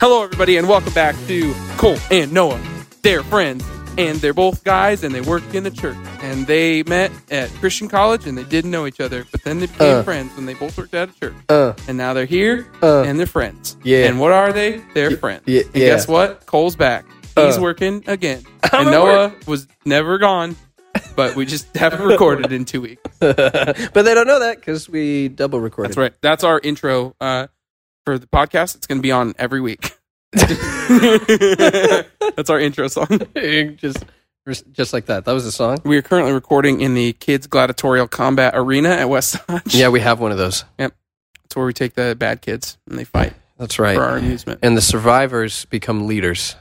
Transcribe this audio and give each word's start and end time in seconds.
Hello, 0.00 0.22
everybody, 0.22 0.56
and 0.56 0.68
welcome 0.68 0.92
back 0.92 1.14
to 1.26 1.54
Cole 1.78 1.96
and 2.10 2.32
Noah. 2.32 2.60
They're 3.02 3.22
friends, 3.22 3.64
and 3.96 4.18
they're 4.18 4.34
both 4.34 4.62
guys, 4.64 5.02
and 5.04 5.14
they 5.14 5.20
work 5.20 5.42
in 5.54 5.64
the 5.64 5.70
church. 5.70 5.96
And 6.20 6.46
they 6.46 6.82
met 6.84 7.10
at 7.30 7.48
Christian 7.54 7.88
college, 7.88 8.26
and 8.26 8.36
they 8.36 8.44
didn't 8.44 8.70
know 8.70 8.86
each 8.86 9.00
other, 9.00 9.24
but 9.30 9.42
then 9.42 9.58
they 9.60 9.66
became 9.66 9.96
Uh. 9.98 10.02
friends 10.02 10.34
when 10.36 10.46
they 10.46 10.54
both 10.54 10.76
worked 10.76 10.94
at 10.94 11.08
a 11.10 11.12
church. 11.20 11.34
Uh, 11.48 11.72
And 11.88 11.96
now 11.96 12.12
they're 12.12 12.26
here, 12.26 12.66
Uh. 12.82 13.02
and 13.02 13.18
they're 13.18 13.26
friends. 13.26 13.76
Yeah. 13.82 14.06
And 14.06 14.20
what 14.20 14.32
are 14.32 14.52
they? 14.52 14.82
They're 14.94 15.12
friends. 15.16 15.42
y- 15.46 15.64
And 15.72 15.74
yeah. 15.74 15.86
guess 15.88 16.06
what? 16.08 16.44
Cole's 16.46 16.76
back. 16.76 17.04
He's 17.36 17.56
Uh. 17.58 17.62
working 17.62 18.04
again. 18.06 18.42
I'm 18.72 18.80
and 18.80 18.88
at 18.88 18.92
Noah 18.92 19.32
was 19.46 19.66
never 19.84 20.18
gone, 20.18 20.56
but 21.14 21.36
we 21.36 21.46
just 21.46 21.74
haven't 21.76 22.02
recorded 22.06 22.52
in 22.52 22.64
two 22.64 22.80
weeks. 22.82 23.02
but 23.18 23.36
they 23.94 24.14
don't 24.14 24.26
know 24.26 24.40
that 24.40 24.56
because 24.58 24.88
we 24.88 25.28
double 25.28 25.60
recorded. 25.60 25.90
That's 25.90 25.96
right. 25.98 26.12
That's 26.22 26.44
our 26.44 26.60
intro 26.62 27.14
uh, 27.20 27.46
for 28.06 28.18
the 28.18 28.26
podcast. 28.28 28.76
It's 28.76 28.86
going 28.86 28.98
to 28.98 29.02
be 29.02 29.12
on 29.12 29.34
every 29.38 29.60
week. 29.60 29.92
That's 30.32 32.48
our 32.48 32.58
intro 32.60 32.88
song. 32.88 33.08
just, 33.76 34.04
just 34.72 34.92
like 34.94 35.06
that. 35.06 35.24
That 35.26 35.32
was 35.32 35.44
the 35.44 35.50
song. 35.52 35.78
We 35.84 35.96
are 35.98 36.02
currently 36.02 36.32
recording 36.32 36.80
in 36.80 36.94
the 36.94 37.12
Kids 37.14 37.46
Gladiatorial 37.48 38.06
Combat 38.08 38.52
Arena 38.56 38.90
at 38.90 39.08
West 39.10 39.36
Dodge. 39.48 39.74
Yeah, 39.74 39.88
we 39.88 39.98
have 40.00 40.20
one 40.20 40.30
of 40.32 40.38
those. 40.38 40.64
Yep. 40.78 40.94
It's 41.44 41.56
where 41.56 41.66
we 41.66 41.72
take 41.72 41.94
the 41.94 42.14
bad 42.18 42.40
kids 42.42 42.76
and 42.88 42.96
they 42.98 43.04
fight 43.04 43.32
That's 43.58 43.78
right. 43.78 43.96
for 43.96 44.02
our 44.04 44.16
amusement. 44.18 44.60
And 44.62 44.76
the 44.76 44.80
survivors 44.80 45.64
become 45.66 46.06
leaders. 46.06 46.54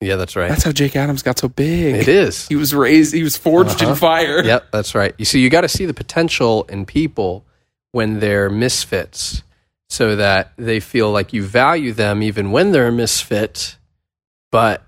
Yeah, 0.00 0.14
that's 0.16 0.36
right. 0.36 0.48
That's 0.50 0.62
how 0.64 0.72
Jake 0.72 0.94
Adams 0.96 1.22
got 1.22 1.38
so 1.38 1.48
big. 1.48 1.94
it 1.96 2.08
is. 2.08 2.46
He 2.46 2.54
was 2.56 2.74
raised, 2.74 3.12
he 3.14 3.22
was 3.24 3.36
forged 3.36 3.80
in 3.82 3.86
Uh-huh. 3.88 3.94
fire. 3.96 4.44
Yep, 4.44 4.66
that's 4.70 4.94
right. 4.94 5.14
You 5.18 5.24
see, 5.24 5.40
you 5.40 5.48
got 5.50 5.62
to 5.62 5.68
see 5.68 5.86
the 5.86 5.94
potential 5.94 6.64
in 6.68 6.84
people 6.86 7.44
when 7.92 8.20
they're 8.20 8.50
misfits 8.50 9.42
so 9.88 10.16
that 10.16 10.52
they 10.56 10.80
feel 10.80 11.10
like 11.10 11.32
you 11.32 11.42
value 11.44 11.92
them 11.92 12.22
even 12.22 12.50
when 12.50 12.72
they're 12.72 12.88
a 12.88 12.92
misfit, 12.92 13.76
but 14.50 14.82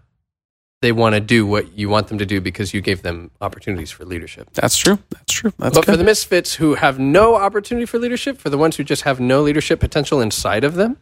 they 0.83 0.93
want 0.93 1.15
to 1.15 1.21
do 1.21 1.47
what 1.47 1.77
you 1.77 1.89
want 1.89 2.09
them 2.09 2.19
to 2.19 2.27
do 2.27 2.41
because 2.41 2.75
you 2.75 2.81
gave 2.81 3.03
them 3.03 3.31
opportunities 3.41 3.91
for 3.91 4.05
leadership. 4.05 4.49
That's 4.53 4.77
true. 4.77 4.99
That's 5.11 5.33
true. 5.33 5.53
That's 5.59 5.75
but 5.77 5.85
for 5.85 5.97
the 5.97 6.05
misfits 6.05 6.55
who 6.55 6.75
have 6.75 6.99
no 6.99 7.35
opportunity 7.35 7.87
for 7.87 7.99
leadership, 7.99 8.39
for 8.39 8.51
the 8.51 8.59
ones 8.59 8.77
who 8.77 8.85
just 8.85 9.03
have 9.03 9.19
no 9.19 9.43
leadership 9.43 9.81
potential 9.81 10.21
inside 10.21 10.65
of 10.65 10.75
them, 10.75 10.99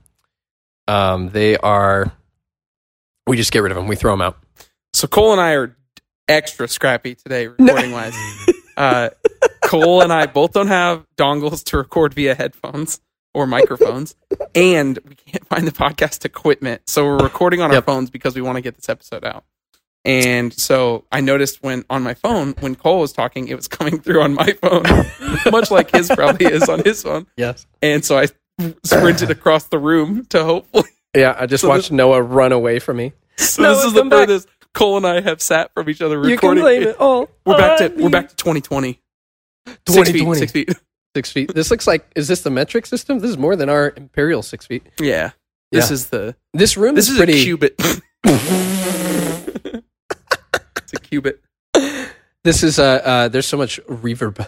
um, 0.86 1.30
they 1.30 1.56
are. 1.56 2.12
We 3.26 3.36
just 3.36 3.52
get 3.52 3.60
rid 3.60 3.72
of 3.72 3.76
them. 3.76 3.88
We 3.88 3.96
throw 3.96 4.12
them 4.12 4.20
out. 4.20 4.38
so 4.92 5.06
Cole 5.06 5.32
and 5.32 5.40
I 5.40 5.52
are 5.52 5.76
extra 6.28 6.68
scrappy 6.68 7.14
today, 7.14 7.46
recording 7.48 7.92
wise. 7.92 8.16
Uh, 8.76 9.08
Cole 9.62 10.02
and 10.02 10.12
I 10.12 10.26
both 10.26 10.52
don't 10.52 10.66
have 10.66 11.06
dongles 11.16 11.62
to 11.66 11.76
record 11.76 12.12
via 12.12 12.34
headphones 12.34 13.00
or 13.34 13.46
microphones, 13.46 14.14
and 14.54 14.98
we 15.08 15.14
can't 15.16 15.46
find 15.48 15.66
the 15.66 15.72
podcast 15.72 16.24
equipment. 16.24 16.82
So 16.86 17.04
we're 17.04 17.18
recording 17.18 17.60
on 17.60 17.70
our 17.70 17.76
Yep. 17.76 17.84
phones 17.86 18.10
because 18.10 18.34
we 18.34 18.40
want 18.42 18.56
to 18.56 18.62
get 18.62 18.76
this 18.76 18.88
episode 18.88 19.24
out. 19.24 19.44
And 20.06 20.52
so 20.52 21.04
I 21.10 21.20
noticed 21.20 21.62
when 21.62 21.84
on 21.88 22.02
my 22.02 22.12
phone, 22.14 22.54
when 22.60 22.74
Cole 22.74 23.00
was 23.00 23.12
talking, 23.12 23.48
it 23.48 23.54
was 23.56 23.68
coming 23.78 24.00
through 24.00 24.22
on 24.22 24.34
my 24.34 24.52
phone, 24.62 24.84
much 25.50 25.70
like 25.70 25.90
his 25.90 26.08
probably 26.08 26.46
is 26.46 26.68
on 26.68 26.80
his 26.84 27.02
phone. 27.02 27.26
Yes. 27.36 27.66
And 27.82 28.04
so 28.04 28.18
I 28.18 28.28
sprinted 28.84 29.30
across 29.30 29.64
the 29.68 29.78
room 29.78 30.26
to 30.26 30.44
hopefully. 30.44 30.88
Yeah, 31.16 31.34
I 31.38 31.46
just 31.46 31.62
So 31.62 31.68
watched 31.68 31.90
Noah 31.92 32.22
run 32.22 32.52
away 32.52 32.78
from 32.80 32.98
me. 32.98 33.12
So 33.36 33.62
No, 33.62 33.74
this 33.74 33.84
is 33.84 33.92
the 33.94 34.00
come 34.00 34.08
back. 34.10 34.28
furthest 34.28 34.48
Cole 34.74 34.96
and 34.96 35.06
I 35.06 35.20
have 35.20 35.40
sat 35.40 35.72
from 35.72 35.88
each 35.88 36.02
other 36.02 36.18
recording. 36.18 36.32
You 36.32 36.38
can 36.38 36.60
blame 36.60 36.82
it 36.82 36.96
all. 37.00 37.30
We're 37.46 37.56
back 37.56 37.78
to 37.78 37.88
we're 37.96 38.10
back 38.10 38.28
to 38.28 38.36
2020. 38.36 39.00
Six 39.88 40.10
feet. 40.10 40.36
Six 40.36 40.52
feet. 40.52 40.68
Six 41.14 41.30
feet. 41.32 41.54
This 41.54 41.70
looks 41.70 41.86
like. 41.86 42.10
Is 42.16 42.28
this 42.28 42.42
the 42.42 42.50
metric 42.50 42.86
system? 42.86 43.20
This 43.20 43.30
is 43.30 43.38
more 43.38 43.56
than 43.56 43.68
our 43.68 43.92
imperial 43.96 44.42
six 44.42 44.66
feet. 44.66 44.84
Yeah. 45.00 45.30
This 45.70 45.90
Yeah. 45.90 45.94
is 45.94 46.06
the 46.08 46.36
This 46.52 46.76
room 46.76 46.94
this 46.94 47.06
is 47.06 47.12
is 47.12 47.16
pretty. 47.18 47.40
a 47.40 47.44
cubit. 47.44 47.74
it's 48.24 49.32
a 50.92 50.98
cubit. 51.02 51.40
This 52.44 52.62
is 52.62 52.78
uh, 52.78 53.00
uh. 53.04 53.28
There's 53.28 53.46
so 53.46 53.56
much 53.56 53.80
reverb. 53.86 54.46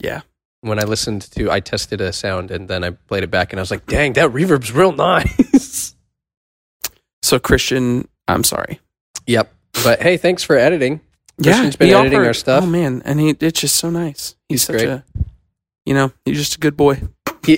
Yeah. 0.00 0.20
When 0.60 0.78
I 0.78 0.82
listened 0.84 1.22
to, 1.32 1.50
I 1.50 1.60
tested 1.60 2.00
a 2.00 2.12
sound 2.12 2.50
and 2.50 2.68
then 2.68 2.82
I 2.84 2.90
played 2.90 3.22
it 3.22 3.30
back 3.30 3.52
and 3.52 3.60
I 3.60 3.62
was 3.62 3.70
like, 3.70 3.86
"Dang, 3.86 4.14
that 4.14 4.30
reverb's 4.30 4.72
real 4.72 4.92
nice." 4.92 5.94
So 7.20 7.38
Christian, 7.38 8.08
I'm 8.28 8.44
sorry. 8.44 8.80
yep. 9.26 9.52
But 9.84 10.00
hey, 10.00 10.16
thanks 10.16 10.44
for 10.44 10.56
editing. 10.56 11.00
Christian's 11.42 11.76
been 11.76 11.88
he 11.88 11.94
editing 11.94 12.20
our 12.20 12.32
stuff. 12.32 12.62
Oh 12.62 12.66
man, 12.66 13.02
and 13.04 13.20
he 13.20 13.30
it's 13.40 13.60
just 13.60 13.74
so 13.76 13.90
nice. 13.90 14.36
He's, 14.48 14.60
He's 14.60 14.62
such 14.62 14.76
great. 14.76 14.88
a 14.88 15.04
you 15.88 15.94
know, 15.94 16.12
he's 16.26 16.36
just 16.36 16.56
a 16.56 16.58
good 16.58 16.76
boy. 16.76 17.00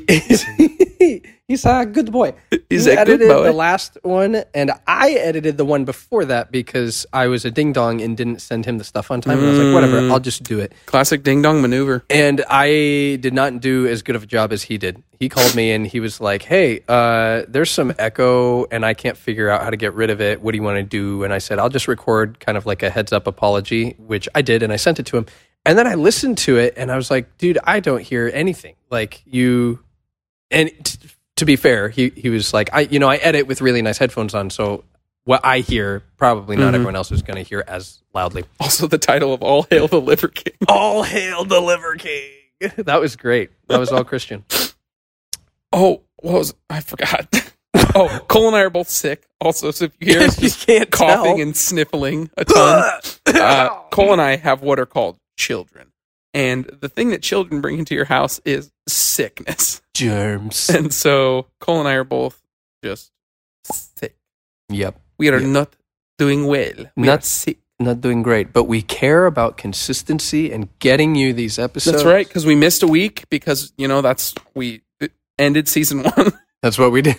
He's 1.50 1.66
a 1.66 1.84
good 1.84 2.12
boy. 2.12 2.34
He's 2.68 2.84
he 2.84 2.92
a 2.92 2.94
good 2.94 3.00
edited 3.00 3.28
boy. 3.28 3.42
the 3.42 3.52
last 3.52 3.98
one, 4.02 4.44
and 4.54 4.70
I 4.86 5.14
edited 5.14 5.56
the 5.56 5.64
one 5.64 5.84
before 5.84 6.24
that 6.26 6.52
because 6.52 7.06
I 7.12 7.26
was 7.26 7.44
a 7.44 7.50
ding 7.50 7.72
dong 7.72 8.00
and 8.00 8.16
didn't 8.16 8.38
send 8.38 8.66
him 8.66 8.78
the 8.78 8.84
stuff 8.84 9.10
on 9.10 9.20
time. 9.20 9.38
And 9.40 9.48
I 9.48 9.50
was 9.50 9.58
like, 9.58 9.74
whatever. 9.74 9.98
I'll 10.12 10.20
just 10.20 10.44
do 10.44 10.60
it. 10.60 10.72
Classic 10.86 11.24
ding 11.24 11.42
dong 11.42 11.60
maneuver. 11.60 12.04
And 12.08 12.44
I 12.48 13.18
did 13.20 13.34
not 13.34 13.60
do 13.60 13.88
as 13.88 14.02
good 14.02 14.14
of 14.14 14.22
a 14.22 14.26
job 14.26 14.52
as 14.52 14.62
he 14.62 14.78
did. 14.78 15.02
He 15.18 15.28
called 15.28 15.56
me 15.56 15.72
and 15.72 15.84
he 15.84 15.98
was 15.98 16.20
like, 16.20 16.42
"Hey, 16.42 16.82
uh, 16.86 17.42
there's 17.48 17.72
some 17.72 17.92
echo, 17.98 18.66
and 18.66 18.86
I 18.86 18.94
can't 18.94 19.16
figure 19.16 19.50
out 19.50 19.64
how 19.64 19.70
to 19.70 19.76
get 19.76 19.92
rid 19.94 20.10
of 20.10 20.20
it. 20.20 20.40
What 20.40 20.52
do 20.52 20.56
you 20.56 20.62
want 20.62 20.76
to 20.76 20.84
do?" 20.84 21.24
And 21.24 21.32
I 21.32 21.38
said, 21.38 21.58
"I'll 21.58 21.68
just 21.68 21.88
record 21.88 22.38
kind 22.38 22.56
of 22.56 22.64
like 22.64 22.84
a 22.84 22.90
heads 22.90 23.12
up 23.12 23.26
apology," 23.26 23.96
which 23.98 24.28
I 24.36 24.42
did, 24.42 24.62
and 24.62 24.72
I 24.72 24.76
sent 24.76 25.00
it 25.00 25.06
to 25.06 25.16
him. 25.16 25.26
And 25.66 25.76
then 25.78 25.86
I 25.86 25.94
listened 25.94 26.38
to 26.38 26.56
it, 26.58 26.74
and 26.76 26.90
I 26.90 26.96
was 26.96 27.10
like, 27.10 27.36
"Dude, 27.38 27.58
I 27.64 27.80
don't 27.80 28.02
hear 28.02 28.30
anything. 28.32 28.74
Like 28.90 29.22
you." 29.26 29.80
And 30.50 30.70
t- 30.84 30.98
to 31.36 31.44
be 31.44 31.56
fair, 31.56 31.88
he 31.90 32.10
he 32.16 32.28
was 32.30 32.52
like, 32.54 32.70
"I, 32.72 32.80
you 32.82 32.98
know, 32.98 33.08
I 33.08 33.16
edit 33.16 33.46
with 33.46 33.60
really 33.60 33.82
nice 33.82 33.98
headphones 33.98 34.34
on, 34.34 34.50
so." 34.50 34.84
What 35.24 35.42
I 35.44 35.58
hear, 35.58 36.02
probably 36.16 36.56
not 36.56 36.70
Mhm. 36.72 36.76
everyone 36.76 36.96
else 36.96 37.12
is 37.12 37.20
going 37.20 37.36
to 37.36 37.42
hear 37.42 37.62
as 37.68 38.02
loudly. 38.14 38.46
Also 38.58 38.86
the 38.86 38.96
title 38.96 39.34
of 39.34 39.42
All 39.42 39.64
Hail 39.70 39.86
the 39.86 40.00
Liver 40.00 40.28
King. 40.28 40.54
All 40.68 41.02
hail 41.02 41.44
the 41.44 41.60
Liver 41.60 41.94
King. 41.96 42.30
That 42.78 43.00
was 43.02 43.16
great. 43.16 43.50
That 43.68 43.78
was 43.78 43.92
all 43.92 44.02
Christian. 44.02 44.44
Oh, 45.72 46.00
what 46.16 46.34
was 46.34 46.54
I 46.70 46.80
forgot. 46.80 47.28
oh, 47.94 48.24
Cole 48.28 48.48
and 48.48 48.56
I 48.56 48.62
are 48.62 48.70
both 48.70 48.88
sick. 48.88 49.26
Also, 49.42 49.70
so 49.70 49.84
if 49.84 49.92
you 50.00 50.14
hear 50.14 50.22
us 50.26 50.40
You 50.42 50.50
can't 50.50 50.90
coughing 50.90 51.36
tell. 51.36 51.40
and 51.42 51.56
sniffling 51.56 52.30
a 52.38 52.44
ton, 52.46 53.00
uh, 53.26 53.68
Cole 53.90 54.12
and 54.12 54.20
I 54.22 54.36
have 54.36 54.62
what 54.62 54.80
are 54.80 54.86
called 54.86 55.16
children. 55.46 55.92
And 56.32 56.66
the 56.80 56.88
thing 56.88 57.08
that 57.10 57.22
children 57.22 57.60
bring 57.60 57.78
into 57.78 57.94
your 57.94 58.04
house 58.16 58.40
is 58.44 58.70
sickness. 58.88 59.80
germs. 59.94 60.68
And 60.70 60.92
so 60.94 61.46
Cole 61.60 61.80
and 61.80 61.88
I 61.88 61.94
are 61.94 62.04
both 62.04 62.40
just 62.84 63.10
sick. 63.72 64.16
Yep. 64.68 65.00
We 65.18 65.28
are 65.30 65.40
Yeah. 65.40 65.46
not 65.60 65.74
doing 66.18 66.46
well. 66.46 66.78
We 66.96 67.06
Not- 67.06 67.24
sick. 67.24 67.58
Not 67.82 68.02
doing 68.02 68.22
great, 68.22 68.52
but 68.52 68.64
we 68.64 68.82
care 68.82 69.24
about 69.24 69.56
consistency 69.56 70.52
and 70.52 70.68
getting 70.80 71.14
you 71.14 71.32
these 71.32 71.58
episodes. 71.58 71.94
That's 71.94 72.04
right, 72.04 72.28
because 72.28 72.44
we 72.44 72.54
missed 72.54 72.82
a 72.82 72.86
week 72.86 73.24
because 73.30 73.72
you 73.78 73.88
know 73.88 74.02
that's 74.02 74.34
we 74.54 74.82
ended 75.38 75.66
season 75.66 76.02
one. 76.16 76.32
That's 76.62 76.78
what 76.78 76.92
we 76.92 77.00
did. 77.00 77.16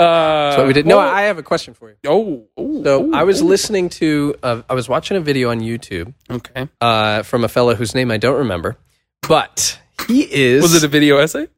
Uh, 0.00 0.54
what 0.56 0.66
we 0.66 0.72
did. 0.72 0.86
No, 0.86 0.98
oh, 0.98 1.00
I 1.00 1.22
have 1.22 1.38
a 1.38 1.42
question 1.42 1.74
for 1.74 1.90
you. 1.90 1.96
oh, 2.06 2.46
oh, 2.56 2.82
So 2.84 3.04
oh, 3.06 3.12
I 3.14 3.24
was 3.24 3.42
oh. 3.42 3.46
listening 3.46 3.88
to, 3.90 4.34
uh, 4.42 4.62
I 4.68 4.74
was 4.74 4.88
watching 4.88 5.16
a 5.16 5.20
video 5.20 5.50
on 5.50 5.60
YouTube 5.60 6.14
Okay, 6.30 6.68
uh, 6.80 7.22
from 7.22 7.44
a 7.44 7.48
fellow 7.48 7.74
whose 7.74 7.94
name 7.94 8.10
I 8.10 8.16
don't 8.16 8.38
remember, 8.38 8.76
but 9.28 9.78
he 10.08 10.22
is. 10.22 10.62
was 10.62 10.74
it 10.74 10.84
a 10.84 10.88
video 10.88 11.18
essay? 11.18 11.48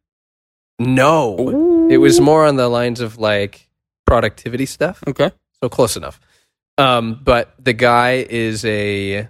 no? 0.79 1.89
It 1.91 1.99
was 1.99 2.21
more 2.21 2.47
on 2.47 2.57
the 2.57 2.69
lines 2.69 3.01
of 3.01 3.19
like 3.19 3.69
productivity 4.07 4.67
stuff. 4.67 5.03
Okay. 5.07 5.31
so 5.63 5.69
close 5.69 5.97
enough. 5.97 6.21
Um, 6.79 7.21
but 7.23 7.55
the 7.63 7.73
guy 7.75 8.27
is 8.29 8.65
a 8.65 9.29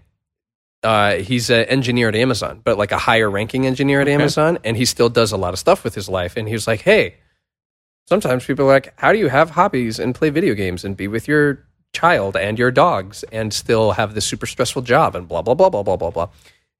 uh, 0.83 1.15
he's 1.17 1.51
an 1.51 1.65
engineer 1.65 2.09
at 2.09 2.15
Amazon, 2.15 2.61
but 2.65 2.79
like 2.79 2.93
a 2.93 2.99
higher 2.99 3.29
ranking 3.31 3.67
engineer 3.67 4.01
at 4.01 4.07
Okay. 4.09 4.15
Amazon, 4.15 4.59
and 4.65 4.77
he 4.77 4.85
still 4.85 5.09
does 5.09 5.33
a 5.33 5.37
lot 5.37 5.53
of 5.53 5.59
stuff 5.59 5.85
with 5.85 5.95
his 5.95 6.09
life. 6.09 6.37
And 6.37 6.47
he 6.49 6.55
was 6.55 6.67
like, 6.67 6.81
"Hey, 6.81 7.17
sometimes 8.07 8.45
people 8.45 8.65
are 8.65 8.69
like, 8.69 8.93
how 8.99 9.13
do 9.13 9.19
you 9.19 9.29
have 9.29 9.51
hobbies 9.51 9.99
and 9.99 10.15
play 10.15 10.31
video 10.31 10.55
games 10.55 10.85
and 10.85 10.97
be 10.97 11.09
with 11.09 11.29
your 11.29 11.65
child 11.93 12.37
and 12.37 12.59
your 12.59 12.71
dogs 12.71 13.23
and 13.33 13.53
still 13.53 13.93
have 13.93 14.15
this 14.15 14.25
super 14.25 14.47
stressful 14.47 14.83
job 14.83 15.15
and 15.15 15.29
blah 15.29 15.43
blah 15.43 15.55
blah 15.55 15.71
blah 15.71 15.83
blah 15.83 15.97
blah 15.97 16.11
blah." 16.11 16.29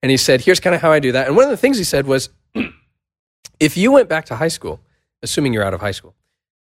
And 0.01 0.11
he 0.11 0.17
said, 0.17 0.41
"Here's 0.41 0.59
kind 0.59 0.75
of 0.75 0.81
how 0.81 0.91
I 0.91 0.99
do 0.99 1.11
that." 1.11 1.27
And 1.27 1.35
one 1.35 1.45
of 1.45 1.51
the 1.51 1.57
things 1.57 1.77
he 1.77 1.83
said 1.83 2.05
was, 2.05 2.29
if 3.59 3.77
you 3.77 3.91
went 3.91 4.09
back 4.09 4.25
to 4.25 4.35
high 4.35 4.47
school, 4.47 4.79
assuming 5.21 5.53
you're 5.53 5.63
out 5.63 5.73
of 5.73 5.81
high 5.81 5.91
school, 5.91 6.15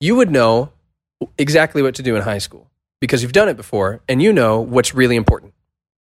you 0.01 0.17
would 0.17 0.31
know 0.31 0.71
exactly 1.39 1.83
what 1.83 1.95
to 1.97 2.03
do 2.03 2.17
in 2.17 2.23
high 2.23 2.39
school 2.39 2.71
because 3.01 3.23
you've 3.23 3.33
done 3.33 3.49
it 3.49 3.57
before 3.57 4.01
and 4.09 4.23
you 4.23 4.33
know 4.33 4.61
what's 4.61 4.95
really 4.95 5.17
important 5.17 5.53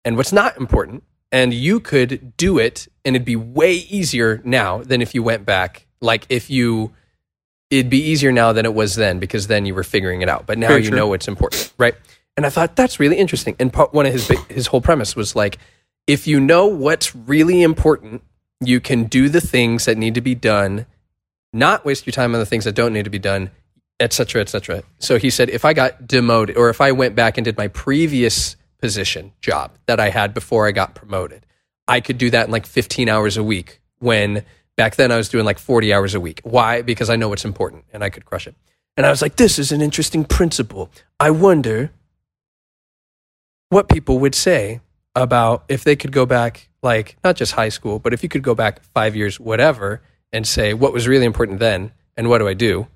and 0.05 0.17
what's 0.17 0.33
not 0.33 0.57
important. 0.57 1.03
And 1.33 1.53
you 1.53 1.81
could 1.81 2.37
do 2.37 2.59
it 2.59 2.89
and 3.05 3.17
it'd 3.17 3.27
be 3.27 3.37
way 3.37 3.75
easier 3.75 4.41
now 4.45 4.83
than 4.83 5.03
if 5.03 5.15
you 5.15 5.23
went 5.23 5.45
back. 5.45 5.87
Like 6.01 6.27
if 6.29 6.49
you, 6.49 6.93
it'd 7.71 7.91
be 7.91 8.03
easier 8.03 8.33
now 8.33 8.53
than 8.53 8.65
it 8.65 8.75
was 8.75 8.95
then 8.95 9.19
because 9.19 9.47
then 9.47 9.67
you 9.67 9.75
were 9.75 9.85
figuring 9.85 10.23
it 10.23 10.29
out. 10.29 10.47
But 10.47 10.59
now 10.59 10.69
Very 10.69 10.83
you 10.83 10.89
true. 10.91 10.99
know 10.99 11.09
what's 11.09 11.29
important, 11.29 11.73
right? 11.79 11.95
And 12.37 12.47
I 12.47 12.51
thought 12.51 12.77
that's 12.77 13.01
really 13.01 13.17
interesting. 13.17 13.57
And 13.59 13.73
part, 13.73 13.93
one 13.93 14.07
of 14.07 14.13
his, 14.13 14.29
his 14.49 14.67
whole 14.69 14.81
premise 14.81 15.17
was 15.17 15.35
like, 15.35 15.59
if 16.07 16.27
you 16.27 16.39
know 16.39 16.67
what's 16.67 17.15
really 17.15 17.63
important, 17.63 18.23
you 18.61 18.81
can 18.81 19.05
do 19.05 19.29
the 19.29 19.41
things 19.41 19.87
that 19.87 19.97
need 19.97 20.15
to 20.15 20.21
be 20.21 20.35
done, 20.35 20.87
not 21.53 21.85
waste 21.85 22.07
your 22.07 22.13
time 22.13 22.35
on 22.35 22.41
the 22.41 22.47
things 22.47 22.65
that 22.65 22.75
don't 22.75 22.93
need 22.93 23.05
to 23.05 23.11
be 23.11 23.19
done, 23.19 23.51
et 23.99 24.13
cetera, 24.13 24.41
et 24.41 24.49
cetera. 24.49 24.83
So 24.99 25.19
he 25.19 25.31
said, 25.31 25.51
if 25.51 25.65
I 25.65 25.73
got 25.73 26.07
demoted 26.07 26.57
or 26.57 26.69
if 26.69 26.81
I 26.81 26.93
went 26.93 27.15
back 27.15 27.39
and 27.39 27.45
did 27.45 27.57
my 27.57 27.69
previous 27.69 28.57
position 28.79 29.33
job 29.41 29.73
that 29.87 29.99
I 29.99 30.11
had 30.11 30.35
before 30.35 30.69
I 30.69 30.73
got 30.73 30.95
promoted, 30.95 31.45
I 31.89 32.01
could 32.01 32.19
do 32.19 32.31
that 32.31 32.47
in 32.47 32.53
like 32.53 32.67
15 32.67 33.09
hours 33.09 33.37
a 33.37 33.43
week 33.43 33.81
when 33.99 34.45
back 34.77 34.97
then 34.97 35.11
I 35.11 35.17
was 35.17 35.29
doing 35.29 35.45
like 35.45 35.59
40 35.59 35.93
hours 35.93 36.15
a 36.15 36.21
week. 36.21 36.41
Why? 36.45 36.83
Because 36.83 37.11
I 37.11 37.17
know 37.17 37.29
what's 37.29 37.45
important 37.45 37.85
and 37.93 38.05
I 38.05 38.11
could 38.11 38.25
crush 38.25 38.47
it. 38.47 38.55
And 38.97 39.05
I 39.05 39.11
was 39.11 39.21
like, 39.21 39.37
this 39.37 39.59
is 39.59 39.73
an 39.73 39.83
interesting 39.83 40.25
principle. 40.25 40.91
I 41.21 41.31
wonder 41.31 41.91
what 43.69 43.89
people 43.89 44.19
would 44.21 44.35
say 44.35 44.81
about 45.15 45.65
if 45.69 45.85
they 45.85 45.97
could 45.97 46.13
go 46.13 46.25
back, 46.27 46.69
like 46.83 47.17
not 47.25 47.37
just 47.37 47.53
high 47.53 47.69
school, 47.69 47.99
but 47.99 48.13
if 48.13 48.23
you 48.23 48.29
could 48.29 48.43
go 48.43 48.55
back 48.55 48.83
five 48.95 49.17
years, 49.17 49.41
whatever, 49.41 50.03
and 50.33 50.47
say 50.47 50.75
what 50.75 50.93
was 50.93 51.09
really 51.09 51.25
important 51.25 51.59
then 51.59 51.93
and 52.17 52.29
what 52.29 52.39
do 52.39 52.49
I 52.49 52.55
do 52.55 52.87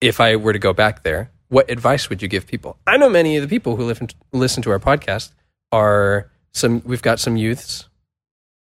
if 0.00 0.20
I 0.20 0.36
were 0.36 0.52
to 0.52 0.58
go 0.58 0.72
back 0.72 1.02
there? 1.02 1.30
What 1.48 1.70
advice 1.70 2.08
would 2.08 2.22
you 2.22 2.28
give 2.28 2.46
people? 2.46 2.76
I 2.86 2.96
know 2.96 3.08
many 3.08 3.36
of 3.36 3.42
the 3.42 3.48
people 3.48 3.76
who 3.76 3.92
listen 4.32 4.62
to 4.62 4.70
our 4.70 4.80
podcast 4.80 5.32
are 5.70 6.30
some. 6.52 6.82
We've 6.84 7.02
got 7.02 7.20
some 7.20 7.36
youths, 7.36 7.88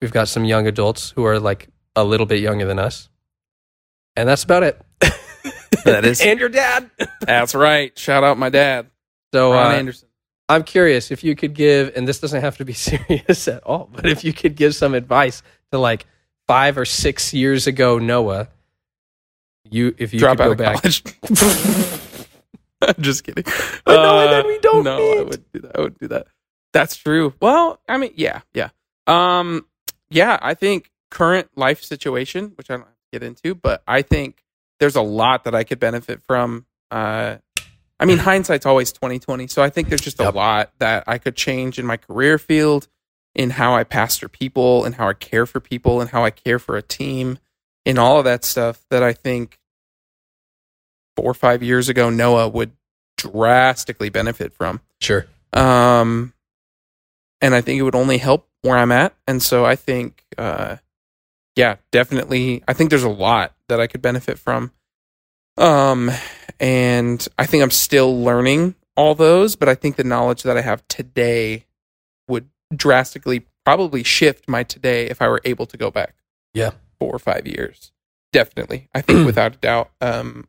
we've 0.00 0.12
got 0.12 0.28
some 0.28 0.44
young 0.44 0.66
adults 0.66 1.10
who 1.10 1.24
are 1.24 1.38
like 1.38 1.68
a 1.96 2.04
little 2.04 2.26
bit 2.26 2.40
younger 2.40 2.66
than 2.66 2.78
us, 2.78 3.08
and 4.16 4.28
that's 4.28 4.44
about 4.44 4.62
it. 4.62 4.80
That 5.84 6.06
is- 6.06 6.20
and 6.22 6.40
your 6.40 6.48
dad. 6.48 6.90
That's 7.20 7.54
right. 7.54 7.96
Shout 7.98 8.24
out 8.24 8.38
my 8.38 8.48
dad, 8.48 8.86
So 9.34 9.52
Ron 9.52 9.72
uh, 9.72 9.74
Anderson. 9.74 10.08
I'm 10.48 10.62
curious 10.64 11.10
if 11.10 11.22
you 11.22 11.34
could 11.36 11.52
give, 11.54 11.92
and 11.94 12.08
this 12.08 12.20
doesn't 12.20 12.40
have 12.40 12.56
to 12.58 12.64
be 12.64 12.72
serious 12.88 13.48
at 13.48 13.62
all, 13.64 13.90
but 13.92 14.06
if 14.06 14.24
you 14.24 14.32
could 14.32 14.56
give 14.56 14.74
some 14.74 14.94
advice 14.94 15.42
to 15.72 15.78
like 15.78 16.06
five 16.46 16.78
or 16.78 16.86
six 16.86 17.34
years 17.34 17.66
ago 17.66 17.98
Noah, 17.98 18.48
you 19.70 19.94
if 19.98 20.14
you 20.14 20.20
Drop 20.20 20.38
could 20.38 20.42
out 20.42 20.46
go 20.46 20.52
of 20.52 20.58
back, 20.58 20.80
college. 20.82 21.02
I'm 22.80 23.02
just 23.02 23.24
kidding. 23.24 23.44
I 23.86 23.94
know, 23.96 24.20
and 24.20 24.32
then 24.32 24.46
we 24.46 24.58
don't 24.60 24.84
No, 24.84 24.96
meet. 24.98 25.18
I 25.18 25.22
would 25.22 25.52
do 25.52 25.60
that. 25.60 25.76
I 25.76 25.80
would 25.80 25.98
do 25.98 26.08
that. 26.08 26.26
That's 26.72 26.96
true. 26.96 27.34
Well, 27.40 27.78
I 27.88 27.98
mean, 27.98 28.12
yeah, 28.16 28.40
yeah. 28.54 28.70
Um, 29.06 29.66
yeah, 30.10 30.38
I 30.40 30.54
think 30.54 30.90
current 31.14 31.48
life 31.56 31.82
situation, 31.82 32.52
which 32.56 32.70
I 32.70 32.76
don't 32.76 32.86
get 33.12 33.22
into, 33.22 33.54
but 33.54 33.82
I 33.86 34.02
think 34.02 34.42
there's 34.80 34.96
a 34.96 35.00
lot 35.02 35.44
that 35.44 35.54
I 35.54 35.64
could 35.64 35.78
benefit 35.78 36.20
from. 36.26 36.66
Uh, 36.90 37.36
I 37.98 38.04
mean, 38.06 38.18
hindsight's 38.18 38.66
always 38.66 38.92
2020, 38.92 39.46
so 39.46 39.62
I 39.62 39.70
think 39.70 39.88
there's 39.88 40.00
just 40.00 40.18
Yep. 40.18 40.34
a 40.34 40.36
lot 40.36 40.72
that 40.80 41.04
I 41.06 41.18
could 41.18 41.36
change 41.36 41.78
in 41.78 41.86
my 41.86 41.96
career 41.96 42.38
field, 42.38 42.88
in 43.34 43.50
how 43.50 43.74
I 43.74 43.84
pastor 43.84 44.28
people, 44.28 44.84
and 44.84 44.96
how 44.96 45.08
I 45.08 45.14
care 45.14 45.46
for 45.46 45.60
people, 45.60 46.00
and 46.00 46.10
how 46.10 46.24
I 46.24 46.30
care 46.30 46.58
for 46.58 46.76
a 46.76 46.82
team, 46.82 47.38
and 47.86 47.98
all 47.98 48.18
of 48.18 48.24
that 48.24 48.44
stuff 48.44 48.84
that 48.90 49.02
I 49.02 49.12
think 49.12 49.58
four 51.16 51.30
or 51.30 51.34
five 51.34 51.62
years 51.62 51.88
ago 51.88 52.10
Noah 52.10 52.48
would 52.48 52.72
drastically 53.16 54.08
benefit 54.08 54.52
from. 54.52 54.80
sure, 55.00 55.26
Um, 55.52 56.32
and 57.40 57.54
I 57.54 57.60
think 57.60 57.78
it 57.78 57.82
would 57.82 57.94
only 57.94 58.18
help 58.18 58.48
where 58.62 58.76
I'm 58.76 58.90
at. 58.90 59.14
And 59.28 59.40
so 59.42 59.64
I 59.64 59.76
think, 59.76 60.24
uh, 60.36 60.76
yeah, 61.56 61.76
definitely. 61.92 62.62
I 62.66 62.72
think 62.72 62.90
there's 62.90 63.04
a 63.04 63.08
lot 63.08 63.54
that 63.68 63.80
I 63.80 63.86
could 63.86 64.02
benefit 64.02 64.38
from. 64.38 64.72
Um, 65.56 66.10
and 66.58 67.26
I 67.38 67.46
think 67.46 67.62
I'm 67.62 67.70
still 67.70 68.22
learning 68.22 68.74
all 68.96 69.14
those, 69.14 69.56
but 69.56 69.68
I 69.68 69.74
think 69.74 69.96
the 69.96 70.04
knowledge 70.04 70.42
that 70.42 70.56
I 70.56 70.60
have 70.62 70.86
today 70.88 71.66
would 72.28 72.48
drastically 72.74 73.46
probably 73.64 74.02
shift 74.02 74.48
my 74.48 74.62
today 74.62 75.06
if 75.06 75.22
I 75.22 75.28
were 75.28 75.40
able 75.44 75.66
to 75.66 75.76
go 75.76 75.90
back. 75.90 76.14
Yeah. 76.52 76.72
Four 76.98 77.14
or 77.14 77.18
five 77.18 77.46
years. 77.46 77.92
Definitely. 78.32 78.88
I 78.94 79.00
think 79.00 79.26
without 79.26 79.54
a 79.54 79.58
doubt. 79.58 79.90
Um, 80.00 80.48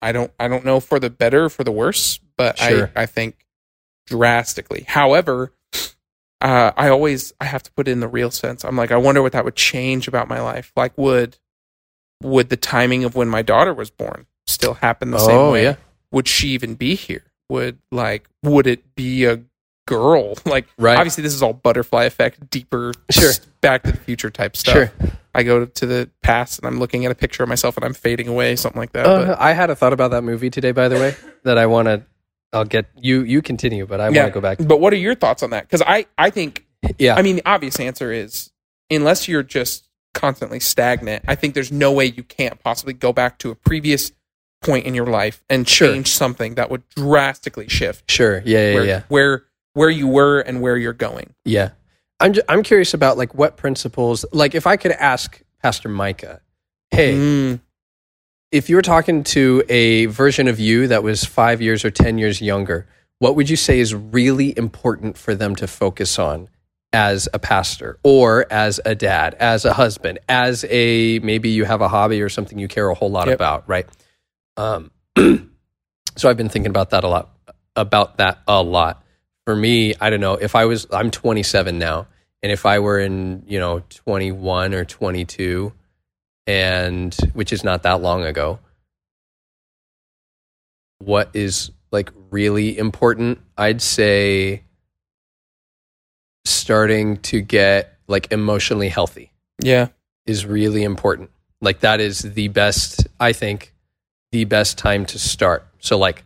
I 0.00 0.12
don't 0.12 0.30
I 0.38 0.46
don't 0.46 0.64
know 0.64 0.78
for 0.78 1.00
the 1.00 1.10
better 1.10 1.46
or 1.46 1.48
for 1.50 1.64
the 1.64 1.72
worse, 1.72 2.20
but 2.36 2.58
Sure. 2.58 2.90
I, 2.94 3.02
I 3.02 3.06
think 3.06 3.44
drastically. 4.06 4.84
However, 4.86 5.52
uh, 6.40 6.72
I 6.76 6.88
always 6.88 7.32
I 7.40 7.44
have 7.46 7.62
to 7.64 7.72
put 7.72 7.88
it 7.88 7.92
in 7.92 8.00
the 8.00 8.08
real 8.08 8.30
sense. 8.30 8.64
I'm 8.64 8.76
like, 8.76 8.90
I 8.90 8.96
wonder 8.96 9.22
what 9.22 9.32
that 9.32 9.44
would 9.44 9.56
change 9.56 10.06
about 10.08 10.28
my 10.28 10.40
life. 10.40 10.72
Like 10.76 10.96
would 10.96 11.36
would 12.22 12.48
the 12.48 12.56
timing 12.56 13.04
of 13.04 13.14
when 13.14 13.28
my 13.28 13.42
daughter 13.42 13.72
was 13.74 13.90
born 13.90 14.26
still 14.46 14.74
happen 14.74 15.10
the 15.10 15.18
same 15.18 15.36
oh 15.36 15.52
way? 15.52 15.62
yeah, 15.64 15.76
Would 16.12 16.26
she 16.28 16.48
even 16.48 16.74
be 16.74 16.94
here? 16.94 17.24
Would 17.48 17.78
like 17.90 18.28
would 18.42 18.66
it 18.66 18.94
be 18.94 19.24
a 19.24 19.40
girl? 19.86 20.34
Like 20.44 20.66
right, 20.78 20.96
obviously 20.98 21.22
this 21.22 21.34
is 21.34 21.42
all 21.42 21.52
butterfly 21.52 22.04
effect, 22.04 22.50
deeper 22.50 22.92
Sure. 23.10 23.32
back 23.60 23.82
to 23.84 23.92
the 23.92 23.98
future 23.98 24.30
type 24.30 24.56
stuff. 24.56 24.74
sure. 24.74 24.92
I 25.34 25.42
go 25.44 25.66
to 25.66 25.86
the 25.86 26.10
past 26.22 26.58
and 26.58 26.66
I'm 26.66 26.78
looking 26.80 27.04
at 27.04 27.12
a 27.12 27.14
picture 27.14 27.42
of 27.42 27.48
myself 27.48 27.76
and 27.76 27.84
I'm 27.84 27.94
fading 27.94 28.26
away, 28.28 28.56
something 28.56 28.80
like 28.80 28.92
that. 28.92 29.06
Uh, 29.06 29.36
I 29.38 29.52
had 29.52 29.70
a 29.70 29.76
thought 29.76 29.92
about 29.92 30.10
that 30.10 30.22
movie 30.22 30.50
today, 30.50 30.72
by 30.72 30.88
the 30.88 30.96
way, 30.96 31.14
that 31.44 31.58
I 31.58 31.66
want 31.66 31.86
to. 31.86 32.02
I'll 32.52 32.64
get 32.64 32.86
you. 32.96 33.22
You 33.22 33.42
continue, 33.42 33.86
but 33.86 34.00
I 34.00 34.08
Yeah. 34.08 34.22
want 34.22 34.34
to 34.34 34.34
go 34.34 34.40
back. 34.40 34.58
but 34.60 34.80
what 34.80 34.92
are 34.92 34.96
your 34.96 35.14
thoughts 35.14 35.42
on 35.42 35.50
that? 35.50 35.62
Because 35.64 35.82
I, 35.82 36.06
I 36.16 36.30
think 36.30 36.66
Yeah, 36.98 37.16
I 37.16 37.22
mean, 37.22 37.36
the 37.36 37.42
obvious 37.46 37.78
answer 37.80 38.12
is 38.12 38.50
unless 38.90 39.28
you're 39.28 39.42
just 39.42 39.88
constantly 40.14 40.60
stagnant, 40.60 41.24
I 41.28 41.34
think 41.34 41.54
there's 41.54 41.70
no 41.72 41.92
way 41.92 42.06
you 42.06 42.22
can't 42.22 42.58
possibly 42.62 42.94
go 42.94 43.12
back 43.12 43.38
to 43.38 43.50
a 43.50 43.54
previous 43.54 44.12
point 44.62 44.86
in 44.86 44.94
your 44.94 45.06
life 45.06 45.44
and 45.50 45.68
Sure. 45.68 45.92
change 45.92 46.08
something 46.08 46.54
that 46.56 46.70
would 46.70 46.82
drastically 46.90 47.68
shift 47.68 48.10
sure. 48.10 48.42
Yeah, 48.44 48.68
yeah, 48.70 48.74
where, 48.74 48.84
yeah. 48.84 49.02
where 49.08 49.44
where 49.74 49.90
you 49.90 50.08
were 50.08 50.40
and 50.40 50.60
where 50.60 50.76
you're 50.76 50.92
going. 50.92 51.34
Yeah. 51.44 51.70
I'm 52.18 52.32
ju- 52.32 52.42
I'm 52.48 52.64
curious 52.64 52.94
about 52.94 53.16
like 53.18 53.34
what 53.34 53.56
principles 53.56 54.24
like 54.32 54.56
if 54.56 54.66
I 54.66 54.76
could 54.76 54.90
ask 54.92 55.40
Pastor 55.62 55.88
Micah, 55.88 56.40
hey, 56.90 57.14
Mm, 57.14 57.60
if 58.50 58.68
you 58.70 58.76
were 58.76 58.82
talking 58.82 59.24
to 59.24 59.62
a 59.68 60.06
version 60.06 60.48
of 60.48 60.58
you 60.58 60.88
that 60.88 61.02
was 61.02 61.24
5 61.24 61.60
years 61.60 61.84
or 61.84 61.90
10 61.90 62.18
years 62.18 62.40
younger, 62.40 62.86
what 63.18 63.36
would 63.36 63.50
you 63.50 63.56
say 63.56 63.78
is 63.80 63.94
really 63.94 64.56
important 64.56 65.18
for 65.18 65.34
them 65.34 65.54
to 65.56 65.66
focus 65.66 66.18
on 66.18 66.48
as 66.92 67.28
a 67.34 67.38
pastor 67.38 67.98
or 68.02 68.46
as 68.50 68.80
a 68.86 68.94
dad, 68.94 69.34
as 69.34 69.64
a 69.66 69.74
husband, 69.74 70.18
as 70.28 70.64
a 70.70 71.18
maybe 71.18 71.50
you 71.50 71.64
have 71.64 71.82
a 71.82 71.88
hobby 71.88 72.22
or 72.22 72.28
something 72.30 72.58
you 72.58 72.68
care 72.68 72.88
a 72.88 72.94
whole 72.94 73.10
lot 73.10 73.26
Yep. 73.26 73.34
about, 73.34 73.68
right? 73.68 73.86
Um 74.56 74.90
so 76.16 76.28
I've 76.30 76.36
been 76.36 76.48
thinking 76.48 76.70
about 76.70 76.90
that 76.90 77.04
a 77.04 77.08
lot 77.08 77.30
about 77.76 78.16
that 78.18 78.38
a 78.48 78.62
lot. 78.62 79.04
For 79.44 79.54
me, 79.54 79.94
I 80.00 80.10
don't 80.10 80.20
know, 80.20 80.34
if 80.34 80.54
I 80.54 80.64
was 80.64 80.86
I'm 80.90 81.10
27 81.10 81.78
now, 81.78 82.06
and 82.42 82.50
if 82.52 82.64
I 82.66 82.78
were 82.78 82.98
in, 82.98 83.42
you 83.46 83.58
know, 83.58 83.82
21 83.90 84.74
or 84.74 84.84
22 84.84 85.72
and 86.48 87.14
which 87.34 87.52
is 87.52 87.62
not 87.62 87.82
that 87.82 88.00
long 88.00 88.24
ago, 88.24 88.58
what 90.98 91.30
is 91.34 91.70
like 91.92 92.10
really 92.30 92.76
important? 92.76 93.38
I'd 93.56 93.82
say 93.82 94.62
starting 96.46 97.18
to 97.18 97.42
get 97.42 97.98
like 98.08 98.32
emotionally 98.32 98.88
healthy 98.88 99.30
yeah. 99.62 99.88
is 100.26 100.46
really 100.46 100.84
important. 100.84 101.30
Like 101.60 101.80
that 101.80 102.00
is 102.00 102.20
the 102.20 102.48
best, 102.48 103.06
I 103.20 103.34
think, 103.34 103.74
the 104.32 104.44
best 104.44 104.78
time 104.78 105.04
to 105.06 105.18
start. 105.18 105.66
So 105.80 105.98
like, 105.98 106.24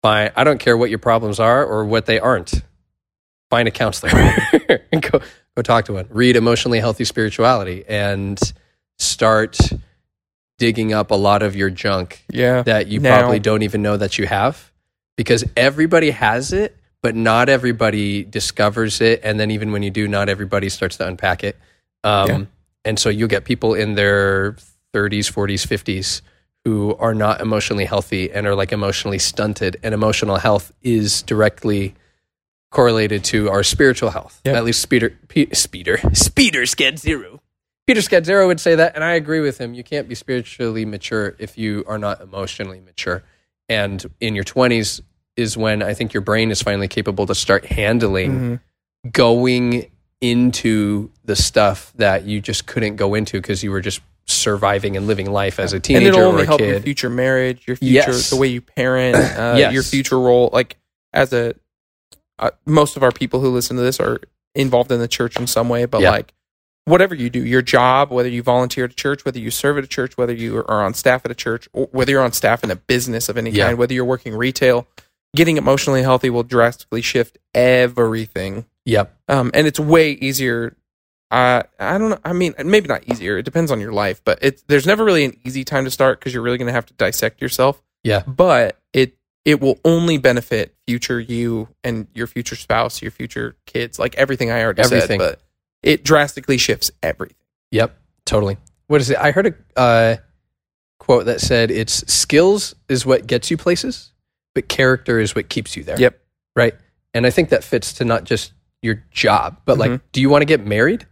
fine, 0.00 0.30
I 0.36 0.44
don't 0.44 0.58
care 0.58 0.76
what 0.76 0.90
your 0.90 1.00
problems 1.00 1.40
are 1.40 1.66
or 1.66 1.84
what 1.84 2.06
they 2.06 2.20
aren't. 2.20 2.62
Find 3.50 3.66
a 3.66 3.72
counselor 3.72 4.10
and 4.92 5.02
go 5.10 5.20
go 5.56 5.62
talk 5.62 5.86
to 5.86 5.94
one. 5.94 6.06
Read 6.10 6.36
emotionally 6.36 6.78
healthy 6.78 7.04
spirituality 7.04 7.84
and 7.88 8.40
start 8.98 9.58
digging 10.58 10.92
up 10.92 11.10
a 11.10 11.14
lot 11.14 11.42
of 11.42 11.54
your 11.54 11.70
junk 11.70 12.24
Yeah. 12.30 12.62
that 12.62 12.86
you 12.88 13.00
Now- 13.00 13.18
probably 13.18 13.38
don't 13.40 13.62
even 13.62 13.82
know 13.82 13.96
that 13.96 14.18
you 14.18 14.26
have 14.26 14.70
because 15.16 15.44
everybody 15.56 16.10
has 16.10 16.52
it 16.52 16.76
but 17.02 17.14
not 17.14 17.48
everybody 17.48 18.24
discovers 18.24 19.00
it 19.00 19.20
and 19.22 19.38
then 19.38 19.50
even 19.50 19.70
when 19.70 19.82
you 19.82 19.90
do 19.90 20.08
not 20.08 20.28
everybody 20.28 20.68
starts 20.70 20.96
to 20.96 21.06
unpack 21.06 21.44
it 21.44 21.56
um, 22.04 22.28
Yeah. 22.28 22.42
and 22.86 22.98
so 22.98 23.10
you'll 23.10 23.28
get 23.28 23.44
people 23.44 23.74
in 23.74 23.94
their 23.96 24.56
30s 24.94 25.30
40s 25.30 25.66
50s 25.66 26.22
who 26.64 26.96
are 26.96 27.14
not 27.14 27.40
emotionally 27.42 27.84
healthy 27.84 28.32
and 28.32 28.46
are 28.46 28.54
like 28.54 28.72
emotionally 28.72 29.18
stunted 29.18 29.76
and 29.82 29.92
emotional 29.94 30.36
health 30.36 30.72
is 30.82 31.22
directly 31.22 31.94
correlated 32.72 33.22
to 33.24 33.50
our 33.50 33.62
spiritual 33.62 34.10
health 34.10 34.40
Yeah. 34.44 34.54
at 34.54 34.64
least 34.64 34.80
speeder 34.80 35.10
Pe- 35.28 35.50
speeder 35.52 35.98
speeder 36.14 36.62
scad 36.62 36.98
zero 36.98 37.40
Peter 37.86 38.00
Scazzero 38.00 38.46
would 38.48 38.58
say 38.60 38.74
that, 38.74 38.94
and 38.96 39.04
I 39.04 39.12
agree 39.12 39.40
with 39.40 39.58
him. 39.58 39.72
You 39.72 39.84
can't 39.84 40.08
be 40.08 40.14
spiritually 40.16 40.84
mature 40.84 41.36
if 41.38 41.56
you 41.56 41.84
are 41.86 41.98
not 41.98 42.20
emotionally 42.20 42.80
mature. 42.80 43.22
And 43.68 44.04
in 44.20 44.34
your 44.34 44.44
20s 44.44 45.00
is 45.36 45.56
when 45.56 45.82
I 45.82 45.94
think 45.94 46.12
your 46.12 46.20
brain 46.22 46.50
is 46.50 46.60
finally 46.62 46.88
capable 46.88 47.26
to 47.26 47.34
start 47.34 47.64
handling 47.66 48.60
Mhm. 49.06 49.12
going 49.12 49.90
into 50.20 51.10
the 51.24 51.36
stuff 51.36 51.92
that 51.96 52.24
you 52.24 52.40
just 52.40 52.66
couldn't 52.66 52.96
go 52.96 53.14
into 53.14 53.38
because 53.40 53.62
you 53.62 53.70
were 53.70 53.80
just 53.82 54.00
surviving 54.24 54.96
and 54.96 55.06
living 55.06 55.30
life 55.30 55.60
as 55.60 55.72
a 55.72 55.76
And 55.76 55.84
teenager 55.84 56.08
it'll 56.08 56.20
or 56.22 56.26
only 56.26 56.42
a 56.42 56.46
help 56.46 56.60
your 56.60 56.80
future 56.80 57.10
marriage, 57.10 57.62
your 57.68 57.76
future, 57.76 57.92
Yes. 58.10 58.30
the 58.30 58.36
way 58.36 58.48
you 58.48 58.60
parent, 58.62 59.14
uh, 59.38 59.54
Yes. 59.58 59.72
your 59.72 59.82
future 59.84 60.18
role. 60.18 60.50
Like 60.52 60.76
as 61.12 61.32
a, 61.32 61.54
uh, 62.40 62.50
most 62.64 62.96
of 62.96 63.04
our 63.04 63.12
people 63.12 63.40
who 63.40 63.50
listen 63.50 63.76
to 63.76 63.82
this 63.82 64.00
are 64.00 64.20
involved 64.56 64.90
in 64.90 64.98
the 64.98 65.06
church 65.06 65.38
in 65.38 65.46
some 65.46 65.68
way, 65.68 65.84
but 65.84 66.00
Yeah. 66.00 66.10
like 66.10 66.32
whatever 66.86 67.14
you 67.14 67.28
do, 67.28 67.44
your 67.44 67.62
job, 67.62 68.10
whether 68.10 68.28
you 68.28 68.42
volunteer 68.42 68.84
at 68.84 68.92
a 68.92 68.94
church, 68.94 69.24
whether 69.24 69.38
you 69.38 69.50
serve 69.50 69.76
at 69.78 69.84
a 69.84 69.88
church, 69.88 70.16
whether 70.16 70.32
you 70.32 70.56
are 70.58 70.82
on 70.84 70.94
staff 70.94 71.24
at 71.24 71.30
a 71.30 71.34
church, 71.34 71.68
or 71.72 71.88
whether 71.92 72.10
you're 72.12 72.22
on 72.22 72.32
staff 72.32 72.64
in 72.64 72.70
a 72.70 72.76
business 72.76 73.28
of 73.28 73.36
any 73.36 73.50
Yeah. 73.50 73.66
kind, 73.66 73.78
whether 73.78 73.92
you're 73.92 74.04
working 74.04 74.34
retail, 74.34 74.86
getting 75.34 75.56
emotionally 75.58 76.02
healthy 76.02 76.30
will 76.30 76.42
drastically 76.44 77.02
shift 77.02 77.38
everything. 77.54 78.64
Yep. 78.84 79.14
Um, 79.28 79.50
and 79.52 79.66
it's 79.66 79.78
way 79.80 80.12
easier. 80.12 80.76
Uh, 81.30 81.64
I 81.80 81.98
don't 81.98 82.10
know. 82.10 82.18
I 82.24 82.32
mean, 82.32 82.54
maybe 82.64 82.86
not 82.86 83.02
easier. 83.10 83.36
It 83.36 83.42
depends 83.44 83.70
on 83.72 83.80
your 83.80 83.92
life, 83.92 84.22
but 84.24 84.38
it's 84.42 84.62
there's 84.68 84.86
never 84.86 85.04
really 85.04 85.24
an 85.24 85.36
easy 85.44 85.64
time 85.64 85.84
to 85.84 85.90
start 85.90 86.20
because 86.20 86.32
you're 86.32 86.42
really 86.42 86.56
going 86.58 86.68
to 86.68 86.72
have 86.72 86.86
to 86.86 86.94
dissect 86.94 87.42
yourself. 87.42 87.82
Yeah. 88.04 88.22
But 88.26 88.78
it 88.92 89.14
it 89.44 89.60
will 89.60 89.78
only 89.84 90.18
benefit 90.18 90.74
future 90.86 91.18
you 91.20 91.68
and 91.84 92.06
your 92.14 92.26
future 92.28 92.54
spouse, 92.56 93.02
your 93.02 93.10
future 93.10 93.56
kids, 93.66 93.98
like 93.98 94.14
everything 94.16 94.50
I 94.52 94.62
already 94.62 94.82
Everything. 94.82 95.20
said. 95.20 95.30
But 95.32 95.40
it 95.86 96.04
drastically 96.04 96.58
shifts 96.58 96.90
everything. 97.02 97.36
Yep. 97.70 97.96
Totally. 98.24 98.56
What 98.88 99.00
is 99.00 99.10
it? 99.10 99.16
I 99.18 99.30
heard 99.30 99.46
a 99.76 99.80
uh, 99.80 100.16
quote 100.98 101.26
that 101.26 101.40
said, 101.40 101.70
"It's 101.70 102.06
skills 102.12 102.74
is 102.88 103.06
what 103.06 103.26
gets 103.26 103.50
you 103.50 103.56
places, 103.56 104.12
but 104.54 104.68
character 104.68 105.18
is 105.18 105.34
what 105.34 105.48
keeps 105.48 105.76
you 105.76 105.82
there." 105.84 105.98
Yep. 105.98 106.18
Right. 106.54 106.74
And 107.14 107.26
I 107.26 107.30
think 107.30 107.48
that 107.50 107.64
fits 107.64 107.92
to 107.94 108.04
not 108.04 108.24
just 108.24 108.52
your 108.82 109.02
job, 109.10 109.58
but 109.64 109.76
Mhm. 109.76 109.80
like, 109.80 110.12
do 110.12 110.20
you 110.20 110.28
want 110.28 110.42
to 110.42 110.46
get 110.46 110.64
married? 110.66 111.06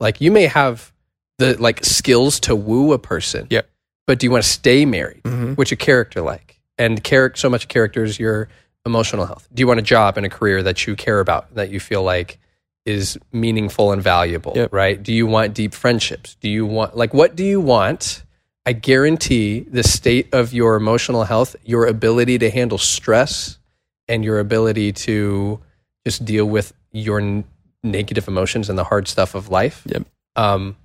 Like, 0.00 0.20
you 0.20 0.30
may 0.30 0.46
have 0.46 0.92
the 1.38 1.56
like 1.60 1.84
skills 1.84 2.40
to 2.40 2.56
woo 2.56 2.92
a 2.92 2.98
person. 2.98 3.46
Yep. 3.50 3.68
But 4.06 4.18
do 4.18 4.26
you 4.26 4.30
want 4.30 4.42
to 4.44 4.50
stay 4.50 4.84
married? 4.84 5.22
Mm-hmm. 5.24 5.54
What's 5.54 5.70
your 5.70 5.78
character 5.78 6.20
like? 6.22 6.60
And 6.78 7.02
character, 7.04 7.38
so 7.38 7.50
much 7.50 7.68
character 7.68 8.02
is 8.02 8.18
your 8.18 8.48
emotional 8.86 9.26
health. 9.26 9.46
Do 9.52 9.60
you 9.60 9.66
want 9.66 9.78
a 9.78 9.82
job 9.82 10.16
and 10.16 10.24
a 10.26 10.30
career 10.30 10.62
that 10.62 10.86
you 10.86 10.96
care 10.96 11.20
about, 11.20 11.54
that 11.54 11.70
you 11.70 11.78
feel 11.78 12.02
like 12.02 12.38
is 12.86 13.18
meaningful 13.32 13.92
and 13.92 14.02
valuable? 14.02 14.52
Yep. 14.56 14.72
Right? 14.72 15.02
Do 15.02 15.12
you 15.12 15.26
want 15.26 15.54
deep 15.54 15.74
friendships? 15.74 16.36
Do 16.40 16.48
you 16.48 16.66
want 16.66 16.96
like 16.96 17.14
what 17.14 17.36
do 17.36 17.44
you 17.44 17.60
want? 17.60 18.24
I 18.66 18.72
guarantee 18.72 19.60
the 19.60 19.82
state 19.82 20.32
of 20.34 20.52
your 20.52 20.76
emotional 20.76 21.24
health, 21.24 21.56
your 21.64 21.86
ability 21.86 22.38
to 22.38 22.50
handle 22.50 22.78
stress, 22.78 23.58
and 24.06 24.24
your 24.24 24.38
ability 24.38 24.92
to 24.92 25.60
just 26.04 26.24
deal 26.24 26.44
with 26.44 26.72
your 26.92 27.20
n- 27.20 27.44
negative 27.82 28.28
emotions 28.28 28.68
and 28.68 28.78
the 28.78 28.84
hard 28.84 29.08
stuff 29.08 29.34
of 29.34 29.48
life. 29.48 29.82
Yep. 29.86 30.06
Um, 30.36 30.76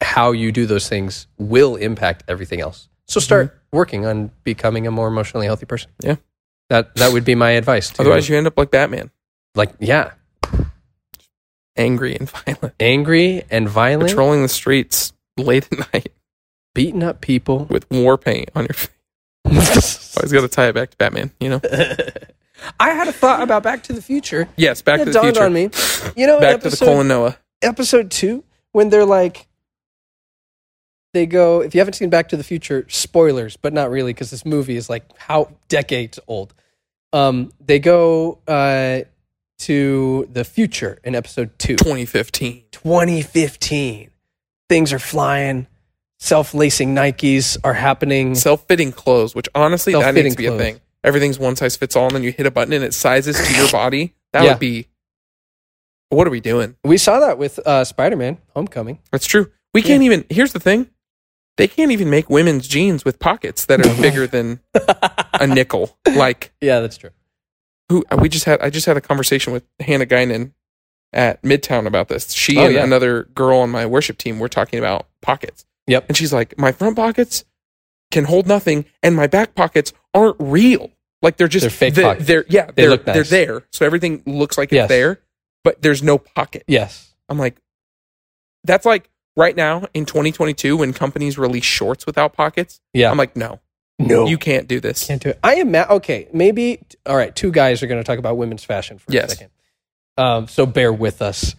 how 0.00 0.32
you 0.32 0.52
do 0.52 0.66
those 0.66 0.88
things 0.88 1.26
will 1.38 1.76
impact 1.76 2.22
everything 2.28 2.60
else. 2.60 2.88
So 3.06 3.20
start 3.20 3.58
working 3.72 4.04
on 4.04 4.30
becoming 4.44 4.86
a 4.86 4.90
more 4.90 5.08
emotionally 5.08 5.46
healthy 5.46 5.66
person. 5.66 5.90
Mm-hmm. 6.02 6.10
Yeah. 6.10 6.16
That 6.68 6.94
that 6.96 7.12
would 7.12 7.24
be 7.24 7.34
my 7.34 7.50
advice. 7.50 7.90
To, 7.90 8.02
Otherwise, 8.02 8.28
you 8.28 8.36
end 8.36 8.46
up 8.46 8.58
like 8.58 8.70
Batman, 8.72 9.10
like 9.54 9.72
yeah, 9.78 10.12
angry 11.76 12.16
and 12.16 12.30
violent, 12.30 12.74
angry 12.80 13.44
and 13.50 13.68
violent, 13.68 14.10
patrolling 14.10 14.42
the 14.42 14.48
streets 14.48 15.12
late 15.36 15.68
at 15.72 15.92
night 15.92 16.12
beating 16.76 17.02
up 17.02 17.20
people. 17.20 17.64
with 17.64 17.90
war 17.90 18.16
paint 18.16 18.50
on 18.54 18.66
your 18.66 18.74
face. 18.74 20.16
Always 20.16 20.32
got 20.32 20.42
to 20.42 20.48
tie 20.48 20.68
it 20.68 20.74
back 20.74 20.90
to 20.90 20.96
Batman, 20.96 21.32
you 21.40 21.48
know? 21.48 21.60
I 22.80 22.90
had 22.90 23.08
a 23.08 23.12
thought 23.12 23.42
about 23.42 23.62
Back 23.62 23.82
to 23.84 23.92
the 23.92 24.02
Future. 24.02 24.48
Yes, 24.56 24.82
Back 24.82 25.00
it 25.00 25.06
to 25.06 25.10
the 25.10 25.12
dawned 25.12 25.36
Future. 25.36 25.44
on 25.44 25.52
me. 25.52 25.70
You 26.16 26.26
know, 26.26 26.36
in 26.36 26.42
Back 26.42 26.56
to 26.56 26.62
the 26.62 26.66
episode, 26.68 26.84
Colin 26.86 27.08
Noah. 27.08 27.36
episode 27.62 28.10
two 28.10 28.44
when 28.72 28.90
they're 28.90 29.04
like, 29.04 29.46
they 31.12 31.26
go. 31.26 31.60
If 31.60 31.74
you 31.74 31.80
haven't 31.80 31.94
seen 31.94 32.10
Back 32.10 32.28
to 32.30 32.36
the 32.36 32.44
Future, 32.44 32.86
spoilers, 32.88 33.56
but 33.56 33.72
not 33.72 33.90
really 33.90 34.12
because 34.12 34.30
this 34.30 34.44
movie 34.44 34.76
is 34.76 34.90
like 34.90 35.04
how 35.18 35.52
decades 35.68 36.18
old. 36.26 36.54
Um, 37.12 37.52
they 37.64 37.78
go 37.78 38.38
uh, 38.48 39.00
to 39.60 40.28
the 40.32 40.44
future 40.44 40.98
in 41.04 41.14
episode 41.14 41.58
two. 41.58 41.76
2015. 41.76 42.64
2015. 42.72 44.10
Things 44.68 44.92
are 44.92 44.98
flying. 44.98 45.66
Self 46.18 46.54
lacing 46.54 46.94
Nikes 46.94 47.56
are 47.62 47.74
happening. 47.74 48.34
Self-fitting 48.34 48.92
clothes, 48.92 49.34
which 49.34 49.48
honestly, 49.54 49.92
that 49.92 50.00
Self-fitting 50.00 50.24
needs 50.24 50.34
to 50.36 50.42
be 50.42 50.46
clothes. 50.48 50.60
a 50.60 50.64
thing. 50.64 50.80
Everything's 51.04 51.38
one 51.38 51.56
size 51.56 51.76
fits 51.76 51.94
all, 51.94 52.06
and 52.06 52.14
then 52.16 52.22
you 52.22 52.32
hit 52.32 52.46
a 52.46 52.50
button 52.50 52.72
and 52.72 52.82
it 52.82 52.94
sizes 52.94 53.36
to 53.36 53.54
your 53.54 53.70
body. 53.70 54.14
That 54.32 54.42
Yeah. 54.44 54.52
would 54.52 54.58
be. 54.58 54.88
What 56.08 56.26
are 56.26 56.30
we 56.30 56.40
doing? 56.40 56.76
We 56.84 56.98
saw 56.98 57.20
that 57.20 57.36
with 57.38 57.58
uh, 57.66 57.84
Spider 57.84 58.16
Man 58.16 58.38
Homecoming. 58.54 58.98
That's 59.12 59.26
true. 59.26 59.50
We 59.74 59.82
can't 59.82 60.02
even. 60.02 60.24
Here's 60.30 60.52
the 60.52 60.58
thing: 60.60 60.88
they 61.58 61.68
can't 61.68 61.92
even 61.92 62.08
make 62.10 62.30
women's 62.30 62.66
jeans 62.66 63.04
with 63.04 63.18
pockets 63.18 63.66
that 63.66 63.84
are 63.84 63.94
bigger 64.00 64.26
than 64.26 64.60
a 65.34 65.46
nickel. 65.46 65.96
Like 66.16 66.52
Yeah, 66.62 66.80
that's 66.80 66.96
true. 66.96 67.10
Who 67.88 68.04
uh, 68.10 68.16
we 68.20 68.28
just 68.28 68.44
had. 68.44 68.60
I 68.60 68.70
just 68.70 68.86
had 68.86 68.96
a 68.96 69.00
conversation 69.00 69.52
with 69.52 69.64
Hannah 69.80 70.06
Guinan 70.06 70.52
at 71.12 71.40
Midtown 71.42 71.86
about 71.86 72.08
this. 72.08 72.32
She 72.32 72.58
Oh, 72.58 72.64
and 72.66 72.74
yeah. 72.74 72.84
another 72.84 73.24
girl 73.34 73.60
on 73.60 73.70
my 73.70 73.86
worship 73.86 74.18
team 74.18 74.38
were 74.38 74.48
talking 74.48 74.78
about 74.78 75.06
pockets. 75.22 75.64
Yep. 75.86 76.06
And 76.08 76.16
she's 76.16 76.32
like, 76.32 76.58
my 76.58 76.72
front 76.72 76.96
pockets 76.96 77.44
can 78.10 78.24
hold 78.24 78.46
nothing, 78.46 78.84
and 79.02 79.14
my 79.14 79.26
back 79.26 79.54
pockets 79.54 79.92
aren't 80.14 80.36
real. 80.40 80.90
Like 81.22 81.36
they're 81.36 81.48
just 81.48 81.62
They're 81.62 81.70
fake 81.70 81.94
the- 81.94 82.02
pockets. 82.02 82.26
They're 82.26 82.44
yeah, 82.48 82.70
They 82.74 82.86
are 82.86 82.90
look 82.90 83.04
they're 83.04 83.22
there, 83.24 83.62
so 83.72 83.86
everything 83.86 84.22
looks 84.26 84.58
like 84.58 84.68
it's 84.68 84.74
Yes. 84.76 84.88
there, 84.88 85.20
but 85.64 85.80
there's 85.82 86.02
no 86.02 86.18
pocket. 86.18 86.64
Yes. 86.68 87.14
I'm 87.28 87.38
like, 87.38 87.56
that's 88.64 88.84
like 88.84 89.08
right 89.36 89.56
now 89.56 89.86
in 89.94 90.06
2022 90.06 90.76
when 90.76 90.92
companies 90.92 91.38
release 91.38 91.64
shorts 91.64 92.04
without 92.06 92.32
pockets. 92.32 92.80
Yeah. 92.92 93.10
I'm 93.10 93.16
like, 93.16 93.36
no, 93.36 93.60
no. 93.98 94.26
you 94.26 94.38
can't 94.38 94.68
do 94.68 94.80
this. 94.80 95.06
Can't 95.06 95.22
do 95.22 95.30
it. 95.30 95.38
I 95.42 95.56
am 95.56 95.70
ma- 95.72 95.86
okay. 95.90 96.28
Maybe 96.32 96.80
all 97.06 97.16
right. 97.16 97.34
Two 97.34 97.50
guys 97.50 97.82
are 97.82 97.86
going 97.86 98.00
to 98.00 98.04
talk 98.06 98.18
about 98.18 98.36
women's 98.36 98.64
fashion 98.64 98.98
for 98.98 99.10
a 99.10 99.14
Yes. 99.14 99.30
second. 99.32 99.50
Um, 100.18 100.48
so 100.48 100.66
bear 100.66 100.92
with 100.92 101.22
us. 101.22 101.54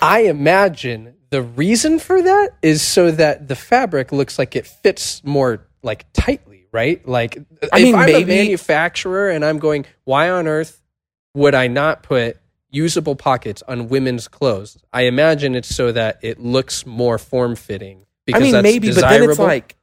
I 0.00 0.20
imagine 0.24 1.14
the 1.30 1.42
reason 1.42 1.98
for 1.98 2.20
that 2.22 2.50
is 2.62 2.82
so 2.82 3.10
that 3.10 3.48
the 3.48 3.56
fabric 3.56 4.12
looks 4.12 4.38
like 4.38 4.54
it 4.56 4.66
fits 4.66 5.22
more 5.24 5.66
like 5.82 6.04
tightly, 6.12 6.66
right? 6.72 7.06
Like 7.08 7.38
I 7.72 7.78
if 7.78 7.82
mean, 7.82 7.94
I'm 7.94 8.06
maybe- 8.06 8.22
a 8.32 8.44
manufacturer 8.44 9.30
and 9.30 9.44
I'm 9.44 9.58
going, 9.58 9.86
why 10.04 10.28
on 10.30 10.46
earth 10.46 10.82
would 11.34 11.54
I 11.54 11.68
not 11.68 12.02
put 12.02 12.36
usable 12.70 13.16
pockets 13.16 13.62
on 13.66 13.88
women's 13.88 14.28
clothes? 14.28 14.76
I 14.92 15.02
imagine 15.02 15.54
it's 15.54 15.74
so 15.74 15.92
that 15.92 16.18
it 16.22 16.38
looks 16.40 16.84
more 16.84 17.18
form 17.18 17.56
fitting. 17.56 18.04
Because 18.26 18.40
I 18.40 18.44
mean, 18.44 18.52
that's 18.52 18.62
maybe, 18.62 18.88
but 18.92 19.00
then 19.08 19.22
it's 19.30 19.38
like, 19.38 19.76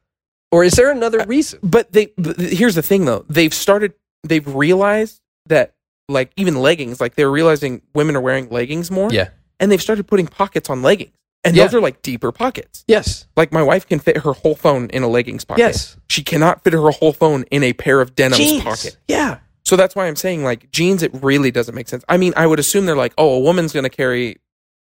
or 0.54 0.64
is 0.64 0.74
there 0.74 0.90
another 0.90 1.20
uh, 1.20 1.26
reason? 1.26 1.58
but 1.62 1.92
they. 1.92 2.12
But 2.16 2.38
here's 2.38 2.74
the 2.76 2.82
thing, 2.82 3.04
though. 3.04 3.24
They've 3.28 3.52
started. 3.52 3.94
They've 4.22 4.46
realized 4.54 5.20
that, 5.46 5.74
like, 6.08 6.30
even 6.36 6.54
leggings. 6.56 7.00
Like, 7.00 7.14
they're 7.16 7.30
realizing 7.30 7.82
women 7.94 8.16
are 8.16 8.20
wearing 8.20 8.48
leggings 8.48 8.90
more. 8.90 9.10
Yeah. 9.12 9.28
And 9.60 9.70
they've 9.70 9.82
started 9.82 10.06
putting 10.06 10.26
pockets 10.26 10.70
on 10.70 10.82
leggings, 10.82 11.12
and 11.44 11.54
Yeah. 11.56 11.64
those 11.64 11.74
are 11.74 11.80
like 11.80 12.02
deeper 12.02 12.32
pockets. 12.32 12.84
Yes. 12.88 13.26
Like, 13.36 13.52
my 13.52 13.62
wife 13.62 13.86
can 13.86 13.98
fit 13.98 14.18
her 14.18 14.32
whole 14.32 14.54
phone 14.54 14.88
in 14.90 15.02
a 15.02 15.08
leggings 15.08 15.44
pocket. 15.44 15.60
Yes. 15.60 15.96
She 16.08 16.22
cannot 16.22 16.64
fit 16.64 16.72
her 16.72 16.90
whole 16.90 17.12
phone 17.12 17.44
in 17.50 17.62
a 17.62 17.72
pair 17.72 18.00
of 18.00 18.14
denims 18.14 18.38
Jeans. 18.38 18.62
pocket. 18.64 18.96
Yeah. 19.08 19.38
So 19.64 19.76
that's 19.76 19.94
why 19.96 20.06
I'm 20.06 20.16
saying 20.16 20.44
like 20.44 20.70
jeans, 20.72 21.02
it 21.02 21.10
really 21.14 21.50
doesn't 21.50 21.74
make 21.74 21.88
sense. 21.88 22.04
I 22.08 22.16
mean, 22.18 22.34
I 22.36 22.46
would 22.46 22.58
assume 22.58 22.84
they're 22.86 22.96
like, 22.96 23.14
oh, 23.16 23.34
a 23.36 23.40
woman's 23.40 23.72
going 23.72 23.84
to 23.84 23.90
carry 23.90 24.36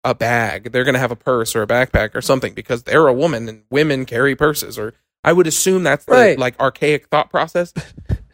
a 0.03 0.15
bag. 0.15 0.73
They're 0.73 0.85
going 0.85 0.95
to 0.95 1.01
have 1.01 1.13
a 1.13 1.17
purse 1.17 1.55
or 1.55 1.63
a 1.63 1.67
backpack 1.67 2.15
or 2.15 2.21
something 2.21 2.55
because 2.55 2.83
they're 2.83 3.07
a 3.07 3.13
woman 3.13 3.49
and 3.49 3.63
women 3.71 4.05
carry 4.05 4.35
purses. 4.35 4.77
Or 4.79 4.95
I 5.25 5.33
would 5.33 5.47
assume 5.47 5.83
that's 5.85 6.05
the 6.05 6.13
Right. 6.13 6.39
like 6.39 6.59
archaic 6.61 7.09
thought 7.09 7.31
process. 7.31 7.73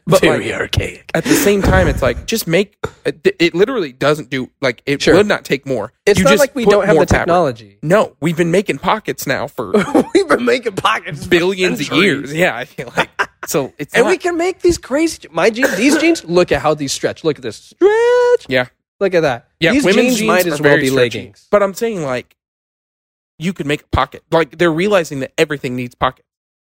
But 0.06 0.24
like, 0.24 0.42
archaic. 0.52 1.08
at 1.14 1.22
the 1.22 1.34
same 1.36 1.62
time, 1.62 1.86
it's 1.86 2.02
like 2.02 2.26
just 2.26 2.48
make 2.48 2.76
it, 3.04 3.36
it 3.38 3.54
literally 3.54 3.92
doesn't 3.92 4.28
do 4.28 4.50
like 4.60 4.82
it 4.84 5.00
Sure. 5.02 5.14
would 5.14 5.28
not 5.28 5.44
take 5.44 5.66
more. 5.66 5.92
It's 6.04 6.18
You 6.18 6.24
not 6.24 6.30
just 6.30 6.40
like 6.40 6.54
we 6.56 6.64
put 6.64 6.72
don't 6.72 6.86
have 6.86 6.96
more 6.96 7.04
the 7.04 7.10
fabric. 7.10 7.26
technology. 7.26 7.78
No, 7.80 8.16
we've 8.20 8.36
been 8.36 8.50
making 8.50 8.78
pockets 8.78 9.24
now 9.24 9.46
for 9.46 9.70
We've 10.14 10.26
been 10.26 10.44
making 10.44 10.72
pockets 10.74 11.22
for 11.24 11.30
billions 11.30 11.78
of 11.78 11.86
centuries. 11.86 12.02
years. 12.02 12.34
Yeah, 12.34 12.56
I 12.56 12.64
feel 12.64 12.92
like 12.96 13.08
so 13.46 13.72
it's 13.78 13.94
And 13.94 14.02
not, 14.04 14.10
we 14.10 14.18
can 14.18 14.36
make 14.36 14.62
these 14.62 14.78
crazy 14.78 15.28
my 15.30 15.48
jeans 15.48 15.76
these 15.76 15.96
jeans 15.98 16.24
look 16.24 16.50
at 16.50 16.60
how 16.60 16.74
these 16.74 16.92
stretch. 16.92 17.22
Look 17.22 17.36
at 17.36 17.42
this. 17.42 17.56
Stretch. 17.56 18.46
yeah. 18.48 18.66
Look 18.98 19.14
at 19.14 19.20
that. 19.20 19.48
Yeah, 19.60 19.72
these 19.74 19.84
women's 19.84 20.16
jeans, 20.16 20.26
might 20.26 20.44
are 20.44 20.54
as 20.54 20.60
well 20.60 20.70
very 20.72 20.80
be 20.80 20.88
stretchy. 20.88 21.18
leggings. 21.20 21.46
But 21.52 21.62
I'm 21.62 21.74
saying 21.74 22.02
like 22.02 22.36
you 23.38 23.52
could 23.52 23.66
make 23.66 23.82
a 23.82 23.88
pocket. 23.92 24.24
Like 24.32 24.58
they're 24.58 24.72
realizing 24.72 25.20
that 25.20 25.32
everything 25.38 25.76
needs 25.76 25.94
pockets. 25.94 26.26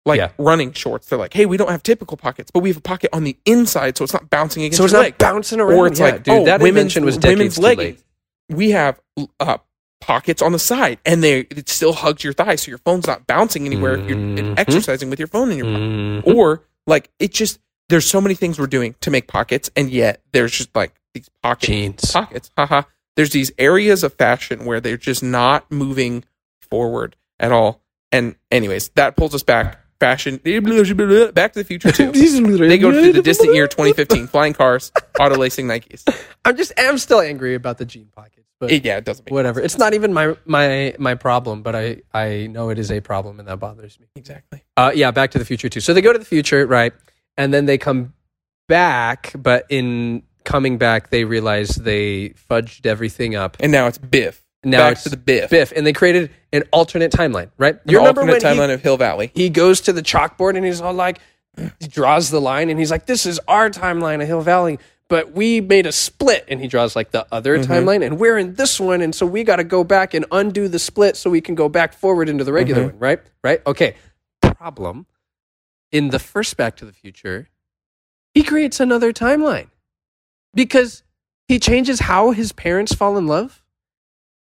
Like 0.08 0.18
Yeah. 0.18 0.30
running 0.38 0.72
shorts, 0.72 1.08
they're 1.08 1.18
like, 1.18 1.32
hey, 1.34 1.46
we 1.46 1.56
don't 1.56 1.70
have 1.70 1.82
typical 1.82 2.16
pockets, 2.16 2.50
but 2.50 2.60
we 2.60 2.70
have 2.70 2.76
a 2.78 2.80
pocket 2.80 3.10
on 3.12 3.22
the 3.24 3.36
inside, 3.44 3.96
so 3.96 4.02
it's 4.04 4.12
not 4.12 4.28
bouncing 4.30 4.62
against 4.64 4.78
So 4.78 4.84
it's 4.84 4.92
your 4.92 5.00
not 5.02 5.06
leg. 5.06 5.18
bouncing 5.18 5.60
around. 5.60 5.78
or 5.78 5.86
it's 5.86 6.00
Yeah, 6.00 6.06
like, 6.06 6.22
dude, 6.24 6.34
oh, 6.34 6.44
that 6.46 6.60
women's, 6.60 6.76
invention 6.96 7.04
was 7.04 7.16
decades 7.16 7.38
women's 7.38 7.58
leggings. 7.58 7.98
late. 7.98 8.56
We 8.56 8.70
have 8.70 9.00
uh, 9.38 9.58
pockets 10.00 10.40
on 10.42 10.52
the 10.52 10.58
side, 10.58 10.98
and 11.04 11.22
they 11.22 11.40
it 11.40 11.68
still 11.68 11.92
hugs 11.92 12.24
your 12.24 12.32
thigh, 12.32 12.56
so 12.56 12.70
your 12.70 12.78
phone's 12.78 13.06
not 13.06 13.26
bouncing 13.26 13.66
anywhere 13.66 13.96
if 13.98 14.08
you're 14.08 14.54
exercising 14.58 15.10
with 15.10 15.18
your 15.18 15.28
phone 15.28 15.50
in 15.52 15.58
your 15.58 15.66
pocket. 15.66 15.80
Mhm. 15.80 16.34
Or 16.34 16.62
like 16.86 17.10
it 17.18 17.32
just 17.32 17.58
there's 17.90 18.06
so 18.06 18.20
many 18.20 18.34
things 18.34 18.58
we're 18.58 18.66
doing 18.66 18.94
to 19.00 19.10
make 19.10 19.26
pockets, 19.28 19.70
and 19.76 19.90
yet 19.90 20.22
there's 20.32 20.52
just 20.52 20.74
like 20.74 20.94
these 21.14 21.28
pockets 21.42 21.66
Jeans. 21.66 22.12
pockets. 22.12 22.50
Haha. 22.56 22.82
There's 23.16 23.30
these 23.30 23.50
areas 23.58 24.04
of 24.04 24.14
fashion 24.14 24.64
where 24.64 24.80
they're 24.80 24.96
just 24.96 25.22
not 25.22 25.70
moving 25.70 26.24
forward 26.70 27.16
at 27.40 27.50
all. 27.52 27.82
And 28.12 28.36
anyways, 28.50 28.90
that 28.90 29.16
pulls 29.16 29.34
us 29.34 29.42
back. 29.42 29.78
Fashion, 30.00 30.36
back 30.44 31.52
to 31.52 31.58
the 31.58 31.64
future 31.66 31.90
too. 31.92 32.12
they 32.68 32.78
go 32.78 32.90
to 32.92 33.12
the 33.12 33.22
distant 33.22 33.54
year 33.54 33.66
2015. 33.76 34.26
Flying 34.28 34.52
cars, 34.52 34.92
auto 35.18 35.36
lacing 35.36 35.66
Nikes. 35.66 36.04
I'm 36.44 36.56
just 36.56 36.72
I'm 36.78 36.98
still 36.98 37.20
angry 37.20 37.54
about 37.54 37.78
the 37.78 37.84
jean 37.84 38.08
pockets 38.14 38.38
but 38.60 38.70
It- 38.72 38.84
yeah, 38.84 38.96
it 38.96 39.04
doesn't 39.04 39.26
make 39.26 39.32
whatever. 39.32 39.60
It's 39.60 39.78
not 39.78 39.94
even 39.94 40.12
my 40.12 40.36
my 40.44 40.94
my 40.98 41.14
problem, 41.14 41.62
but 41.62 41.74
I 41.76 42.02
I 42.12 42.48
know 42.48 42.70
it 42.70 42.78
is 42.78 42.90
a 42.90 43.00
problem, 43.00 43.38
and 43.38 43.48
that 43.48 43.58
bothers 43.58 43.98
me. 44.00 44.06
exactly. 44.16 44.62
Uh, 44.76 44.92
yeah, 44.94 45.10
Back 45.10 45.30
to 45.32 45.38
the 45.38 45.44
Future 45.44 45.68
too. 45.68 45.80
So 45.80 45.94
they 45.94 46.00
go 46.02 46.12
to 46.12 46.18
the 46.18 46.24
future, 46.24 46.66
right? 46.66 46.92
And 47.36 47.54
then 47.54 47.66
they 47.66 47.78
come 47.78 48.14
back, 48.68 49.32
but 49.36 49.64
in 49.68 50.22
coming 50.44 50.78
back, 50.78 51.10
they 51.10 51.24
realize 51.24 51.70
they 51.76 52.30
fudged 52.50 52.86
everything 52.86 53.34
up. 53.36 53.56
And 53.60 53.70
now 53.70 53.86
it's 53.86 53.98
Biff. 53.98 54.42
Now 54.64 54.78
Back 54.78 54.92
it's 54.92 55.04
to 55.04 55.10
the 55.10 55.16
Biff. 55.16 55.50
Biff, 55.50 55.72
and 55.74 55.86
they 55.86 55.92
created 55.92 56.30
an 56.52 56.64
alternate 56.72 57.12
timeline, 57.12 57.50
right? 57.58 57.74
An 57.74 57.80
You 57.86 57.98
remember 57.98 58.22
when 58.22 58.30
alternate 58.30 58.54
he, 58.54 58.60
timeline 58.60 58.74
of 58.74 58.82
Hill 58.82 58.96
Valley. 58.96 59.30
he 59.34 59.50
goes 59.50 59.80
to 59.82 59.92
the 59.92 60.02
chalkboard 60.02 60.56
and 60.56 60.64
he's 60.64 60.80
all 60.80 60.92
like, 60.92 61.20
he 61.78 61.86
draws 61.86 62.30
the 62.30 62.40
line 62.40 62.70
and 62.70 62.78
he's 62.78 62.90
like, 62.90 63.06
"This 63.06 63.26
is 63.26 63.40
our 63.48 63.70
timeline 63.70 64.20
of 64.20 64.28
Hill 64.28 64.40
Valley." 64.40 64.78
But 65.08 65.32
we 65.32 65.62
made 65.62 65.86
a 65.86 65.92
split, 65.92 66.44
and 66.48 66.60
he 66.60 66.68
draws 66.68 66.94
like 66.94 67.12
the 67.12 67.26
other 67.32 67.58
mm-hmm. 67.58 67.72
timeline, 67.72 68.04
and 68.04 68.18
we're 68.18 68.36
in 68.36 68.54
this 68.54 68.78
one, 68.78 69.00
and 69.00 69.14
so 69.14 69.24
we 69.24 69.42
got 69.42 69.56
to 69.56 69.64
go 69.64 69.82
back 69.82 70.12
and 70.12 70.26
undo 70.30 70.68
the 70.68 70.78
split 70.78 71.16
so 71.16 71.30
we 71.30 71.40
can 71.40 71.54
go 71.54 71.68
back 71.68 71.94
forward 71.94 72.28
into 72.28 72.44
the 72.44 72.52
regular 72.52 72.82
mm-hmm. 72.82 72.90
one, 72.90 72.98
right? 72.98 73.20
Right? 73.42 73.62
Okay. 73.66 73.96
Problem 74.42 75.06
in 75.90 76.10
the 76.10 76.18
first 76.18 76.56
Back 76.56 76.76
to 76.76 76.84
the 76.84 76.92
Future, 76.92 77.48
he 78.34 78.42
creates 78.42 78.80
another 78.80 79.12
timeline 79.12 79.68
because 80.54 81.02
he 81.46 81.58
changes 81.58 82.00
how 82.00 82.32
his 82.32 82.52
parents 82.52 82.94
fall 82.94 83.16
in 83.16 83.26
love, 83.26 83.64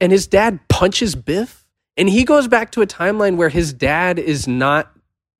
and 0.01 0.12
his 0.12 0.27
dad 0.27 0.60
punches 0.67 1.15
Biff, 1.15 1.65
and 1.96 2.10
he 2.10 2.25
goes 2.25 2.48
back 2.48 2.72
to 2.72 2.81
a 2.81 2.88
timeline 2.88 3.38
where 3.38 3.50
his 3.50 3.72
dad 3.72 4.20
is 4.20 4.48
not 4.48 4.91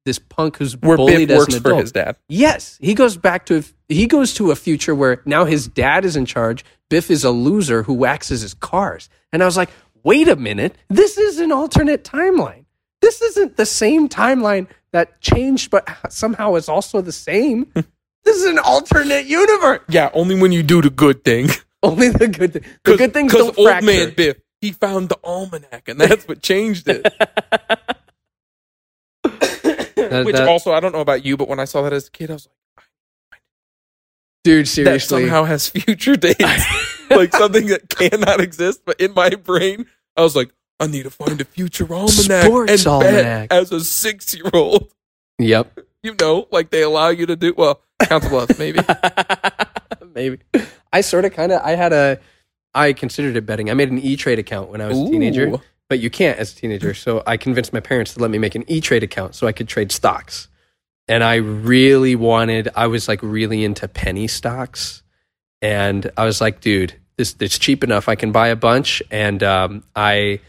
this 0.06 0.20
punk 0.20 0.58
who's 0.58 0.78
Where 0.78 0.98
bullied 0.98 1.28
Biff 1.28 1.32
as 1.32 1.38
works 1.38 1.58
for 1.58 1.76
his 1.76 1.92
dad. 1.92 2.16
Yes, 2.30 2.78
he 2.80 2.94
goes 2.94 3.18
back 3.18 3.46
to 3.48 3.64
he 3.90 4.08
goes 4.08 4.34
to 4.36 4.52
a 4.52 4.56
future 4.56 4.96
where 4.96 5.22
now 5.26 5.46
his 5.46 5.68
dad 5.68 6.06
is 6.06 6.16
in 6.16 6.26
charge. 6.26 6.64
Biff 6.90 7.12
is 7.12 7.24
a 7.24 7.32
loser 7.32 7.84
who 7.84 7.94
waxes 7.94 8.42
his 8.42 8.54
cars. 8.54 9.10
And 9.34 9.42
I 9.42 9.46
was 9.46 9.58
like, 9.58 9.70
"Wait 10.04 10.28
a 10.28 10.36
minute. 10.36 10.76
This 10.90 11.18
is 11.18 11.40
an 11.40 11.52
alternate 11.52 12.04
timeline. 12.04 12.66
This 13.02 13.22
isn't 13.22 13.58
the 13.58 13.66
same 13.66 14.08
timeline 14.10 14.68
that 14.92 15.22
changed 15.22 15.72
but 15.72 15.88
somehow 16.10 16.56
is 16.56 16.70
also 16.70 17.02
the 17.02 17.12
same. 17.12 17.68
this 18.24 18.38
is 18.38 18.46
an 18.46 18.60
alternate 18.60 19.26
universe. 19.26 19.82
Yeah, 19.90 20.10
only 20.14 20.40
when 20.40 20.52
you 20.52 20.64
do 20.64 20.82
the 20.82 20.90
good 20.90 21.24
thing. 21.24 21.50
Only 21.84 22.10
the 22.10 22.28
good 22.28 22.54
thing. 22.54 22.64
the 22.84 22.96
good 22.96 23.12
things 23.12 23.34
don't 23.34 23.58
old 23.58 23.68
fracture. 23.68 23.86
man 23.88 24.14
Biff, 24.16 24.38
he 24.62 24.72
found 24.72 25.10
the 25.10 25.18
almanac, 25.24 25.88
and 25.90 26.00
that's 26.00 26.28
what 26.28 26.42
changed 26.42 26.88
it. 26.88 27.06
That- 29.24 30.26
Which 30.26 30.36
that- 30.36 30.48
also, 30.48 30.74
I 30.74 30.80
don't 30.80 30.92
know 30.94 31.00
about 31.00 31.24
you, 31.24 31.38
but 31.38 31.48
when 31.48 31.60
I 31.60 31.66
saw 31.66 31.84
that 31.84 31.94
as 31.94 32.08
a 32.08 32.12
kid, 32.12 32.32
I 32.32 32.34
was 32.34 32.48
like, 33.30 33.42
dude, 34.44 34.66
that 34.66 34.70
seriously. 34.70 35.22
somehow 35.22 35.44
has 35.46 35.70
future 35.70 36.16
dates. 36.18 36.42
like 37.10 37.34
something 37.34 37.68
that 37.68 37.88
cannot 37.90 38.42
exist. 38.42 38.82
But 38.84 39.00
in 39.00 39.14
my 39.14 39.30
brain, 39.30 39.86
I 40.18 40.22
was 40.22 40.36
like, 40.36 40.52
I 40.80 40.88
need 40.88 41.04
to 41.04 41.12
find 41.12 41.40
a 41.40 41.46
future 41.46 41.86
almanac 41.94 42.46
Sports 42.46 42.72
and 42.86 42.88
almanac. 42.88 43.50
bet 43.50 43.58
as 43.62 43.72
a 43.72 43.82
six 43.84 44.34
year 44.36 44.50
old. 44.54 44.92
yep. 45.40 45.78
You 46.04 46.16
know, 46.20 46.48
like 46.52 46.72
they 46.72 46.82
allow 46.82 47.10
you 47.10 47.28
to 47.28 47.36
do 47.36 47.54
well. 47.56 47.80
Council 48.02 48.32
Bluffs, 48.32 48.58
maybe. 48.58 48.80
Maybe. 50.16 50.40
I 50.92 51.02
sort 51.02 51.26
of 51.26 51.34
kind 51.34 51.52
of 51.52 51.62
I 51.62 51.76
had 51.76 51.94
a 51.94 52.20
I 52.74 52.94
considered 52.94 53.36
it 53.36 53.46
betting. 53.46 53.70
I 53.70 53.74
made 53.74 53.90
an 53.90 54.00
E 54.00 54.16
Trade 54.16 54.40
account 54.40 54.70
when 54.70 54.82
I 54.82 54.88
was 54.88 54.98
a 54.98 55.12
teenager, 55.12 55.60
but 55.90 56.00
you 56.00 56.10
can't 56.10 56.40
as 56.40 56.54
a 56.54 56.56
teenager. 56.56 56.94
So 56.94 57.22
I 57.28 57.38
convinced 57.38 57.74
my 57.74 57.80
parents 57.82 58.14
to 58.14 58.20
let 58.22 58.32
me 58.32 58.38
make 58.38 58.56
an 58.56 58.64
E 58.68 58.80
Trade 58.82 59.04
account 59.04 59.36
so 59.36 59.48
I 59.48 59.52
could 59.52 59.68
trade 59.68 59.92
stocks. 59.92 60.48
And 61.08 61.24
I 61.24 61.36
really 61.36 62.16
wanted 62.16 62.70
I 62.76 62.88
was 62.88 63.08
like 63.08 63.20
really 63.22 63.64
into 63.66 63.88
penny 63.88 64.28
stocks. 64.28 65.04
And 65.62 66.10
I 66.16 66.26
was 66.26 66.40
like, 66.40 66.62
dude, 66.62 66.94
this 67.18 67.36
it's 67.40 67.60
cheap 67.60 67.84
enough. 67.84 68.08
I 68.08 68.16
can 68.16 68.32
buy 68.32 68.48
a 68.48 68.56
bunch 68.56 69.04
and 69.12 69.44
um 69.44 69.84
I 69.96 70.40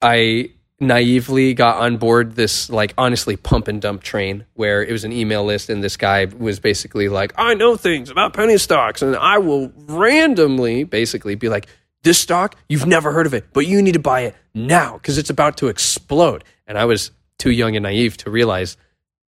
I 0.00 0.50
naively 0.82 1.54
got 1.54 1.78
on 1.78 1.96
board 1.96 2.34
this 2.34 2.68
like 2.68 2.92
honestly 2.98 3.36
pump 3.36 3.68
and 3.68 3.80
dump 3.80 4.02
train 4.02 4.44
where 4.54 4.82
it 4.82 4.90
was 4.92 5.04
an 5.04 5.12
email 5.12 5.44
list 5.44 5.70
and 5.70 5.82
this 5.82 5.96
guy 5.96 6.26
was 6.36 6.58
basically 6.60 7.08
like 7.08 7.32
i 7.36 7.54
know 7.54 7.76
things 7.76 8.10
about 8.10 8.32
penny 8.34 8.58
stocks 8.58 9.00
and 9.00 9.16
i 9.16 9.38
will 9.38 9.72
randomly 9.86 10.84
basically 10.84 11.34
be 11.36 11.48
like 11.48 11.66
this 12.02 12.18
stock 12.18 12.56
you've 12.68 12.86
never 12.86 13.12
heard 13.12 13.26
of 13.26 13.32
it 13.34 13.44
but 13.52 13.60
you 13.66 13.80
need 13.80 13.92
to 13.92 14.00
buy 14.00 14.20
it 14.22 14.34
now 14.54 14.94
because 14.94 15.16
it's 15.18 15.30
about 15.30 15.56
to 15.56 15.68
explode 15.68 16.42
and 16.66 16.76
i 16.76 16.84
was 16.84 17.12
too 17.38 17.50
young 17.50 17.76
and 17.76 17.84
naive 17.84 18.16
to 18.16 18.28
realize 18.28 18.76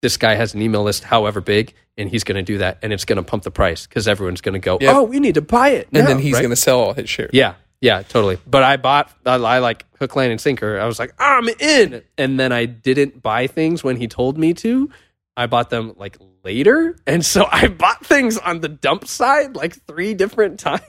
this 0.03 0.17
guy 0.17 0.35
has 0.35 0.55
an 0.55 0.61
email 0.61 0.83
list 0.83 1.05
however 1.05 1.41
big 1.41 1.73
and 1.97 2.11
he's 2.11 2.25
going 2.25 2.37
to 2.37 2.43
do 2.43 2.59
that 2.59 2.79
and 2.83 2.93
it's 2.93 3.05
going 3.05 3.17
to 3.17 3.23
pump 3.23 3.45
the 3.45 3.51
price 3.51 3.87
because 3.87 4.09
everyone's 4.09 4.41
going 4.41 4.53
to 4.53 4.59
go 4.59 4.79
oh 4.83 5.05
we 5.05 5.21
need 5.21 5.35
to 5.35 5.43
buy 5.43 5.69
it 5.71 5.89
And 5.93 6.07
then 6.07 6.19
he's 6.19 6.35
right? 6.35 6.41
going 6.41 6.51
to 6.51 6.57
sell 6.57 6.81
all 6.81 6.93
his 6.95 7.09
shares. 7.09 7.31
Yeah, 7.33 7.55
yeah, 7.85 8.01
totally. 8.01 8.39
But 8.47 8.63
I 8.63 8.79
bought, 8.79 9.13
I, 9.27 9.35
I 9.35 9.59
like 9.59 9.85
hook, 9.99 10.17
line, 10.17 10.31
and 10.31 10.41
sinker. 10.41 10.81
I 10.81 10.87
was 10.87 10.99
like, 10.99 11.13
I'm 11.19 11.51
in. 11.61 12.03
And 12.17 12.41
then 12.41 12.51
I 12.51 12.65
didn't 12.65 13.23
buy 13.23 13.47
things 13.47 13.85
when 13.85 13.97
he 13.97 14.09
told 14.09 14.39
me 14.39 14.55
to. 14.55 14.89
I 15.37 15.47
bought 15.49 15.69
them 15.69 15.93
like 15.99 16.17
later. 16.43 16.97
And 17.07 17.23
so 17.23 17.47
I 17.53 17.69
bought 17.69 18.07
things 18.07 18.39
on 18.39 18.61
the 18.61 18.71
dump 18.71 19.07
side 19.07 19.55
like 19.55 19.77
three 19.87 20.15
different 20.15 20.59
times. 20.61 20.81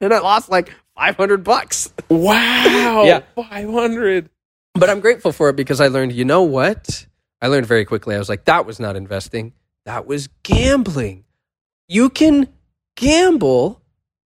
and 0.00 0.14
I 0.14 0.20
lost 0.20 0.50
like 0.50 0.72
500 0.94 1.42
bucks. 1.42 1.92
Wow. 2.08 3.02
Yeah. 3.04 3.22
500. 3.34 4.30
But 4.74 4.88
I'm 4.88 5.00
grateful 5.00 5.32
for 5.32 5.48
it 5.48 5.56
because 5.56 5.80
I 5.80 5.88
learned, 5.88 6.12
you 6.12 6.24
know 6.24 6.42
what? 6.42 7.08
I 7.42 7.48
learned 7.48 7.66
very 7.66 7.84
quickly. 7.84 8.14
I 8.14 8.18
was 8.20 8.28
like, 8.28 8.44
that 8.44 8.66
was 8.66 8.78
not 8.78 8.94
investing. 8.94 9.52
That 9.84 10.06
was 10.06 10.28
gambling. 10.44 11.24
You 11.88 12.08
can 12.08 12.46
gamble 12.94 13.79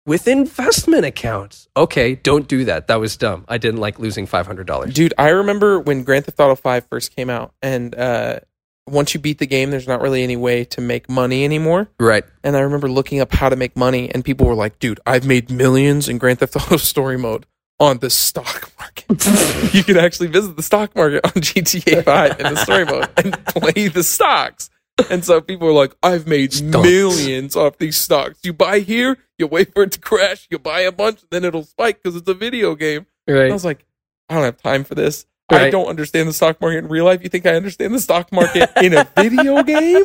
with 0.07 0.29
investment 0.29 1.05
accounts. 1.05 1.69
Okay, 1.77 2.15
don't 2.15 2.47
do 2.47 2.65
that. 2.67 2.89
That 2.89 3.01
was 3.01 3.17
dumb. 3.17 3.45
I 3.49 3.59
didn't 3.59 3.81
like 3.81 3.99
losing 3.99 4.27
$500. 4.27 4.93
Dude, 4.93 5.15
I 5.19 5.31
remember 5.31 5.81
when 5.81 6.03
Grand 6.03 6.27
Theft 6.27 6.39
Auto 6.41 6.55
5 6.55 6.87
first 6.89 7.15
came 7.17 7.31
out, 7.31 7.55
and 7.63 7.95
uh, 7.95 8.41
once 8.87 9.15
you 9.15 9.21
beat 9.21 9.39
the 9.39 9.47
game, 9.47 9.71
there's 9.71 9.89
not 9.89 10.03
really 10.03 10.23
any 10.23 10.37
way 10.37 10.65
to 10.67 10.81
make 10.81 11.09
money 11.09 11.45
anymore. 11.45 11.89
Right. 11.99 12.25
And 12.43 12.57
I 12.57 12.61
remember 12.61 12.89
looking 12.89 13.21
up 13.21 13.33
how 13.33 13.49
to 13.49 13.57
make 13.57 13.77
money, 13.77 14.11
and 14.11 14.25
people 14.25 14.47
were 14.47 14.55
like, 14.55 14.79
dude, 14.79 15.01
I've 15.07 15.27
made 15.27 15.51
millions 15.51 16.09
in 16.09 16.19
Grand 16.19 16.41
Theft 16.41 16.57
Auto 16.57 16.77
Story 16.77 17.17
Mode 17.17 17.47
on 17.81 17.99
the 17.99 18.11
stock 18.11 18.71
market. 18.79 19.05
you 19.75 19.83
could 19.83 19.97
actually 19.97 20.29
visit 20.29 20.57
the 20.57 20.63
stock 20.63 20.95
market 20.95 21.25
on 21.25 21.33
GTA 21.33 22.05
5 22.05 22.41
in 22.41 22.55
the 22.55 22.57
story 22.57 22.85
mode 22.85 23.09
and 23.17 23.45
play 23.47 23.89
the 23.89 24.03
stocks. 24.03 24.71
And 25.11 25.25
so 25.25 25.41
people 25.41 25.67
were 25.67 25.73
like, 25.73 25.95
I've 26.03 26.27
made 26.27 26.61
millions 26.63 27.57
off 27.57 27.79
these 27.79 27.97
stocks. 27.97 28.39
You 28.45 28.53
buy 28.53 28.81
here, 28.81 29.19
you 29.39 29.47
wait 29.47 29.75
for 29.75 29.83
it 29.83 29.93
to 29.93 30.01
crash, 30.01 30.47
you 30.51 30.59
buy 30.59 30.81
a 30.81 30.93
bunch, 30.93 31.21
then 31.31 31.45
it'll 31.45 31.65
spike 31.65 32.03
because 32.03 32.17
it's 32.17 32.29
a 32.29 32.35
video 32.35 32.75
game. 32.75 33.07
And 33.27 33.39
I 33.39 33.53
was 33.53 33.65
like, 33.65 33.85
I 34.29 34.35
don't 34.35 34.45
have 34.45 34.63
time 34.63 34.85
for 34.85 34.95
this. 34.95 35.27
I 35.51 35.71
don't 35.71 35.89
understand 35.89 36.29
the 36.29 36.33
stock 36.33 36.61
market 36.61 36.79
in 36.79 36.89
real 36.89 37.05
life. 37.05 37.23
You 37.23 37.29
think 37.29 37.47
I 37.47 37.55
understand 37.55 37.95
the 37.95 38.01
stock 38.01 38.33
market 38.33 38.71
in 38.83 38.95
a 38.95 39.07
video 39.17 39.63
game? 39.63 40.05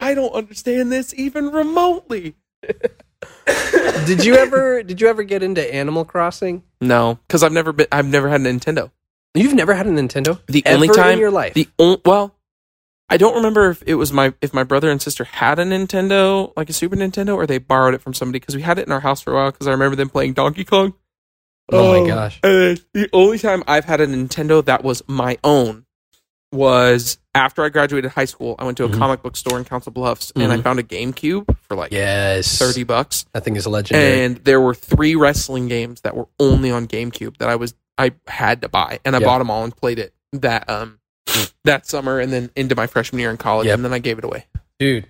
I 0.00 0.14
don't 0.14 0.32
understand 0.32 0.90
this 0.90 1.12
even 1.14 1.50
remotely. 1.50 2.34
did 4.06 4.24
you 4.24 4.36
ever 4.36 4.82
did 4.82 5.00
you 5.00 5.08
ever 5.08 5.22
get 5.22 5.42
into 5.42 5.74
Animal 5.74 6.04
Crossing? 6.04 6.62
No, 6.80 7.18
because 7.26 7.42
I've 7.42 7.52
never 7.52 7.72
been. 7.72 7.86
I've 7.92 8.06
never 8.06 8.28
had 8.28 8.40
a 8.40 8.44
Nintendo. 8.44 8.90
You've 9.34 9.54
never 9.54 9.74
had 9.74 9.86
a 9.86 9.90
Nintendo? 9.90 10.40
The 10.46 10.64
Ever 10.66 10.74
only 10.74 10.88
time 10.88 11.12
in 11.12 11.18
your 11.18 11.30
life. 11.30 11.54
The 11.54 11.68
on, 11.78 12.00
well, 12.04 12.34
I 13.10 13.16
don't 13.16 13.34
remember 13.36 13.70
if 13.70 13.82
it 13.86 13.94
was 13.94 14.12
my 14.12 14.34
if 14.42 14.52
my 14.52 14.64
brother 14.64 14.90
and 14.90 15.00
sister 15.00 15.24
had 15.24 15.58
a 15.58 15.64
Nintendo, 15.64 16.52
like 16.56 16.68
a 16.68 16.72
Super 16.74 16.96
Nintendo, 16.96 17.34
or 17.34 17.46
they 17.46 17.58
borrowed 17.58 17.94
it 17.94 18.02
from 18.02 18.12
somebody 18.14 18.38
because 18.38 18.54
we 18.54 18.62
had 18.62 18.78
it 18.78 18.86
in 18.86 18.92
our 18.92 19.00
house 19.00 19.20
for 19.22 19.32
a 19.32 19.36
while. 19.36 19.50
Because 19.50 19.66
I 19.66 19.70
remember 19.70 19.96
them 19.96 20.10
playing 20.10 20.34
Donkey 20.34 20.64
Kong. 20.64 20.94
oh, 21.70 22.00
my 22.02 22.06
gosh. 22.06 22.38
And 22.42 22.82
the 22.94 23.08
only 23.12 23.38
time 23.38 23.62
I've 23.66 23.84
had 23.84 24.00
a 24.00 24.06
Nintendo 24.06 24.64
that 24.64 24.82
was 24.84 25.02
my 25.06 25.38
own 25.44 25.84
was 26.50 27.18
after 27.34 27.62
I 27.62 27.68
graduated 27.68 28.10
high 28.12 28.24
school. 28.24 28.56
I 28.58 28.64
went 28.64 28.78
to 28.78 28.84
a 28.84 28.88
Mhm. 28.88 28.98
comic 28.98 29.22
book 29.22 29.36
store 29.36 29.58
in 29.58 29.64
Council 29.64 29.92
Bluffs 29.92 30.32
and 30.34 30.50
I 30.50 30.56
Mhm. 30.56 30.62
found 30.62 30.78
a 30.78 30.82
GameCube 30.82 31.54
for 31.68 31.76
like 31.76 31.92
Yes. 31.92 32.58
thirty 32.58 32.84
bucks. 32.84 33.26
That 33.34 33.44
thing 33.44 33.56
is 33.56 33.66
legendary. 33.66 34.24
And 34.24 34.36
there 34.44 34.60
were 34.60 34.74
three 34.74 35.14
wrestling 35.14 35.68
games 35.68 36.00
that 36.02 36.16
were 36.16 36.28
only 36.40 36.70
on 36.70 36.86
GameCube 36.88 37.36
that 37.38 37.48
I 37.50 37.56
was 37.56 37.74
I 37.98 38.12
had 38.28 38.62
to 38.62 38.68
buy, 38.68 39.00
and 39.04 39.16
I 39.16 39.18
Yeah. 39.18 39.26
bought 39.26 39.38
them 39.38 39.50
all 39.50 39.64
and 39.64 39.76
played 39.76 39.98
it 39.98 40.14
that 40.32 40.70
um 40.70 40.97
that 41.64 41.86
summer, 41.86 42.18
and 42.20 42.32
then 42.32 42.50
into 42.56 42.74
my 42.74 42.86
freshman 42.86 43.20
year 43.20 43.30
in 43.30 43.36
college, 43.36 43.66
Yep. 43.66 43.74
and 43.76 43.84
then 43.84 43.92
I 43.92 43.98
gave 43.98 44.18
it 44.18 44.24
away. 44.24 44.46
Dude, 44.78 45.06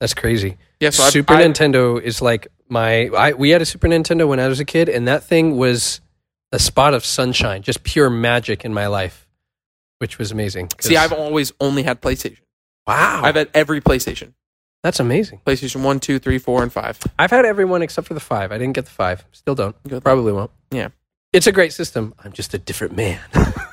that's 0.00 0.14
crazy. 0.14 0.56
Yeah, 0.80 0.90
so 0.90 1.02
Super 1.10 1.34
I, 1.34 1.42
Nintendo 1.42 2.00
is 2.00 2.22
like 2.22 2.48
my. 2.68 3.08
I, 3.08 3.32
we 3.34 3.50
had 3.50 3.60
a 3.62 3.66
Super 3.66 3.88
Nintendo 3.88 4.26
when 4.28 4.40
I 4.40 4.48
was 4.48 4.60
a 4.60 4.64
kid, 4.64 4.88
and 4.88 5.06
that 5.08 5.24
thing 5.24 5.56
was 5.56 6.00
a 6.52 6.58
spot 6.58 6.94
of 6.94 7.04
sunshine, 7.04 7.62
just 7.62 7.82
pure 7.82 8.08
magic 8.10 8.64
in 8.64 8.72
my 8.74 8.86
life, 8.86 9.28
which 9.98 10.18
was 10.18 10.32
amazing. 10.32 10.68
see. 10.80 10.96
I've 10.96 11.12
always 11.12 11.52
only 11.60 11.82
had 11.82 12.00
PlayStation. 12.00 12.38
wow, 12.86 13.20
I've 13.24 13.34
had 13.34 13.50
every 13.52 13.80
PlayStation: 13.80 14.32
that's 14.82 15.00
amazing. 15.00 15.42
PlayStation 15.44 15.82
one, 15.82 16.00
two, 16.00 16.18
three, 16.18 16.38
four, 16.38 16.62
and 16.62 16.72
five. 16.72 16.98
I've 17.18 17.30
had 17.30 17.44
everyone 17.44 17.82
except 17.82 18.06
for 18.08 18.14
the 18.14 18.20
five. 18.20 18.50
I 18.52 18.58
didn't 18.58 18.74
get 18.74 18.86
the 18.86 18.90
five. 18.90 19.24
Still 19.32 19.54
don't. 19.54 19.76
Good. 19.86 20.02
Probably 20.02 20.32
won't. 20.32 20.50
Yeah. 20.70 20.88
it's 21.32 21.46
a 21.46 21.52
great 21.52 21.72
system. 21.74 22.14
I'm 22.24 22.32
just 22.32 22.54
a 22.54 22.58
different 22.58 22.96
man. 22.96 23.20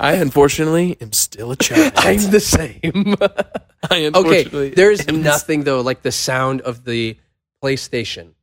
I 0.00 0.14
unfortunately 0.14 0.96
am 1.00 1.12
still 1.12 1.52
a 1.52 1.56
child. 1.56 1.92
I'm 1.96 2.30
the 2.30 2.40
same. 2.40 3.14
I 3.90 4.10
okay, 4.14 4.70
there's 4.70 5.06
am 5.06 5.22
nothing 5.22 5.64
though 5.64 5.80
like 5.80 6.02
the 6.02 6.12
sound 6.12 6.60
of 6.62 6.84
the 6.84 7.16
PlayStation 7.62 8.34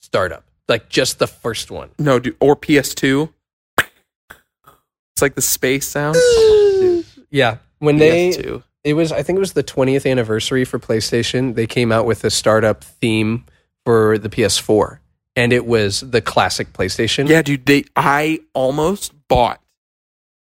startup, 0.00 0.44
like 0.68 0.88
just 0.88 1.18
the 1.18 1.26
first 1.26 1.70
one. 1.70 1.90
No, 1.98 2.18
dude, 2.18 2.36
or 2.40 2.56
PS2. 2.56 3.32
It's 3.78 5.22
like 5.22 5.34
the 5.34 5.42
space 5.42 5.86
sound. 5.88 6.16
Yeah, 7.28 7.56
when 7.80 7.98
they 7.98 8.30
PS2. 8.30 8.62
it 8.84 8.94
was 8.94 9.10
I 9.10 9.22
think 9.22 9.36
it 9.36 9.40
was 9.40 9.52
the 9.52 9.64
20th 9.64 10.08
anniversary 10.08 10.64
for 10.64 10.78
PlayStation. 10.78 11.56
They 11.56 11.66
came 11.66 11.90
out 11.90 12.06
with 12.06 12.24
a 12.24 12.30
startup 12.30 12.84
theme 12.84 13.44
for 13.84 14.16
the 14.16 14.28
PS4, 14.28 15.00
and 15.34 15.52
it 15.52 15.66
was 15.66 16.00
the 16.00 16.22
classic 16.22 16.72
PlayStation. 16.72 17.28
Yeah, 17.28 17.42
dude, 17.42 17.66
they 17.66 17.84
I 17.96 18.40
almost 18.54 19.12
bought 19.26 19.60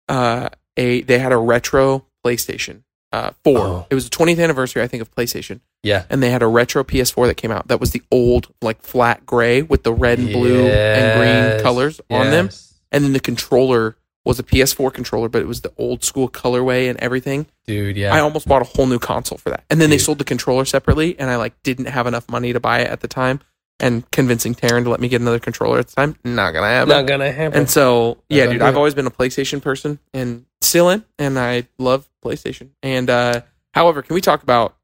uh 0.10 0.50
a 0.78 1.02
they 1.02 1.20
had 1.20 1.32
a 1.32 1.38
retro 1.38 2.06
PlayStation 2.26 2.84
uh 3.12 3.32
4. 3.44 3.58
Oh. 3.58 3.88
It 3.90 3.96
was 3.96 4.10
the 4.10 4.16
20th 4.16 4.42
anniversary 4.44 4.82
I 4.82 4.88
think 4.88 5.02
of 5.02 5.14
PlayStation 5.14 5.60
yeah, 5.84 6.06
and 6.10 6.24
they 6.24 6.30
had 6.32 6.42
a 6.42 6.48
retro 6.48 6.84
PS4 6.86 7.28
that 7.28 7.36
came 7.36 7.52
out 7.52 7.68
that 7.68 7.80
was 7.80 7.92
the 7.92 8.02
old 8.10 8.48
like 8.62 8.82
flat 8.82 9.26
gray 9.26 9.62
with 9.62 9.84
the 9.84 9.94
red 9.94 10.18
and 10.18 10.32
blue 10.32 10.68
and 10.68 11.20
green 11.20 11.28
Yes, 11.34 11.62
colors 11.62 12.02
on 12.10 12.32
them 12.32 12.50
and 12.92 13.04
then 13.04 13.14
the 13.14 13.20
controller 13.20 13.98
was 14.26 14.40
a 14.40 14.44
PS4 14.44 14.94
controller 14.94 15.28
but 15.28 15.42
it 15.42 15.48
was 15.48 15.62
the 15.62 15.74
old 15.78 16.04
school 16.04 16.30
colorway 16.30 16.90
and 16.90 16.98
everything. 17.00 17.46
dude. 17.68 17.98
Yeah, 17.98 18.16
I 18.16 18.20
almost 18.20 18.48
bought 18.48 18.62
a 18.62 18.66
whole 18.66 18.88
new 18.88 19.00
console 19.00 19.38
for 19.38 19.50
that. 19.50 19.66
And 19.70 19.82
then 19.82 19.90
they 19.90 19.98
sold 19.98 20.18
the 20.18 20.24
controller 20.24 20.64
separately 20.64 21.20
and 21.20 21.30
I 21.30 21.36
like 21.36 21.62
didn't 21.64 21.88
have 21.88 22.08
enough 22.08 22.30
money 22.30 22.54
to 22.54 22.60
buy 22.62 22.80
it 22.80 22.88
at 22.90 23.02
the 23.02 23.10
time 23.10 23.42
and 23.84 24.10
convincing 24.12 24.56
Taryn 24.56 24.86
to 24.86 24.90
let 24.90 25.02
me 25.02 25.10
get 25.10 25.20
another 25.20 25.40
controller 25.40 25.78
at 25.78 25.88
the 25.88 25.96
time 25.96 26.16
not 26.24 26.54
to 26.54 26.62
happen. 26.62 26.88
not 26.88 27.06
gonna 27.06 27.32
happen. 27.32 27.60
And 27.60 27.70
so, 27.70 28.24
yeah, 28.30 28.46
dude, 28.46 28.62
I've 28.62 28.78
always 28.78 28.94
been 28.94 29.08
a 29.08 29.12
PlayStation 29.12 29.62
person 29.62 30.00
and 30.14 30.46
still 30.62 30.90
am, 30.90 31.04
and 31.20 31.38
I 31.38 31.68
love 31.78 32.10
PlayStation. 32.24 32.70
And 32.82 33.10
uh, 33.10 33.42
however, 33.74 34.02
can 34.02 34.14
we 34.14 34.22
talk 34.22 34.42
about 34.42 34.78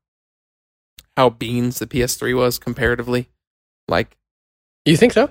how 1.16 1.30
beans 1.30 1.80
the 1.80 1.88
PS3 1.88 2.36
was 2.36 2.60
comparatively? 2.60 3.30
Like, 3.88 4.18
you 4.84 4.98
think 4.98 5.14
so? 5.14 5.30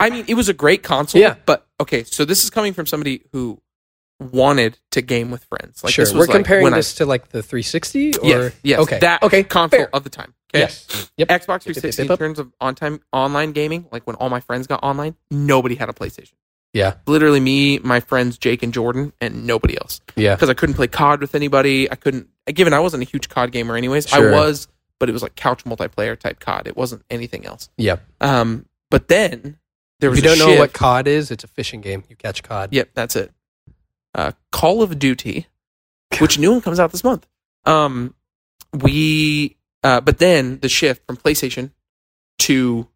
I 0.00 0.10
mean, 0.10 0.24
it 0.26 0.34
was 0.34 0.48
a 0.48 0.54
great 0.54 0.82
console. 0.82 1.20
Yeah. 1.20 1.36
But 1.46 1.68
okay, 1.80 2.02
so 2.02 2.24
this 2.24 2.42
is 2.42 2.50
coming 2.50 2.72
from 2.72 2.86
somebody 2.86 3.22
who 3.32 3.60
wanted 4.20 4.78
to 4.92 5.02
game 5.02 5.30
with 5.30 5.44
friends. 5.44 5.82
Like, 5.84 5.92
sure. 5.92 6.04
this 6.04 6.14
We're 6.14 6.20
like 6.26 6.30
comparing 6.30 6.64
when 6.64 6.74
I- 6.74 6.78
this 6.78 6.94
to 6.96 7.06
like 7.06 7.28
the 7.28 7.42
360, 7.42 8.18
or 8.18 8.26
yes, 8.28 8.52
yes, 8.62 8.78
okay, 8.80 8.98
that 9.00 9.22
okay, 9.22 9.42
console 9.42 9.80
fair. 9.80 9.90
of 9.94 10.04
the 10.04 10.10
time. 10.10 10.34
Okay. 10.54 10.60
Yes. 10.60 11.10
Yep. 11.16 11.28
Xbox 11.28 11.30
Yep, 11.30 11.48
yep, 11.48 11.62
360 11.62 12.02
yep, 12.04 12.10
in 12.12 12.16
terms 12.16 12.38
of 12.38 12.52
on 12.60 12.74
time 12.76 13.00
online 13.12 13.52
gaming, 13.52 13.86
like 13.90 14.06
when 14.06 14.14
all 14.16 14.30
my 14.30 14.40
friends 14.40 14.66
got 14.68 14.82
online, 14.84 15.16
nobody 15.30 15.74
had 15.74 15.88
a 15.88 15.92
PlayStation. 15.92 16.32
Yeah. 16.72 16.94
Literally 17.06 17.40
me, 17.40 17.78
my 17.80 18.00
friends 18.00 18.38
Jake 18.38 18.62
and 18.62 18.72
Jordan, 18.72 19.12
and 19.20 19.46
nobody 19.46 19.76
else. 19.76 20.00
Yeah. 20.16 20.34
because 20.34 20.50
I 20.50 20.54
couldn't 20.54 20.74
play 20.76 20.86
COD 20.86 21.20
with 21.20 21.34
anybody. 21.34 21.90
I 21.90 21.94
couldn't, 21.96 22.28
given 22.46 22.72
I 22.72 22.80
wasn't 22.80 23.02
a 23.02 23.06
huge 23.06 23.28
COD 23.28 23.50
gamer 23.52 23.76
anyways. 23.76 24.08
Sure. 24.08 24.32
I 24.34 24.36
was, 24.38 24.68
but 25.00 25.08
it 25.08 25.12
was 25.12 25.22
like 25.22 25.34
couch 25.34 25.64
multiplayer 25.64 26.18
type 26.18 26.38
COD. 26.40 26.68
It 26.68 26.76
wasn't 26.76 27.02
anything 27.10 27.46
else. 27.46 27.68
Yep. 27.76 28.02
Um, 28.20 28.66
but 28.90 29.08
then 29.08 29.58
there 30.00 30.10
If 30.10 30.16
was 30.16 30.22
you 30.24 30.30
a 30.30 30.36
don't 30.36 30.48
know 30.54 30.58
what. 30.58 30.72
COD 30.72 31.08
is, 31.08 31.30
it's 31.32 31.42
a 31.44 31.48
fishing 31.48 31.80
game. 31.80 32.04
You 32.08 32.14
catch 32.16 32.42
COD. 32.44 32.68
Yep, 32.72 32.90
that's 32.94 33.16
it. 33.16 33.32
Uh, 34.14 34.32
Call 34.52 34.82
of 34.82 34.98
Duty, 34.98 35.46
which 36.20 36.38
new 36.38 36.52
one 36.52 36.60
comes 36.60 36.78
out 36.78 36.92
this 36.92 37.02
month. 37.04 37.26
Um, 37.64 38.14
we, 38.72 39.56
uh, 39.82 40.00
but 40.00 40.18
then 40.18 40.58
the 40.60 40.68
shift 40.68 41.06
from 41.06 41.16
PlayStation 41.16 41.70
to 42.40 42.88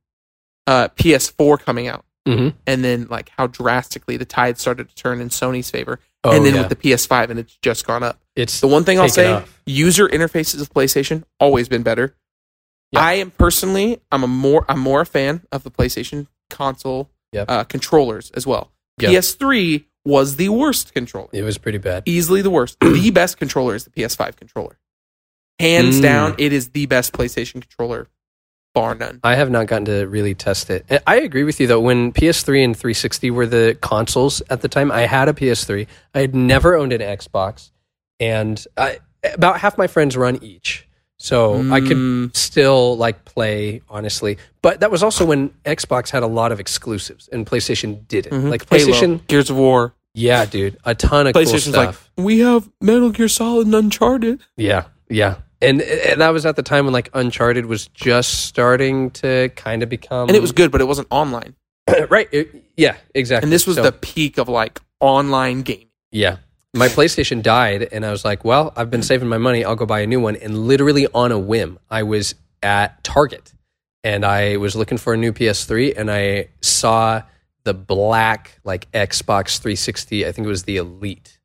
uh, 0.67 0.89
PS4 0.97 1.59
coming 1.61 1.89
out, 1.89 2.05
Mhm. 2.27 2.55
and 2.67 2.85
then 2.85 3.07
like 3.09 3.31
how 3.37 3.47
drastically 3.47 4.17
the 4.17 4.25
tide 4.25 4.59
started 4.59 4.89
to 4.89 4.95
turn 4.95 5.21
in 5.21 5.29
Sony's 5.31 5.71
favor, 5.71 5.99
Oh, 6.25 6.33
and 6.37 6.45
then 6.45 6.55
yeah. 6.55 6.61
with 6.61 6.69
the 6.69 6.77
PS5, 6.77 7.31
and 7.31 7.39
it's 7.41 7.57
just 7.63 7.87
gone 7.87 8.03
up. 8.03 8.21
it's 8.37 8.61
The 8.61 8.67
one 8.69 8.85
thing 8.85 9.01
I'll 9.01 9.09
say, 9.09 9.33
off. 9.33 9.61
user 9.67 10.07
interfaces 10.09 10.61
of 10.61 10.71
PlayStation 10.73 11.25
always 11.41 11.69
been 11.69 11.83
better. 11.83 12.15
Yeah. 12.93 13.01
I 13.01 13.13
am 13.15 13.31
personally, 13.33 14.01
I'm 14.13 14.23
a 14.23 14.27
more, 14.29 14.65
I'm 14.69 14.79
more 14.79 15.01
a 15.01 15.07
fan 15.07 15.43
of 15.51 15.63
the 15.65 15.71
PlayStation 15.71 16.27
console 16.51 17.11
Yep. 17.33 17.51
uh, 17.51 17.65
controllers 17.65 18.31
as 18.33 18.47
well. 18.47 18.71
Yep. 19.01 19.11
PS3 19.11 19.85
was 20.09 20.37
the 20.37 20.49
worst 20.49 20.95
controller, 20.95 21.29
it 21.33 21.43
was 21.43 21.59
pretty 21.59 21.79
bad. 21.79 22.03
easily 22.07 22.43
the 22.43 22.51
worst. 22.51 22.79
the 22.81 23.11
best 23.21 23.37
controller 23.39 23.75
is 23.75 23.85
the 23.85 23.91
PS5 23.91 24.37
controller, 24.37 24.79
hands 25.59 25.99
Mm. 25.99 26.03
down. 26.03 26.35
It 26.39 26.53
is 26.53 26.71
the 26.71 26.87
best 26.87 27.13
PlayStation 27.13 27.61
controller, 27.61 28.09
bar 28.75 28.95
none. 28.95 29.21
I 29.23 29.35
have 29.35 29.51
not 29.51 29.67
gotten 29.67 29.85
to 29.87 30.07
really 30.07 30.35
test 30.35 30.71
it. 30.71 30.87
I 31.07 31.17
agree 31.21 31.45
with 31.45 31.61
you 31.61 31.67
though. 31.67 31.81
When 31.81 32.13
PS3 32.13 32.65
and 32.65 32.77
360 32.77 33.31
were 33.31 33.47
the 33.47 33.77
consoles 33.81 34.41
at 34.51 34.61
the 34.63 34.69
time, 34.69 34.91
I 34.93 35.03
had 35.03 35.29
a 35.29 35.33
PS3. 35.33 35.87
I 36.15 36.21
had 36.21 36.35
never 36.35 36.77
owned 36.77 36.93
an 36.93 37.01
Xbox, 37.01 37.71
and 38.21 38.65
I, 38.77 38.99
about 39.35 39.61
half 39.61 39.77
my 39.79 39.87
friends 39.89 40.17
run 40.17 40.39
each, 40.43 40.87
so 41.19 41.57
I 41.73 41.81
could 41.81 41.97
Mm. 41.97 42.37
still 42.37 42.97
like 42.97 43.25
play 43.25 43.83
honestly. 43.89 44.39
But 44.63 44.81
that 44.81 44.91
was 44.91 45.03
also 45.03 45.25
when 45.27 45.51
Xbox 45.65 46.11
had 46.11 46.23
a 46.23 46.27
lot 46.29 46.53
of 46.53 46.61
exclusives 46.61 47.29
and 47.33 47.45
PlayStation 47.47 48.07
didn't. 48.07 48.33
Mhm. 48.45 48.51
Like 48.51 48.69
Halo, 48.69 48.93
PlayStation, 48.93 49.27
Gears 49.27 49.51
of 49.51 49.57
War, 49.57 49.95
yeah, 50.15 50.45
dude, 50.47 50.79
a 50.85 50.95
ton 50.95 51.27
of 51.27 51.35
cool 51.35 51.43
PlayStation's 51.43 51.77
like 51.77 51.95
stuff. 51.95 52.11
we 52.17 52.41
have 52.41 52.69
Metal 52.81 53.11
Gear 53.11 53.29
Solid 53.29 53.67
and 53.67 53.75
Uncharted. 53.75 54.43
Yeah, 54.57 54.85
yeah. 55.09 55.37
And, 55.61 55.83
and 55.83 56.21
that 56.21 56.29
was 56.31 56.47
at 56.47 56.55
the 56.57 56.63
time 56.63 56.85
when 56.87 56.93
like 56.93 57.11
Uncharted 57.15 57.67
was 57.67 57.89
just 57.89 58.45
starting 58.47 59.11
to 59.13 59.49
kind 59.57 59.83
of 59.83 59.89
become 59.89 60.29
And 60.29 60.37
it 60.37 60.41
was 60.41 60.53
good, 60.53 60.71
but 60.71 60.81
it 60.81 60.85
wasn't 60.85 61.09
online. 61.11 61.57
right. 62.11 62.29
it- 62.31 62.65
yeah, 62.77 62.97
exactly. 63.15 63.47
And 63.47 63.53
this 63.53 63.67
was 63.67 63.77
So- 63.77 63.83
the 63.83 63.93
peak 63.93 64.39
of 64.39 64.49
like 64.49 64.81
online 65.01 65.63
gaming. 65.63 65.91
Yeah. 66.13 66.37
My 66.77 66.89
PlayStation 66.89 67.43
died, 67.43 67.89
and 67.93 68.05
I 68.05 68.11
was 68.11 68.25
like, 68.27 68.45
well, 68.45 68.73
I've 68.77 68.91
been 68.91 69.03
saving 69.03 69.27
my 69.27 69.39
money. 69.39 69.65
I'll 69.65 69.75
go 69.75 69.87
buy 69.87 70.01
a 70.01 70.07
new 70.07 70.21
one. 70.21 70.37
And 70.37 70.67
literally 70.69 71.07
on 71.15 71.33
a 71.33 71.39
whim, 71.39 71.79
I 71.91 72.03
was 72.03 72.35
at 72.63 73.03
Target 73.03 73.53
and 74.05 74.25
I 74.25 74.59
was 74.59 74.77
looking 74.77 74.99
for 74.99 75.15
a 75.15 75.17
new 75.17 75.33
PS3, 75.33 75.95
and 75.97 76.11
I 76.11 76.49
saw 76.61 77.23
the 77.69 77.75
black, 77.75 78.59
like 78.65 78.91
Xbox 78.93 79.59
360. 79.59 80.27
I 80.27 80.33
think 80.33 80.47
it 80.47 80.49
was 80.49 80.63
the 80.63 80.79
Elite. 80.79 81.39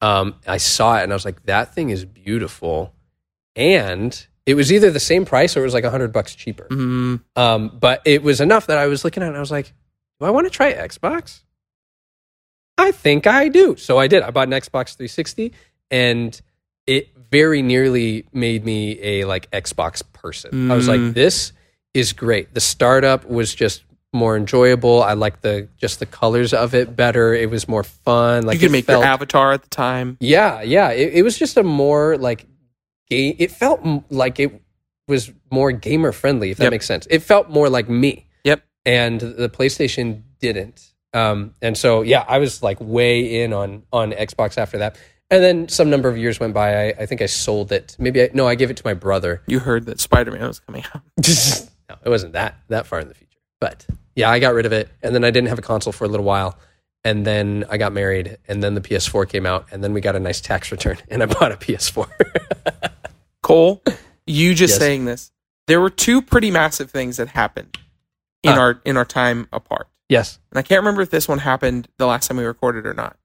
Um, 0.00 0.36
I 0.46 0.58
saw 0.58 0.98
it, 0.98 1.02
and 1.02 1.12
I 1.12 1.16
was 1.16 1.24
like, 1.24 1.42
that 1.46 1.74
thing 1.74 1.90
is 1.90 2.04
beautiful. 2.04 2.94
And 3.56 4.26
it 4.44 4.54
was 4.54 4.72
either 4.72 4.90
the 4.92 5.00
same 5.00 5.24
price 5.24 5.56
or 5.56 5.60
it 5.60 5.64
was 5.64 5.74
like 5.74 5.82
a 5.84 5.88
100 5.88 6.12
bucks 6.12 6.34
cheaper. 6.34 6.68
Mm, 6.70 7.20
Um, 7.34 7.76
but 7.80 8.02
it 8.04 8.22
was 8.22 8.40
enough 8.40 8.66
that 8.68 8.78
I 8.78 8.86
was 8.86 9.02
looking 9.04 9.22
at 9.22 9.26
it 9.26 9.28
and 9.30 9.36
I 9.36 9.40
was 9.40 9.50
like, 9.50 9.72
do 10.20 10.26
I 10.26 10.30
want 10.30 10.46
to 10.46 10.50
try 10.50 10.72
Xbox? 10.72 11.40
I 12.78 12.92
think 12.92 13.26
I 13.26 13.48
do. 13.48 13.74
So 13.76 13.98
I 13.98 14.06
did. 14.06 14.22
I 14.22 14.30
bought 14.30 14.46
an 14.48 14.52
Xbox 14.54 14.94
360 14.96 15.52
and 15.90 16.38
it 16.86 17.08
very 17.30 17.62
nearly 17.62 18.26
made 18.32 18.64
me 18.64 19.00
a 19.02 19.24
like 19.24 19.50
Xbox 19.50 20.02
person. 20.12 20.70
I 20.70 20.76
was 20.76 20.86
like, 20.86 21.00
Mm. 21.00 21.14
this 21.14 21.52
is 21.94 22.12
great. 22.12 22.52
The 22.54 22.60
startup 22.60 23.24
was 23.26 23.54
just 23.54 23.82
more 24.12 24.36
enjoyable. 24.36 25.02
I 25.02 25.12
liked 25.14 25.42
the 25.42 25.68
just 25.76 25.98
the 25.98 26.06
colors 26.06 26.52
of 26.54 26.74
it 26.74 26.96
better. 26.96 27.34
It 27.34 27.50
was 27.50 27.68
more 27.68 27.82
fun. 27.82 28.44
Like 28.46 28.54
you 28.54 28.60
could 28.60 28.72
make 28.72 28.86
felt, 28.86 29.02
your 29.02 29.06
avatar 29.12 29.52
at 29.52 29.62
the 29.62 29.68
time. 29.68 30.16
yeah, 30.20 30.62
yeah. 30.62 30.90
It, 30.90 31.14
it 31.14 31.22
was 31.22 31.38
just 31.38 31.56
a 31.56 31.62
more 31.62 32.16
like 32.16 32.46
game. 33.10 33.36
It 33.38 33.50
felt 33.50 33.84
m- 33.84 34.04
like 34.10 34.40
it 34.40 34.62
was 35.08 35.32
more 35.50 35.70
gamer 35.72 36.12
friendly, 36.12 36.50
if 36.50 36.56
that 36.58 36.64
Yep. 36.64 36.70
makes 36.72 36.86
sense. 36.86 37.06
It 37.10 37.20
felt 37.20 37.48
more 37.50 37.68
like 37.68 37.88
me, 37.88 38.26
Yep. 38.44 38.62
and 38.84 39.20
the 39.20 39.48
PlayStation 39.48 40.22
didn't. 40.40 40.92
Um, 41.12 41.54
and 41.62 41.76
so 41.78 42.02
yeah, 42.02 42.24
I 42.28 42.38
was 42.38 42.62
like 42.62 42.78
way 42.80 43.42
in 43.42 43.52
on 43.52 43.82
on 43.92 44.12
Xbox 44.12 44.58
after 44.58 44.78
that. 44.78 44.96
And 45.28 45.42
then 45.42 45.68
some 45.68 45.90
number 45.90 46.08
of 46.08 46.16
years 46.16 46.38
went 46.38 46.54
by. 46.54 46.86
I, 46.90 46.94
I 47.00 47.06
think 47.06 47.20
I 47.20 47.26
sold 47.26 47.72
it. 47.72 47.96
Maybe 47.98 48.22
I, 48.22 48.30
no, 48.32 48.46
I 48.46 48.54
gave 48.54 48.70
it 48.70 48.76
to 48.76 48.82
my 48.84 48.94
brother. 48.94 49.42
You 49.48 49.58
heard 49.58 49.86
that 49.86 49.98
Spider 49.98 50.30
Man 50.30 50.46
was 50.46 50.60
coming 50.60 50.84
out. 50.94 51.02
no, 51.88 51.96
it 52.04 52.08
wasn't 52.08 52.32
that 52.34 52.54
that 52.68 52.86
far 52.86 53.00
in 53.00 53.08
the 53.08 53.14
future. 53.14 53.35
But 53.60 53.86
yeah, 54.14 54.30
I 54.30 54.38
got 54.38 54.54
rid 54.54 54.66
of 54.66 54.72
it, 54.72 54.88
and 55.02 55.14
then 55.14 55.24
I 55.24 55.30
didn't 55.30 55.48
have 55.48 55.58
a 55.58 55.62
console 55.62 55.92
for 55.92 56.04
a 56.04 56.08
little 56.08 56.26
while. 56.26 56.58
And 57.04 57.24
then 57.24 57.64
I 57.70 57.76
got 57.76 57.92
married, 57.92 58.36
and 58.48 58.62
then 58.62 58.74
the 58.74 58.80
PS4 58.80 59.28
came 59.28 59.46
out, 59.46 59.66
and 59.70 59.82
then 59.84 59.92
we 59.92 60.00
got 60.00 60.16
a 60.16 60.20
nice 60.20 60.40
tax 60.40 60.72
return, 60.72 60.98
and 61.08 61.22
I 61.22 61.26
bought 61.26 61.52
a 61.52 61.56
PS4. 61.56 62.08
Cole, 63.42 63.82
you 64.26 64.54
just 64.54 64.72
Yes. 64.72 64.78
saying 64.80 65.04
this. 65.04 65.30
There 65.68 65.80
were 65.80 65.90
two 65.90 66.20
pretty 66.22 66.50
massive 66.50 66.90
things 66.90 67.16
that 67.16 67.28
happened 67.28 67.78
in 68.42 68.52
Huh. 68.54 68.60
our 68.60 68.80
in 68.84 68.96
our 68.96 69.04
time 69.04 69.48
apart. 69.52 69.88
yes. 70.08 70.38
And 70.50 70.58
I 70.58 70.62
can't 70.62 70.80
remember 70.80 71.02
if 71.02 71.10
this 71.10 71.26
one 71.28 71.38
happened 71.38 71.88
the 71.98 72.06
last 72.06 72.28
time 72.28 72.36
we 72.36 72.44
recorded 72.44 72.86
or 72.86 72.94
not. 72.94 73.16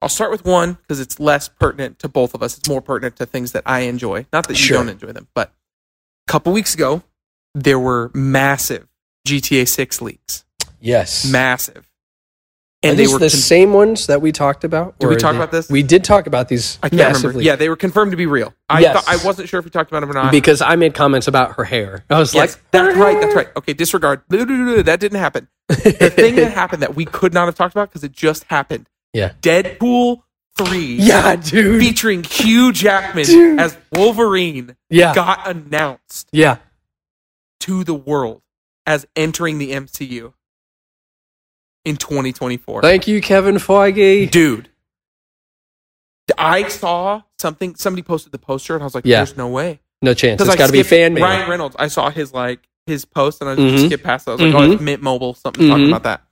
I'll 0.00 0.08
start 0.08 0.30
with 0.30 0.44
one 0.44 0.74
because 0.74 1.00
it's 1.00 1.18
less 1.18 1.48
pertinent 1.48 1.98
to 2.00 2.08
both 2.08 2.34
of 2.34 2.42
us. 2.42 2.56
It's 2.58 2.68
more 2.68 2.80
pertinent 2.80 3.16
to 3.16 3.26
things 3.26 3.52
that 3.52 3.62
I 3.66 3.80
enjoy. 3.80 4.26
Not 4.32 4.46
that 4.48 4.54
you 4.54 4.64
Sure. 4.64 4.78
don't 4.78 4.88
enjoy 4.90 5.12
them, 5.12 5.28
but 5.34 5.52
a 6.28 6.32
couple 6.32 6.52
weeks 6.52 6.72
ago, 6.74 7.02
there 7.54 7.78
were 7.78 8.10
massive 8.14 8.86
GTA 9.28 9.66
6 9.68 10.02
leaks. 10.02 10.44
Yes. 10.80 11.24
Massive. 11.30 11.84
and 12.82 12.90
And 12.90 12.98
they 12.98 13.06
were 13.08 13.18
the 13.18 13.26
con- 13.26 13.30
same 13.30 13.72
ones 13.72 14.06
that 14.06 14.22
we 14.22 14.30
talked 14.30 14.62
about. 14.62 14.98
Did 15.00 15.08
we 15.08 15.16
talk 15.16 15.32
they- 15.32 15.38
about 15.38 15.50
this? 15.50 15.68
We 15.68 15.82
did 15.82 16.04
talk 16.04 16.26
about 16.28 16.48
these. 16.48 16.78
I 16.82 16.88
can't 16.88 16.92
remember. 17.00 17.12
massively. 17.18 17.44
Yeah, 17.44 17.56
they 17.56 17.68
were 17.68 17.74
confirmed 17.76 18.12
to 18.12 18.16
be 18.16 18.26
real. 18.26 18.54
I 18.68 18.80
Yes. 18.80 18.94
thought, 19.04 19.08
I 19.12 19.24
wasn't 19.26 19.48
sure 19.48 19.58
if 19.58 19.64
we 19.64 19.70
talked 19.72 19.90
about 19.90 20.00
them 20.00 20.10
or 20.10 20.14
not. 20.14 20.30
because 20.30 20.60
I 20.62 20.76
made 20.76 20.94
comments 20.94 21.26
about 21.26 21.56
her 21.56 21.64
hair. 21.64 22.04
I 22.08 22.18
was 22.20 22.32
Yes, 22.32 22.54
like, 22.54 22.70
that's 22.70 22.96
right. 22.96 23.20
That's 23.20 23.34
right. 23.34 23.48
Okay, 23.56 23.72
disregard. 23.72 24.22
That 24.28 25.00
didn't 25.00 25.18
happen. 25.18 25.48
The 25.68 26.12
thing 26.14 26.36
that 26.36 26.52
happened 26.54 26.82
that 26.82 26.94
we 26.94 27.04
could 27.04 27.34
not 27.34 27.46
have 27.46 27.56
talked 27.56 27.74
about 27.74 27.88
because 27.88 28.04
it 28.04 28.12
just 28.12 28.44
happened. 28.44 28.88
Yeah. 29.12 29.32
Deadpool 29.42 30.22
three. 30.56 30.94
Yeah, 30.96 31.34
dude. 31.36 31.80
Featuring 31.80 32.22
Hugh 32.24 32.72
Jackman 32.72 33.24
Dude. 33.26 33.58
as 33.60 33.76
Wolverine 33.92 34.76
Yeah. 34.90 35.14
got 35.14 35.48
announced 35.48 36.28
Yeah. 36.32 36.58
to 37.60 37.82
the 37.84 37.94
world 37.94 38.42
as 38.88 39.06
entering 39.14 39.58
the 39.58 39.72
MCU 39.72 40.32
in 41.84 41.98
2024. 41.98 42.80
Thank 42.80 43.06
you, 43.06 43.20
Kevin 43.20 43.56
Feige. 43.56 44.30
Dude, 44.30 44.70
I 46.38 46.68
saw 46.68 47.20
something. 47.38 47.74
Somebody 47.74 48.02
posted 48.02 48.32
the 48.32 48.38
poster, 48.38 48.74
and 48.74 48.82
I 48.82 48.86
was 48.86 48.94
like, 48.94 49.04
Yeah. 49.04 49.18
"There's 49.18 49.36
no 49.36 49.48
way." 49.48 49.80
No 50.00 50.14
chance. 50.14 50.40
It's 50.40 50.48
I 50.48 50.56
got 50.56 50.66
to 50.68 50.72
be 50.72 50.78
skipped 50.78 50.90
fan 50.90 51.12
made. 51.14 51.20
Ryan 51.22 51.50
Reynolds. 51.50 51.76
I 51.78 51.88
saw 51.88 52.08
his 52.08 52.32
like 52.32 52.60
his 52.86 53.04
post, 53.04 53.42
and 53.42 53.50
I 53.50 53.56
Mhm. 53.56 53.70
just 53.72 53.84
skipped 53.86 54.04
past 54.04 54.26
it. 54.26 54.30
I 54.30 54.34
was 54.34 54.40
like, 54.40 54.54
"Oh, 54.54 54.60
Mhm. 54.66 54.72
it's 54.72 54.82
Mint 54.82 55.02
Mobile." 55.02 55.34
Something 55.34 55.68
talking 55.68 55.84
Mhm. 55.84 55.88
about 55.88 56.04
that. 56.04 56.22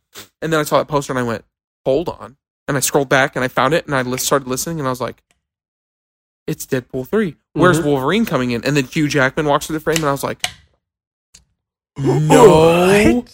And 0.40 0.50
then 0.50 0.58
I 0.58 0.62
saw 0.62 0.78
that 0.78 0.88
poster, 0.88 1.12
and 1.12 1.18
I 1.20 1.22
went, 1.24 1.44
"Hold 1.84 2.08
on!" 2.08 2.38
And 2.68 2.76
I 2.76 2.80
scrolled 2.80 3.10
back, 3.10 3.36
and 3.36 3.44
I 3.44 3.48
found 3.48 3.74
it, 3.74 3.84
and 3.84 3.94
I 3.94 4.00
lis- 4.00 4.24
started 4.24 4.48
listening, 4.48 4.78
and 4.78 4.88
I 4.88 4.90
was 4.90 5.00
like, 5.00 5.22
"It's 6.46 6.64
Deadpool 6.64 7.06
3. 7.06 7.36
Where's 7.52 7.80
Mhm. 7.80 7.84
Wolverine 7.84 8.24
coming 8.24 8.50
in?" 8.52 8.64
And 8.64 8.74
then 8.76 8.84
Hugh 8.86 9.08
Jackman 9.08 9.44
walks 9.44 9.66
through 9.66 9.74
the 9.76 9.80
frame, 9.80 9.98
and 9.98 10.06
I 10.06 10.12
was 10.12 10.22
like, 10.24 10.46
"No 11.98 13.24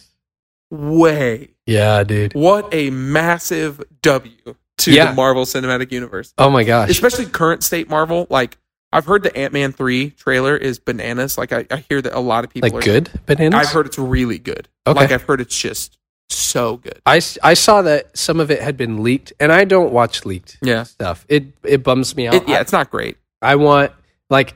way!" 0.71 1.49
Yeah, 1.67 2.03
dude. 2.05 2.35
What 2.35 2.69
a 2.73 2.91
massive 2.91 3.83
W 4.03 4.33
to 4.79 4.91
Yeah. 4.93 5.07
the 5.11 5.13
Marvel 5.15 5.45
Cinematic 5.45 5.93
Universe. 5.93 6.33
Oh 6.39 6.51
my 6.51 6.65
gosh. 6.65 6.91
Especially 6.91 7.27
current 7.27 7.63
state 7.63 7.89
Marvel. 7.89 8.27
Like, 8.31 8.59
I've 8.93 9.05
heard 9.07 9.23
the 9.23 9.35
Ant 9.37 9.53
Man 9.53 9.73
3 9.73 10.11
trailer 10.11 10.57
is 10.57 10.79
bananas. 10.79 11.39
Like, 11.39 11.53
I, 11.53 11.67
I 11.71 11.77
hear 11.89 12.03
that 12.03 12.13
a 12.15 12.21
lot 12.21 12.45
of 12.45 12.51
people 12.51 12.69
Like 12.69 12.79
are. 12.79 12.85
good 12.85 13.11
bananas. 13.27 13.61
I've 13.69 13.73
heard 13.73 13.87
it's 13.87 13.99
really 13.99 14.39
good. 14.39 14.69
Okay. 14.87 14.99
Like, 14.99 15.13
I've 15.13 15.23
heard 15.23 15.41
it's 15.41 15.57
just 15.57 15.99
so 16.29 16.79
good. 16.79 17.01
I, 17.07 17.21
I 17.43 17.55
saw 17.55 17.83
that 17.83 18.17
some 18.17 18.41
of 18.41 18.51
it 18.51 18.61
had 18.61 18.77
been 18.77 19.03
leaked, 19.03 19.33
and 19.39 19.53
I 19.53 19.65
don't 19.65 19.93
watch 19.93 20.25
leaked 20.25 20.59
Yeah. 20.63 20.83
stuff. 20.85 21.25
It 21.29 21.45
it 21.63 21.83
bums 21.85 22.17
me 22.17 22.27
out. 22.27 22.35
It, 22.35 22.49
yeah, 22.49 22.61
it's 22.61 22.73
not 22.73 22.91
great. 22.91 23.19
I 23.41 23.57
want 23.57 23.93
like 24.31 24.55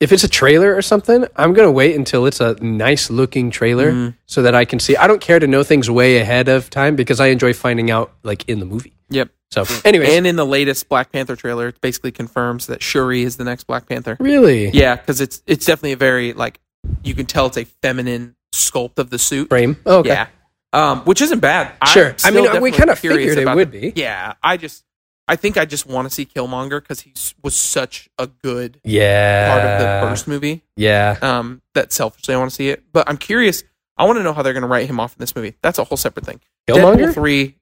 if 0.00 0.12
it's 0.12 0.24
a 0.24 0.28
trailer 0.28 0.74
or 0.74 0.82
something, 0.82 1.26
I'm 1.36 1.52
gonna 1.54 1.70
wait 1.70 1.96
until 1.96 2.26
it's 2.26 2.40
a 2.40 2.54
nice 2.62 3.10
looking 3.10 3.50
trailer 3.50 3.92
Mhm. 3.92 4.14
so 4.26 4.42
that 4.42 4.54
I 4.54 4.64
can 4.64 4.78
see. 4.78 4.96
I 4.96 5.06
don't 5.06 5.20
care 5.20 5.38
to 5.38 5.46
know 5.46 5.62
things 5.62 5.88
way 5.90 6.18
ahead 6.18 6.48
of 6.48 6.68
time 6.70 6.96
because 6.96 7.20
I 7.20 7.28
enjoy 7.28 7.52
finding 7.54 7.90
out 7.90 8.12
like 8.22 8.46
in 8.48 8.60
the 8.60 8.66
movie. 8.66 8.92
Yep. 9.10 9.30
So, 9.52 9.64
anyway, 9.84 10.16
And 10.16 10.26
in 10.26 10.34
the 10.36 10.44
latest 10.44 10.88
Black 10.88 11.12
Panther 11.12 11.36
trailer, 11.36 11.68
it 11.68 11.80
basically 11.80 12.10
confirms 12.10 12.66
that 12.66 12.82
Shuri 12.82 13.22
is 13.22 13.36
the 13.36 13.44
next 13.44 13.64
Black 13.68 13.88
Panther. 13.88 14.16
really, 14.20 14.68
Yeah, 14.70 14.96
because 14.96 15.20
it's 15.20 15.40
it's 15.46 15.64
definitely 15.64 15.92
a 15.92 15.96
very 15.96 16.32
like 16.32 16.58
you 17.04 17.14
can 17.14 17.26
tell 17.26 17.46
it's 17.46 17.56
a 17.56 17.64
feminine 17.82 18.34
sculpt 18.54 18.98
of 18.98 19.10
the 19.10 19.18
suit. 19.18 19.48
frame. 19.48 19.76
Oh, 19.86 19.98
okay. 19.98 20.10
Yeah. 20.10 20.26
Um, 20.72 21.00
which 21.04 21.22
isn't 21.22 21.38
bad. 21.38 21.72
Sure. 21.86 22.14
I 22.24 22.30
mean, 22.32 22.60
we 22.60 22.70
kinda 22.70 22.96
curious 22.96 23.34
figured 23.34 23.48
it 23.48 23.54
would 23.54 23.72
the- 23.72 23.92
be. 23.92 24.00
Yeah. 24.00 24.34
I 24.42 24.56
just, 24.58 24.82
I 25.28 25.34
think 25.36 25.56
I 25.56 25.64
just 25.64 25.86
want 25.86 26.08
to 26.08 26.14
see 26.14 26.24
Killmonger 26.24 26.80
because 26.80 27.00
he 27.00 27.12
was 27.42 27.56
such 27.56 28.08
a 28.18 28.26
good 28.28 28.80
Yeah. 28.84 29.48
part 29.52 29.64
of 29.64 29.80
the 29.80 30.08
first 30.10 30.28
movie. 30.28 30.62
Yeah. 30.76 31.16
Um, 31.20 31.62
that 31.74 31.92
selfishly 31.92 32.34
I 32.34 32.38
want 32.38 32.50
to 32.50 32.54
see 32.54 32.68
it, 32.68 32.84
but 32.92 33.08
I'm 33.08 33.16
curious. 33.16 33.64
I 33.96 34.04
want 34.04 34.18
to 34.18 34.22
know 34.22 34.32
how 34.32 34.42
they're 34.42 34.52
going 34.52 34.62
to 34.62 34.68
write 34.68 34.88
him 34.88 35.00
off 35.00 35.14
in 35.14 35.18
this 35.20 35.34
movie. 35.34 35.54
That's 35.62 35.78
a 35.78 35.84
whole 35.84 35.96
separate 35.96 36.26
thing. 36.26 36.40
Deadpool 36.68 36.96
Killmonger. 36.96 37.14
three 37.14 37.56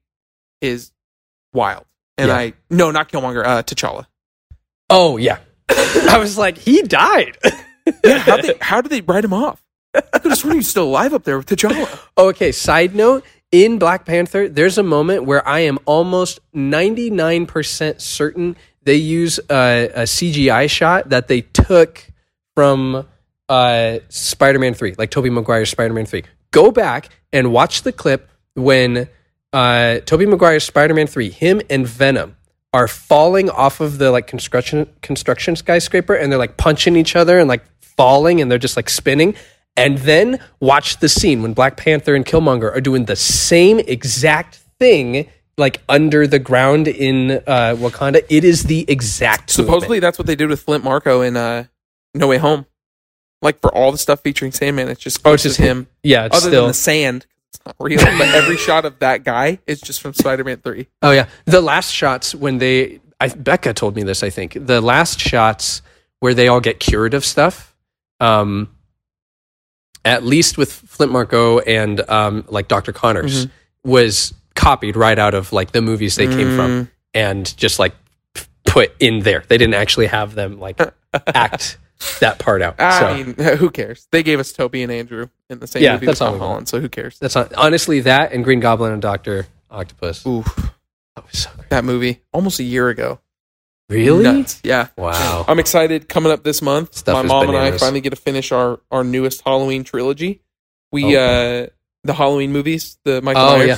is 0.61 0.91
wild, 1.53 1.85
and 2.17 2.27
Yeah. 2.27 2.35
I 2.37 2.53
no, 2.69 2.91
not 2.91 3.09
Killmonger. 3.09 3.45
Uh, 3.45 3.63
T'Challa. 3.63 4.05
Oh 4.89 5.17
yeah. 5.17 5.39
I 5.69 6.17
was 6.19 6.37
like, 6.37 6.57
he 6.57 6.81
died. 6.83 7.37
Yeah. 8.03 8.17
How 8.17 8.37
they 8.37 8.55
how 8.59 8.81
did 8.81 8.89
they 8.91 9.01
write 9.01 9.23
him 9.23 9.31
off? 9.33 9.61
I 9.93 10.17
could 10.17 10.31
have 10.31 10.39
sworn 10.39 10.53
he 10.55 10.57
was 10.57 10.67
still 10.67 10.85
alive 10.85 11.13
up 11.13 11.23
there 11.23 11.37
with 11.37 11.45
T'Challa. 11.45 11.99
Okay, 12.17 12.51
side 12.51 12.95
note 12.95 13.23
in 13.63 13.79
Black 13.79 14.05
Panther, 14.05 14.49
there's 14.49 14.77
a 14.77 14.83
moment 14.83 15.23
where 15.23 15.47
I 15.47 15.61
am 15.61 15.79
almost 15.85 16.39
99% 16.53 18.01
certain 18.01 18.57
they 18.83 18.95
use 18.95 19.39
a, 19.49 19.89
a 19.95 20.01
CGI 20.03 20.69
shot 20.69 21.09
that 21.09 21.27
they 21.27 21.41
took 21.41 22.05
from 22.53 23.07
uh, 23.49 23.99
Spider 24.09 24.59
Man 24.59 24.73
3, 24.73 24.95
like 24.97 25.09
Tobey 25.09 25.29
Maguire's 25.29 25.69
Spider 25.69 25.93
Man 25.93 26.05
3. 26.05 26.23
Go 26.51 26.71
back 26.71 27.09
and 27.33 27.51
watch 27.51 27.81
the 27.81 27.91
clip 27.91 28.29
when 28.53 29.09
uh, 29.53 29.99
Tobey 29.99 30.25
Maguire's 30.25 30.63
Spider 30.63 30.93
Man 30.93 31.07
3, 31.07 31.29
him 31.29 31.61
and 31.69 31.87
Venom 31.87 32.35
are 32.73 32.87
falling 32.87 33.49
off 33.49 33.79
of 33.79 33.99
the 33.99 34.11
like 34.11 34.27
construction 34.27 34.87
construction 35.01 35.55
skyscraper 35.55 36.13
and 36.13 36.29
they're 36.29 36.39
like 36.39 36.57
punching 36.57 36.97
each 36.97 37.15
other 37.15 37.39
and 37.39 37.47
like 37.47 37.63
falling 37.79 38.41
and 38.41 38.51
they're 38.51 38.57
just 38.57 38.75
like 38.75 38.89
spinning 38.89 39.33
and 39.77 39.97
then 39.99 40.39
watch 40.59 40.99
the 40.99 41.09
scene 41.09 41.41
when 41.41 41.53
Black 41.53 41.77
Panther 41.77 42.15
and 42.15 42.25
Killmonger 42.25 42.75
are 42.75 42.81
doing 42.81 43.05
the 43.05 43.15
same 43.15 43.79
exact 43.79 44.55
thing 44.79 45.29
like 45.57 45.81
under 45.87 46.27
the 46.27 46.39
ground 46.39 46.87
in 46.87 47.31
uh, 47.31 47.75
Wakanda. 47.77 48.25
It 48.29 48.43
is 48.43 48.63
the 48.63 48.85
exact 48.89 49.49
Supposedly, 49.49 49.99
that's 49.99 50.17
what 50.17 50.27
they 50.27 50.35
did 50.35 50.49
with 50.49 50.61
Flint 50.61 50.83
Marko 50.83 51.21
in 51.21 51.37
uh, 51.37 51.65
No 52.13 52.27
Way 52.27 52.37
Home. 52.37 52.65
Like 53.41 53.61
for 53.61 53.73
all 53.73 53.91
the 53.91 53.97
stuff 53.97 54.21
featuring 54.21 54.51
Sandman, 54.51 54.89
it's 54.89 55.01
just 55.01 55.21
Oh, 55.25 55.33
it's 55.33 55.43
just 55.43 55.57
just 55.57 55.67
him. 55.67 55.87
Yeah, 56.03 56.25
it's 56.25 56.37
Other 56.37 56.49
still 56.49 56.61
than 56.63 56.69
the 56.69 56.73
sand, 56.73 57.25
it's 57.53 57.63
not 57.65 57.75
real. 57.79 57.99
but 57.99 58.33
every 58.33 58.57
shot 58.57 58.85
of 58.85 58.99
that 58.99 59.23
guy 59.23 59.59
is 59.67 59.81
just 59.81 60.01
from 60.01 60.13
Spider-Man 60.13 60.57
Three. 60.57 60.87
Oh 61.01 61.11
yeah, 61.11 61.27
the 61.45 61.61
last 61.61 61.91
shots 61.91 62.33
when 62.33 62.57
they 62.57 63.01
I, 63.19 63.27
Becca 63.29 63.73
told 63.73 63.95
me 63.95 64.03
this. 64.03 64.23
I 64.23 64.29
think 64.29 64.57
the 64.59 64.81
last 64.81 65.19
shots 65.19 65.81
where 66.19 66.33
they 66.33 66.47
all 66.47 66.59
get 66.61 66.79
cured 66.79 67.13
of 67.13 67.23
stuff, 67.23 67.75
um, 68.19 68.69
at 70.05 70.23
least 70.23 70.57
with 70.57 70.71
Flint 70.71 71.11
Marko 71.11 71.59
and 71.59 71.99
um, 72.09 72.45
like 72.47 72.69
Doctor 72.69 72.93
Connors, 72.93 73.47
was 73.83 74.33
copied 74.55 74.95
right 74.95 75.19
out 75.19 75.33
of 75.33 75.51
like 75.51 75.71
the 75.73 75.81
movies 75.81 76.15
they 76.15 76.27
came 76.27 76.55
from, 76.55 76.89
and 77.13 77.57
just 77.57 77.79
like 77.79 77.93
put 78.63 78.93
in 79.01 79.19
there. 79.19 79.43
They 79.47 79.57
didn't 79.57 79.73
actually 79.73 80.05
have 80.07 80.33
them 80.35 80.59
like 80.59 80.79
act 81.27 81.77
that 82.19 82.39
part 82.39 82.61
out. 82.61 82.75
I 82.79 82.99
so 82.99 83.23
mean, 83.23 83.35
who 83.57 83.69
cares? 83.69 84.07
They 84.11 84.21
gave 84.23 84.39
us 84.39 84.51
Tobey 84.53 84.83
and 84.83 84.91
Andrew 84.91 85.27
in 85.49 85.59
the 85.59 85.67
same 85.67 85.83
Yeah, 85.83 85.93
movie 85.93 86.05
that's 86.05 86.19
with 86.19 86.29
Tom. 86.29 86.39
Holland, 86.39 86.67
so 86.67 86.79
who 86.79 86.87
cares? 86.89 87.17
that's 87.19 87.35
not 87.35 87.53
honestly 87.55 87.99
that 88.01 88.31
and 88.31 88.43
Green 88.43 88.59
Goblin 88.59 88.93
and 88.93 89.01
Doctor 89.01 89.47
Octopus. 89.71 90.25
Oof, 90.25 90.45
That 91.15 91.25
was 91.25 91.39
so 91.39 91.49
that 91.69 91.83
movie 91.83 92.21
almost 92.31 92.59
a 92.59 92.63
year 92.63 92.89
ago. 92.89 93.19
Really? 93.89 94.23
Nuts. 94.23 94.61
Yeah. 94.63 94.87
Wow. 94.97 95.45
I'm 95.47 95.59
excited. 95.59 96.09
Coming 96.09 96.31
up 96.31 96.43
this 96.43 96.61
month, 96.61 96.95
Stuff 96.95 97.13
my 97.13 97.21
mom 97.21 97.49
and 97.49 97.57
I 97.57 97.77
finally 97.77 98.01
get 98.01 98.09
to 98.11 98.15
finish 98.15 98.51
our 98.51 98.79
our 98.91 99.03
newest 99.03 99.41
Halloween 99.45 99.83
trilogy. 99.83 100.41
We 100.91 101.15
uh 101.15 101.67
the 102.03 102.13
Halloween 102.13 102.51
movies, 102.51 102.97
the 103.03 103.21
Michael 103.21 103.41
Oh, 103.43 103.57
Myers. 103.57 103.67
yeah. 103.67 103.77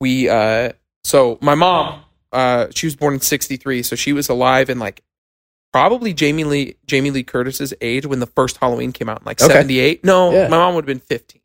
We 0.00 0.28
uh 0.28 0.72
so 1.04 1.38
my 1.40 1.54
mom 1.54 2.02
uh 2.32 2.66
she 2.74 2.86
was 2.86 2.96
born 2.96 3.14
in 3.14 3.20
63, 3.20 3.82
so 3.84 3.94
she 3.94 4.12
was 4.12 4.28
alive 4.28 4.68
in 4.68 4.78
like 4.80 5.02
probably 5.72 6.12
Jamie 6.12 6.44
Lee 6.44 6.76
Jamie 6.86 7.10
Lee 7.12 7.22
Curtis's 7.22 7.72
age 7.80 8.04
when 8.06 8.18
the 8.18 8.26
first 8.26 8.56
Halloween 8.56 8.90
came 8.92 9.08
out 9.08 9.20
in 9.20 9.26
like 9.26 9.40
Okay. 9.40 9.52
78. 9.52 10.04
No, 10.04 10.32
Yeah. 10.32 10.48
my 10.48 10.56
mom 10.58 10.74
would 10.74 10.82
have 10.82 10.86
been 10.86 10.98
15. 10.98 11.40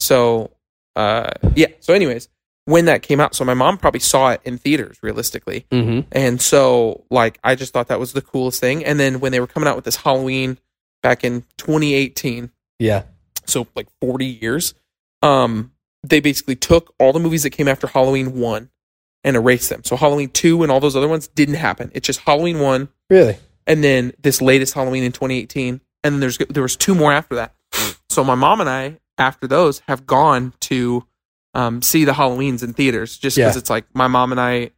So 0.00 0.52
uh 0.94 1.30
yeah, 1.56 1.68
so 1.80 1.94
anyways, 1.94 2.28
when 2.68 2.84
that 2.84 3.02
came 3.02 3.18
out, 3.20 3.34
so 3.34 3.44
my 3.44 3.54
mom 3.54 3.78
probably 3.78 4.00
saw 4.00 4.30
it 4.30 4.40
in 4.44 4.58
theaters 4.58 4.98
realistically. 5.02 5.64
Mm-hmm. 5.72 6.08
And 6.12 6.40
so, 6.40 7.04
like, 7.10 7.38
I 7.42 7.54
just 7.54 7.72
thought 7.72 7.88
that 7.88 7.98
was 7.98 8.12
the 8.12 8.20
coolest 8.22 8.60
thing. 8.60 8.84
And 8.84 9.00
then 9.00 9.20
when 9.20 9.32
they 9.32 9.40
were 9.40 9.46
coming 9.46 9.68
out 9.68 9.74
with 9.76 9.84
this 9.86 9.96
Halloween 9.96 10.58
back 11.02 11.24
in 11.24 11.44
2018, 11.56 12.50
Yeah. 12.78 13.04
so 13.46 13.66
like 13.74 13.86
40 14.00 14.26
years, 14.26 14.74
um, 15.22 15.72
they 16.02 16.20
basically 16.20 16.56
took 16.56 16.94
all 16.98 17.12
the 17.12 17.18
movies 17.20 17.42
that 17.44 17.50
came 17.50 17.68
after 17.68 17.86
Halloween 17.86 18.38
1 18.38 18.68
and 19.24 19.36
erased 19.36 19.68
them. 19.70 19.82
So 19.84 19.96
Halloween 19.96 20.28
2 20.30 20.62
and 20.62 20.70
all 20.70 20.80
those 20.80 20.94
other 20.96 21.08
ones 21.08 21.28
didn't 21.28 21.56
happen. 21.56 21.90
It's 21.94 22.06
just 22.06 22.20
Halloween 22.20 22.60
1 22.60 22.88
Really? 23.10 23.36
and 23.66 23.82
then 23.82 24.12
this 24.20 24.40
latest 24.42 24.74
Halloween 24.74 25.02
in 25.04 25.12
2018, 25.12 25.80
and 26.04 26.14
then 26.14 26.20
there's 26.20 26.38
there 26.38 26.62
was 26.62 26.76
two 26.76 26.94
more 26.94 27.12
after 27.12 27.34
that. 27.36 27.54
So 28.10 28.22
my 28.24 28.34
mom 28.36 28.60
and 28.60 28.68
I, 28.70 28.98
after 29.18 29.46
those, 29.46 29.80
have 29.88 30.06
gone 30.06 30.52
to 30.60 31.04
um, 31.54 31.82
see 31.82 32.04
the 32.04 32.12
Halloweens 32.12 32.62
in 32.62 32.72
theaters, 32.72 33.16
just 33.18 33.36
because 33.36 33.54
Yeah. 33.54 33.58
it's 33.58 33.70
like 33.70 33.86
my 33.94 34.06
mom 34.06 34.32
and 34.32 34.40
I 34.40 34.70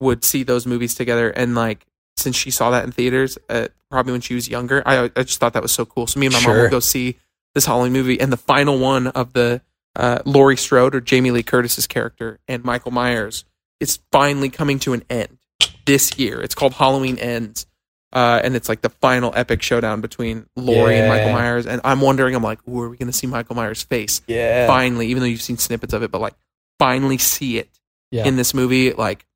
would 0.00 0.24
see 0.24 0.42
those 0.42 0.66
movies 0.66 0.94
together, 0.94 1.30
and 1.30 1.54
like 1.54 1.86
since 2.16 2.36
she 2.36 2.50
saw 2.50 2.70
that 2.70 2.84
in 2.84 2.92
theaters, 2.92 3.38
uh, 3.48 3.68
probably 3.90 4.12
when 4.12 4.20
she 4.20 4.34
was 4.34 4.48
younger, 4.48 4.82
I 4.86 5.04
I 5.16 5.22
just 5.22 5.38
thought 5.40 5.52
that 5.54 5.62
was 5.62 5.72
so 5.72 5.84
cool. 5.84 6.06
So 6.06 6.18
me 6.20 6.26
and 6.26 6.32
my 6.32 6.40
mom 6.40 6.52
Sure. 6.52 6.62
would 6.62 6.70
go 6.70 6.80
see 6.80 7.16
this 7.54 7.66
Halloween 7.66 7.92
movie, 7.92 8.20
and 8.20 8.32
the 8.32 8.36
final 8.36 8.78
one 8.78 9.06
of 9.08 9.32
the 9.32 9.60
uh, 9.94 10.18
Laurie 10.26 10.56
Strode 10.58 10.94
or 10.94 11.00
Jamie 11.00 11.30
Lee 11.30 11.42
Curtis's 11.42 11.86
character 11.86 12.38
and 12.46 12.62
Michael 12.64 12.90
Myers 12.90 13.44
is 13.80 13.98
finally 14.12 14.50
coming 14.50 14.78
to 14.80 14.92
an 14.92 15.02
end 15.08 15.38
this 15.86 16.18
year. 16.18 16.40
It's 16.42 16.54
called 16.54 16.74
Halloween 16.74 17.18
Ends. 17.18 17.66
Uh, 18.12 18.40
and 18.42 18.54
it's 18.56 18.68
like 18.68 18.80
the 18.82 18.88
final 18.88 19.32
epic 19.34 19.60
showdown 19.62 20.00
between 20.00 20.46
Laurie 20.56 20.98
and 20.98 21.08
Michael 21.08 21.32
Myers. 21.32 21.66
And 21.66 21.80
I'm 21.84 22.00
wondering, 22.00 22.34
I'm 22.34 22.42
like, 22.42 22.66
ooh, 22.68 22.80
are 22.80 22.88
we 22.88 22.96
going 22.96 23.08
to 23.08 23.12
see 23.12 23.26
Michael 23.26 23.56
Myers' 23.56 23.82
face? 23.82 24.22
Yeah. 24.26 24.66
Finally, 24.66 25.08
even 25.08 25.20
though 25.20 25.26
you've 25.26 25.42
seen 25.42 25.58
snippets 25.58 25.92
of 25.92 26.02
it, 26.02 26.10
but 26.10 26.20
like, 26.20 26.34
finally 26.78 27.18
see 27.18 27.58
it 27.58 27.68
Yeah. 28.10 28.24
in 28.26 28.36
this 28.36 28.54
movie. 28.54 28.92
Like, 28.92 29.26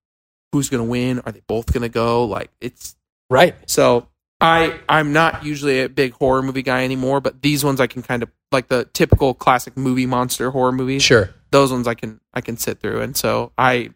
who's 0.52 0.68
going 0.70 0.82
to 0.84 0.88
win? 0.88 1.20
Are 1.20 1.32
they 1.32 1.42
both 1.46 1.72
going 1.72 1.82
to 1.82 1.88
go? 1.88 2.24
Like, 2.24 2.50
it's 2.60 2.96
Right. 3.28 3.54
so 3.66 4.08
I 4.40 4.80
I'm 4.88 5.12
not 5.12 5.44
usually 5.44 5.82
a 5.82 5.88
big 5.88 6.12
horror 6.14 6.42
movie 6.42 6.62
guy 6.62 6.84
anymore, 6.84 7.20
but 7.20 7.42
these 7.42 7.62
ones 7.64 7.78
I 7.80 7.86
can 7.86 8.02
kind 8.02 8.22
of 8.22 8.30
like 8.50 8.68
the 8.68 8.84
typical 8.94 9.34
classic 9.34 9.76
movie 9.76 10.06
monster 10.06 10.50
horror 10.50 10.72
movies. 10.72 11.02
Sure. 11.02 11.28
Those 11.50 11.70
ones 11.70 11.86
I 11.86 11.94
can 11.94 12.20
I 12.32 12.40
can 12.40 12.56
sit 12.56 12.80
through, 12.80 13.02
and 13.02 13.14
so 13.16 13.52
I, 13.58 13.90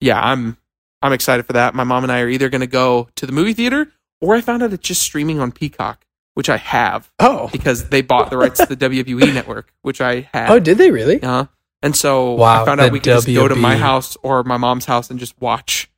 yeah, 0.00 0.20
I'm 0.22 0.56
I'm 1.04 1.12
excited 1.12 1.46
for 1.46 1.52
that. 1.52 1.74
My 1.74 1.84
mom 1.84 2.02
and 2.02 2.10
I 2.10 2.20
are 2.20 2.28
either 2.28 2.48
going 2.48 2.60
to 2.62 2.66
go 2.66 3.08
to 3.16 3.26
the 3.26 3.32
movie 3.32 3.52
theater, 3.52 3.92
or 4.20 4.34
I 4.34 4.40
found 4.40 4.62
out 4.62 4.72
it's 4.72 4.86
just 4.88 5.02
streaming 5.02 5.38
on 5.38 5.52
Peacock. 5.52 6.04
which 6.34 6.48
I 6.48 6.56
have 6.56 7.12
Oh. 7.20 7.48
because 7.52 7.90
they 7.90 8.02
bought 8.02 8.28
the 8.30 8.36
rights 8.36 8.58
to 8.58 8.66
the 8.66 8.76
WWE 8.76 9.32
network, 9.38 9.72
which 9.82 10.00
I 10.00 10.28
had. 10.34 10.50
Oh, 10.50 10.58
did 10.58 10.78
they 10.78 10.90
really? 10.90 11.22
Uh-huh. 11.22 11.46
and 11.80 11.94
so 11.94 12.32
Wow, 12.32 12.62
I 12.62 12.64
found 12.66 12.80
out 12.80 12.90
we 12.90 12.98
could 12.98 13.04
just 13.04 13.26
go 13.28 13.46
to 13.46 13.54
my 13.54 13.76
house 13.76 14.16
or 14.24 14.42
my 14.42 14.56
mom's 14.56 14.84
house 14.86 15.10
and 15.10 15.20
just 15.20 15.40
watch 15.40 15.88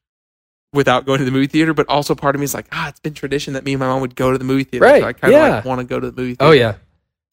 without 0.75 1.07
going 1.07 1.21
to 1.21 1.25
the 1.25 1.31
movie 1.31 1.47
theater. 1.47 1.73
But 1.73 1.89
also 1.89 2.15
part 2.15 2.35
of 2.35 2.41
me 2.41 2.45
is 2.45 2.53
like, 2.53 2.67
ah, 2.73 2.89
it's 2.89 3.01
been 3.01 3.15
tradition 3.15 3.55
that 3.55 3.65
me 3.65 3.73
and 3.73 3.81
my 3.81 3.87
mom 3.87 4.03
would 4.03 4.15
go 4.15 4.31
to 4.31 4.37
the 4.37 4.45
movie 4.45 4.65
theater. 4.65 4.85
Right, 4.85 5.01
So 5.03 5.09
I 5.09 5.13
kind 5.15 5.33
of 5.35 5.41
yeah. 5.41 5.49
like 5.57 5.65
want 5.65 5.79
to 5.81 5.85
go 5.87 5.99
to 6.01 6.11
the 6.11 6.21
movie 6.21 6.35
theater. 6.35 6.51
Oh 6.51 6.53
yeah. 6.53 6.75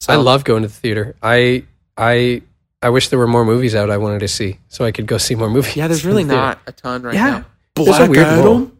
So, 0.00 0.12
I 0.12 0.16
love 0.16 0.44
going 0.44 0.62
to 0.62 0.68
the 0.68 0.74
theater. 0.74 1.14
I 1.22 1.64
I 1.98 2.40
I 2.80 2.88
wish 2.88 3.08
there 3.08 3.18
were 3.18 3.26
more 3.26 3.44
movies 3.44 3.74
out 3.74 3.90
I 3.90 3.96
wanted 3.98 4.20
to 4.20 4.28
see 4.28 4.60
so 4.68 4.84
I 4.86 4.92
could 4.92 5.06
go 5.06 5.18
see 5.18 5.34
more 5.34 5.50
movies. 5.50 5.76
Yeah, 5.76 5.88
there's 5.88 6.06
really 6.06 6.24
not 6.24 6.58
a 6.66 6.72
ton 6.72 7.02
right 7.02 7.14
Yeah. 7.14 7.30
now. 7.30 7.44
There's 7.76 7.88
a 7.88 7.90
Black 7.90 8.10
weird 8.10 8.26
Adam? 8.26 8.44
lull. 8.44 8.70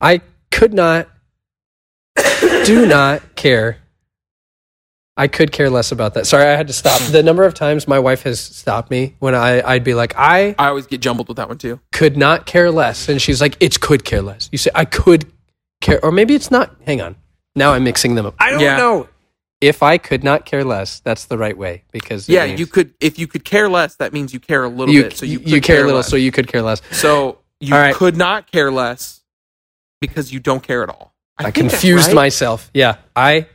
I 0.00 0.20
could 0.50 0.74
not 0.74 1.08
do 2.64 2.86
not 2.86 3.34
care. 3.34 3.78
I 5.16 5.28
could 5.28 5.52
care 5.52 5.70
less 5.70 5.92
about 5.92 6.14
that. 6.14 6.26
Sorry, 6.26 6.44
I 6.44 6.56
had 6.56 6.66
to 6.66 6.72
stop. 6.72 7.00
The 7.12 7.22
number 7.22 7.44
of 7.44 7.54
times 7.54 7.86
my 7.86 8.00
wife 8.00 8.24
has 8.24 8.40
stopped 8.40 8.90
me 8.90 9.14
when 9.20 9.34
I, 9.34 9.62
I'd 9.66 9.84
be 9.84 9.94
like, 9.94 10.12
I 10.16 10.54
I 10.58 10.66
always 10.68 10.86
get 10.86 11.00
jumbled 11.00 11.28
with 11.28 11.36
that 11.36 11.48
one 11.48 11.56
too. 11.56 11.80
could 11.92 12.16
not 12.16 12.46
care 12.46 12.70
less. 12.70 13.08
And 13.08 13.22
she's 13.22 13.40
like, 13.40 13.56
it's 13.60 13.78
could 13.78 14.04
care 14.04 14.20
less. 14.22 14.48
You 14.52 14.58
say, 14.58 14.70
I 14.74 14.84
could 14.84 15.30
care, 15.80 16.04
or 16.04 16.10
maybe 16.10 16.34
it's 16.34 16.50
not. 16.50 16.74
Hang 16.84 17.00
on. 17.00 17.14
Now 17.54 17.72
I'm 17.72 17.84
mixing 17.84 18.16
them 18.16 18.26
up. 18.26 18.34
I 18.38 18.50
don't 18.50 18.60
Yeah. 18.60 18.76
know. 18.76 19.08
If 19.60 19.82
I 19.82 19.96
could 19.96 20.24
not 20.24 20.44
care 20.44 20.64
less, 20.64 20.98
that's 21.00 21.24
the 21.26 21.38
right 21.38 21.56
way 21.56 21.84
because 21.90 22.28
Yeah, 22.28 22.44
means 22.44 22.60
you 22.60 22.66
could 22.66 22.92
if 23.00 23.18
you 23.18 23.26
could 23.26 23.44
care 23.44 23.68
less, 23.68 23.94
that 23.96 24.12
means 24.12 24.34
you 24.34 24.40
care 24.40 24.64
a 24.64 24.68
little 24.68 24.92
you, 24.92 25.04
bit. 25.04 25.16
So 25.16 25.24
you, 25.24 25.38
you, 25.38 25.54
could 25.54 25.62
care 25.62 25.76
a 25.76 25.84
little, 25.84 25.96
less. 25.98 26.08
so 26.08 26.16
you 26.16 26.32
could 26.32 26.48
care 26.48 26.60
less. 26.60 26.82
So 26.90 27.38
you 27.64 27.74
right. 27.74 27.94
could 27.94 28.16
not 28.16 28.50
care 28.50 28.70
less 28.70 29.20
because 30.00 30.32
you 30.32 30.40
don't 30.40 30.62
care 30.62 30.82
at 30.82 30.88
all. 30.88 31.14
I, 31.38 31.44
that's 31.44 31.56
confused 31.56 32.08
right. 32.08 32.14
myself. 32.14 32.70
Yeah, 32.74 32.96
I 33.16 33.46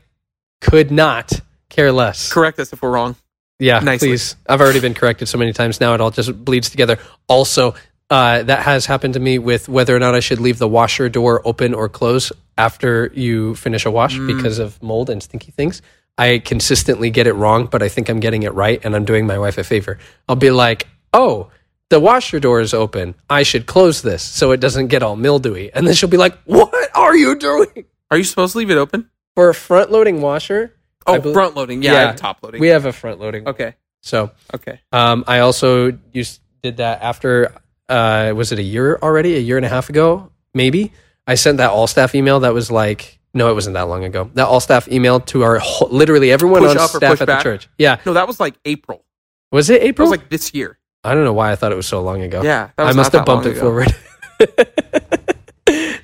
could 0.61 0.91
not 0.91 1.39
care 1.69 1.91
less. 1.91 2.31
Correct 2.31 2.59
us 2.59 2.73
if 2.73 2.81
we're 2.81 2.91
wrong. 2.91 3.15
Yeah, 3.59 3.79
Nicely. 3.79 4.09
please. 4.09 4.35
I've 4.47 4.61
already 4.61 4.79
been 4.79 4.93
corrected 4.93 5.27
so 5.27 5.37
many 5.37 5.53
times 5.53 5.79
now; 5.79 5.93
it 5.93 6.01
all 6.01 6.11
just 6.11 6.43
bleeds 6.45 6.69
together. 6.69 6.97
Also, 7.27 7.75
uh, 8.09 8.43
that 8.43 8.63
has 8.63 8.85
happened 8.85 9.13
to 9.15 9.19
me 9.19 9.37
with 9.37 9.69
whether 9.69 9.95
or 9.95 9.99
not 9.99 10.15
I 10.15 10.19
should 10.21 10.39
leave 10.39 10.57
the 10.59 10.67
washer 10.67 11.09
door 11.09 11.41
open 11.45 11.73
or 11.73 11.87
close 11.89 12.31
after 12.57 13.11
you 13.13 13.55
finish 13.55 13.85
a 13.85 13.91
wash 13.91 14.17
Mm. 14.17 14.27
because 14.35 14.59
of 14.59 14.81
mold 14.81 15.09
and 15.09 15.21
stinky 15.21 15.51
things. 15.51 15.81
I 16.17 16.39
consistently 16.39 17.11
get 17.11 17.27
it 17.27 17.33
wrong, 17.33 17.67
but 17.67 17.81
I 17.81 17.87
think 17.87 18.09
I'm 18.09 18.19
getting 18.19 18.43
it 18.43 18.53
right, 18.53 18.83
and 18.83 18.95
I'm 18.95 19.05
doing 19.05 19.25
my 19.25 19.37
wife 19.37 19.57
a 19.57 19.63
favor. 19.63 19.99
I'll 20.27 20.35
be 20.35 20.51
like, 20.51 20.87
"Oh, 21.13 21.49
the 21.89 21.99
washer 21.99 22.39
door 22.39 22.61
is 22.61 22.73
open. 22.73 23.15
I 23.29 23.43
should 23.43 23.65
close 23.65 24.01
this 24.01 24.23
so 24.23 24.51
it 24.51 24.59
doesn't 24.59 24.87
get 24.87 25.03
all 25.03 25.15
mildewy." 25.15 25.71
And 25.73 25.85
then 25.87 25.93
she'll 25.95 26.09
be 26.09 26.17
like, 26.17 26.37
"What 26.45 26.73
are 26.95 27.15
you 27.15 27.35
doing?" 27.37 27.85
Are 28.11 28.17
you 28.17 28.23
supposed 28.23 28.53
to 28.53 28.57
leave 28.59 28.71
it 28.71 28.77
open? 28.77 29.09
For 29.35 29.49
a 29.49 29.53
front 29.53 29.91
loading 29.91 30.21
washer, 30.21 30.73
Oh, 31.05 31.13
I 31.13 31.19
bel- 31.19 31.33
front 31.33 31.55
loading. 31.55 31.81
Yeah, 31.83 32.07
have 32.07 32.15
top 32.17 32.39
loading. 32.43 32.59
we 32.59 32.67
have 32.69 32.85
a 32.85 32.91
front 32.93 33.19
loading. 33.19 33.47
okay. 33.47 33.75
So 34.01 34.31
Okay. 34.53 34.79
um, 34.91 35.23
I 35.27 35.39
also 35.39 35.97
used 36.13 36.41
did 36.63 36.77
that 36.77 37.01
after 37.01 37.53
uh, 37.89 38.33
was 38.35 38.51
it 38.51 38.59
a 38.59 38.63
year 38.63 38.97
already? 39.01 39.35
A 39.35 39.39
year 39.39 39.57
and 39.57 39.65
a 39.65 39.69
half 39.69 39.89
ago, 39.89 40.31
maybe. 40.53 40.91
I 41.27 41.35
sent 41.35 41.57
that 41.57 41.69
all 41.71 41.85
staff 41.87 42.15
email 42.15 42.39
that 42.41 42.53
was 42.53 42.71
like 42.71 43.19
no, 43.33 43.51
it 43.51 43.53
wasn't 43.53 43.75
that 43.75 43.83
long 43.87 44.03
ago. 44.05 44.31
That 44.33 44.47
all 44.47 44.59
staff 44.59 44.87
email 44.87 45.19
to 45.19 45.43
our 45.43 45.59
whole, 45.59 45.89
literally 45.89 46.31
everyone 46.31 46.61
Push 46.61 46.77
on 46.77 46.87
staff 46.89 47.21
at 47.21 47.27
back? 47.27 47.39
the 47.39 47.43
church. 47.43 47.69
Yeah, 47.77 47.99
No, 48.05 48.13
that 48.13 48.25
was 48.27 48.39
like 48.39 48.55
April. 48.65 49.05
was 49.51 49.69
it 49.69 49.83
April? 49.83 50.09
was 50.09 50.17
like 50.17 50.29
this 50.29 50.51
year. 50.55 50.78
I 51.03 51.13
don't 51.13 51.23
know 51.23 51.33
why 51.33 51.51
I 51.51 51.55
thought 51.55 51.71
it 51.71 51.75
was 51.75 51.87
so 51.87 52.01
long 52.01 52.21
ago. 52.21 52.41
Yeah, 52.41 52.71
I 52.77 52.93
must 52.93 53.13
have 53.13 53.25
bumped 53.25 53.45
it 53.45 53.57
ago. 53.57 53.61
forward. 53.61 53.95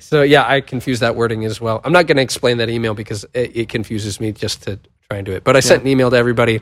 so 0.00 0.22
yeah, 0.22 0.46
I 0.46 0.60
confused 0.60 1.02
that 1.02 1.16
wording 1.16 1.44
as 1.44 1.60
well. 1.60 1.80
I'm 1.84 1.92
not 1.92 2.06
going 2.06 2.16
to 2.16 2.22
explain 2.22 2.58
that 2.58 2.70
email 2.70 2.94
because 2.94 3.24
it, 3.34 3.56
it 3.56 3.68
confuses 3.68 4.20
me 4.20 4.32
just 4.32 4.62
to 4.62 4.78
try 5.08 5.18
and 5.18 5.26
do 5.26 5.32
it. 5.32 5.44
But 5.44 5.56
I 5.56 5.60
sent 5.60 5.82
an 5.82 5.88
email 5.88 6.10
to 6.10 6.16
everybody, 6.16 6.60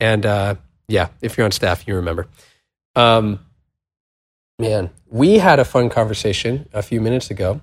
and 0.00 0.24
uh, 0.24 0.54
yeah, 0.88 1.08
if 1.20 1.36
you're 1.36 1.44
on 1.44 1.52
staff, 1.52 1.86
you 1.86 1.96
remember. 1.96 2.26
Um, 2.96 3.40
man, 4.58 4.90
we 5.10 5.38
had 5.38 5.58
a 5.58 5.64
fun 5.64 5.90
conversation 5.90 6.68
a 6.72 6.82
few 6.82 7.00
minutes 7.00 7.30
ago 7.30 7.60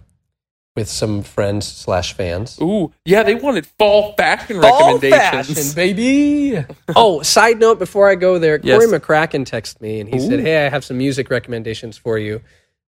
with 0.75 0.89
some 0.89 1.23
friends 1.23 1.65
slash 1.67 2.13
fans. 2.13 2.59
Ooh, 2.61 2.91
yeah, 3.05 3.23
they 3.23 3.35
wanted 3.35 3.65
fall 3.65 4.13
fashion 4.13 4.59
recommendations. 4.59 5.73
baby. 5.73 6.63
oh, 6.95 7.21
side 7.21 7.59
note 7.59 7.79
before 7.79 8.09
I 8.09 8.15
go 8.15 8.37
there, 8.39 8.59
Yes. 8.61 8.85
Corey 8.85 8.99
McCracken 8.99 9.45
texted 9.49 9.79
me 9.81 9.99
and 10.01 10.09
he 10.13 10.19
said, 10.19 10.39
"Hey, 10.41 10.65
I 10.65 10.69
have 10.69 10.83
some 10.83 10.97
music 10.97 11.29
recommendations 11.29 11.97
for 11.97 12.17
you." 12.17 12.41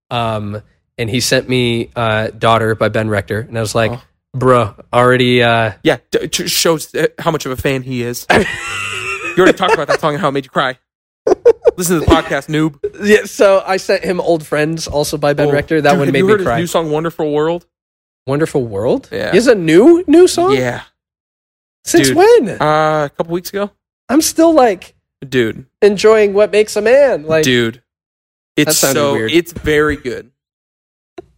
Um, 0.10 0.62
and 0.98 1.10
he 1.10 1.20
sent 1.20 1.48
me 1.48 1.90
uh, 1.96 2.28
"Daughter" 2.32 2.76
by 2.76 2.90
Ben 2.90 3.10
Rector, 3.10 3.40
and 3.42 3.58
I 3.58 3.62
was 3.62 3.74
like, 3.76 3.92
Oh. 3.92 4.02
"Bruh, 4.36 4.84
already." 4.92 5.42
Uh, 5.44 5.74
Yeah, 5.84 5.98
d- 6.12 6.20
it 6.24 6.36
shows 6.36 6.94
uh, 6.94 7.08
how 7.20 7.32
much 7.32 7.46
of 7.46 7.52
a 7.54 7.58
fan 7.58 7.84
he 7.84 8.04
is. 8.04 8.26
you 8.34 8.46
already 9.38 9.58
talked 9.58 9.74
about 9.74 9.88
that 9.88 10.00
song 10.02 10.14
and 10.14 10.22
how 10.22 10.28
it 10.30 10.34
made 10.34 10.46
you 10.46 10.52
cry. 10.52 10.78
Listen 11.78 12.00
to 12.00 12.06
the 12.06 12.12
podcast, 12.12 12.48
noob. 12.50 12.80
yeah, 13.08 13.26
so 13.26 13.62
I 13.66 13.78
sent 13.78 14.04
him 14.04 14.20
"Old 14.20 14.46
Friends" 14.46 14.88
also 14.88 15.18
by 15.18 15.34
Ben 15.34 15.50
Oh, 15.50 15.52
Rector. 15.52 15.82
That 15.82 15.92
dude, 15.92 16.00
one 16.00 16.12
made 16.12 16.24
me 16.24 16.44
cry. 16.44 16.60
New 16.60 16.68
song, 16.68 16.90
"Wonderful 16.92 17.32
World." 17.32 17.66
Wonderful 18.28 18.66
World. 18.66 19.10
Yeah. 19.12 19.34
Is 19.34 19.48
a 19.48 19.56
new 19.56 20.04
new 20.08 20.28
song. 20.28 20.56
Yeah, 20.56 20.84
Since 21.86 22.10
Dude. 22.10 22.18
when? 22.18 22.50
uh, 22.62 23.06
a 23.06 23.12
couple 23.16 23.34
weeks 23.34 23.50
ago, 23.50 23.72
I'm 24.10 24.22
still 24.22 24.54
like 24.54 24.94
dude, 25.28 25.66
enjoying 25.82 26.34
what 26.34 26.52
makes 26.52 26.76
a 26.76 26.82
man. 26.82 27.24
Like, 27.26 27.44
dude, 27.44 27.82
it's 28.56 28.78
so 28.78 29.14
weird. 29.14 29.32
it's 29.32 29.52
very 29.54 29.96
good. 29.96 30.32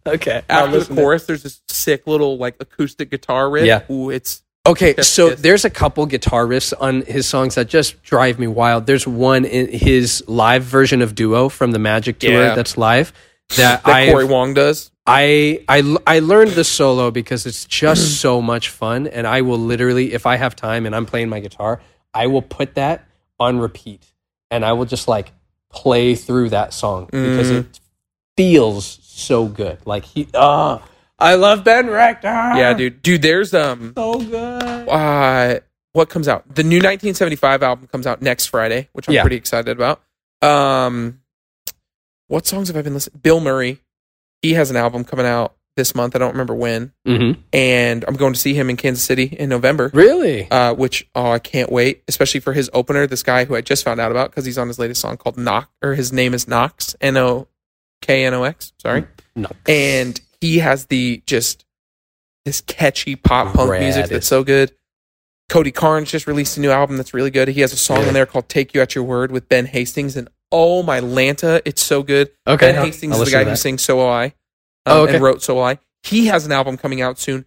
okay, 0.06 0.42
After 0.48 0.80
the 0.80 0.94
chorus, 0.94 1.26
there's 1.26 1.42
this 1.44 1.62
sick 1.68 2.06
little 2.06 2.36
like 2.38 2.56
acoustic 2.60 3.10
guitar 3.10 3.48
riff. 3.48 3.64
Yeah. 3.66 3.82
Ooh, 3.90 4.10
it's 4.10 4.42
Okay, 4.66 4.94
so 5.00 5.30
there's 5.30 5.64
a 5.64 5.70
couple 5.70 6.04
guitar 6.04 6.44
riffs 6.46 6.74
on 6.78 7.00
his 7.02 7.26
songs 7.26 7.54
that 7.54 7.66
just 7.66 8.02
drive 8.02 8.38
me 8.38 8.46
wild. 8.46 8.84
There's 8.86 9.06
one 9.06 9.46
in 9.46 9.68
his 9.72 10.22
live 10.28 10.64
version 10.64 11.00
of 11.00 11.14
Duo 11.14 11.48
from 11.48 11.70
the 11.72 11.78
Magic 11.78 12.18
Tour 12.18 12.32
Yeah. 12.32 12.54
that's 12.54 12.76
live 12.76 13.12
that, 13.56 13.82
that 13.84 13.86
I 13.86 14.10
Corey 14.10 14.24
Wong 14.24 14.54
does. 14.54 14.90
I 15.06 15.64
I 15.68 15.96
I 16.06 16.18
learned 16.20 16.52
the 16.52 16.64
solo 16.64 17.10
because 17.10 17.46
it's 17.46 17.64
just 17.64 18.20
so 18.20 18.40
much 18.40 18.68
fun 18.68 19.06
and 19.06 19.26
I 19.26 19.40
will 19.42 19.58
literally 19.58 20.12
if 20.12 20.26
I 20.26 20.36
have 20.36 20.54
time 20.54 20.86
and 20.86 20.94
I'm 20.94 21.06
playing 21.06 21.28
my 21.28 21.40
guitar, 21.40 21.80
I 22.14 22.26
will 22.28 22.42
put 22.42 22.74
that 22.76 23.06
on 23.38 23.58
repeat 23.58 24.04
and 24.50 24.64
I 24.64 24.72
will 24.74 24.84
just 24.84 25.08
like 25.08 25.32
play 25.72 26.14
through 26.14 26.50
that 26.50 26.72
song 26.74 27.06
because 27.06 27.50
Mm. 27.50 27.60
it 27.60 27.80
feels 28.36 28.98
so 29.02 29.46
good. 29.46 29.78
Like 29.84 30.04
he 30.04 30.28
ah 30.34 30.82
I 31.18 31.34
love 31.34 31.64
Ben 31.64 31.88
Rector. 31.90 32.28
Yeah, 32.28 32.72
dude, 32.72 33.02
dude. 33.02 33.20
There's 33.22 33.52
um, 33.52 33.92
So 33.96 34.18
good. 34.20 34.88
uh, 34.88 35.60
what 35.92 36.08
comes 36.08 36.28
out? 36.28 36.44
The 36.54 36.62
new 36.62 36.76
1975 36.78 37.62
album 37.62 37.88
comes 37.88 38.06
out 38.06 38.22
next 38.22 38.46
Friday, 38.46 38.88
which 38.92 39.06
I'm 39.08 39.14
Yeah. 39.14 39.20
pretty 39.22 39.36
excited 39.36 39.68
about. 39.76 40.00
Um, 40.40 41.19
what 42.30 42.46
songs 42.46 42.68
have 42.68 42.76
I 42.76 42.82
been 42.82 42.94
listening? 42.94 43.20
Bilmuri, 43.20 43.78
he 44.42 44.54
has 44.54 44.70
an 44.70 44.76
album 44.76 45.04
coming 45.04 45.26
out 45.26 45.54
this 45.76 45.94
month. 45.94 46.14
I 46.16 46.18
don't 46.18 46.32
remember 46.32 46.54
when, 46.54 46.92
Mm-hmm. 47.06 47.40
and 47.52 48.04
I'm 48.06 48.14
going 48.16 48.32
to 48.32 48.38
see 48.38 48.54
him 48.54 48.70
in 48.70 48.76
Kansas 48.76 49.04
City 49.04 49.24
in 49.24 49.48
November. 49.48 49.90
Really? 49.94 50.50
Uh, 50.50 50.74
which 50.74 51.08
oh, 51.14 51.30
I 51.32 51.38
can't 51.38 51.70
wait, 51.70 52.02
especially 52.08 52.40
for 52.40 52.52
his 52.52 52.70
opener. 52.72 53.06
This 53.06 53.22
guy 53.22 53.44
who 53.44 53.54
I 53.54 53.60
just 53.60 53.84
found 53.84 54.00
out 54.00 54.10
about 54.10 54.30
because 54.30 54.44
he's 54.44 54.58
on 54.58 54.68
his 54.68 54.78
latest 54.78 55.00
song 55.00 55.16
called 55.16 55.36
Knock, 55.38 55.70
or 55.82 55.94
his 55.94 56.12
name 56.12 56.34
is 56.34 56.46
Knox, 56.48 56.94
N 57.00 57.16
O 57.16 57.48
K 58.02 58.24
N 58.24 58.34
O 58.34 58.42
X. 58.44 58.72
Sorry, 58.78 59.06
No. 59.36 59.48
and 59.68 60.20
he 60.40 60.58
has 60.58 60.86
the 60.86 61.22
just 61.26 61.64
this 62.44 62.60
catchy 62.62 63.16
pop 63.16 63.52
punk 63.54 63.70
Rad. 63.70 63.82
music 63.82 64.06
that's 64.06 64.26
so 64.26 64.42
good. 64.44 64.72
Cody 65.48 65.72
Carnes 65.72 66.10
just 66.10 66.26
released 66.26 66.56
a 66.56 66.60
new 66.60 66.70
album 66.70 66.96
that's 66.96 67.12
really 67.12 67.30
good. 67.30 67.48
He 67.48 67.60
has 67.60 67.72
a 67.72 67.76
song 67.76 68.02
Yeah. 68.02 68.08
in 68.08 68.14
there 68.14 68.26
called 68.26 68.48
"Take 68.48 68.72
You 68.74 68.80
at 68.80 68.94
Your 68.94 69.04
Word" 69.04 69.30
with 69.32 69.48
Ben 69.48 69.66
Hastings, 69.66 70.16
and 70.16 70.28
oh 70.52 70.82
my 70.82 71.00
Lanta, 71.00 71.60
it's 71.64 71.82
so 71.82 72.02
good. 72.02 72.30
Okay. 72.46 72.72
Ben 72.72 72.84
Hastings 72.84 73.14
I'll 73.16 73.22
is 73.22 73.30
the 73.30 73.36
guy 73.36 73.44
who 73.48 73.56
sings 73.56 73.82
"So 73.82 73.96
Will 73.96 74.08
I" 74.08 74.26
um, 74.26 74.32
Oh, 74.86 75.02
okay. 75.04 75.14
and 75.14 75.22
wrote 75.22 75.42
"So 75.42 75.54
Will 75.54 75.64
I." 75.64 75.78
He 76.02 76.26
has 76.26 76.46
an 76.46 76.52
album 76.52 76.76
coming 76.76 77.00
out 77.02 77.18
soon. 77.18 77.44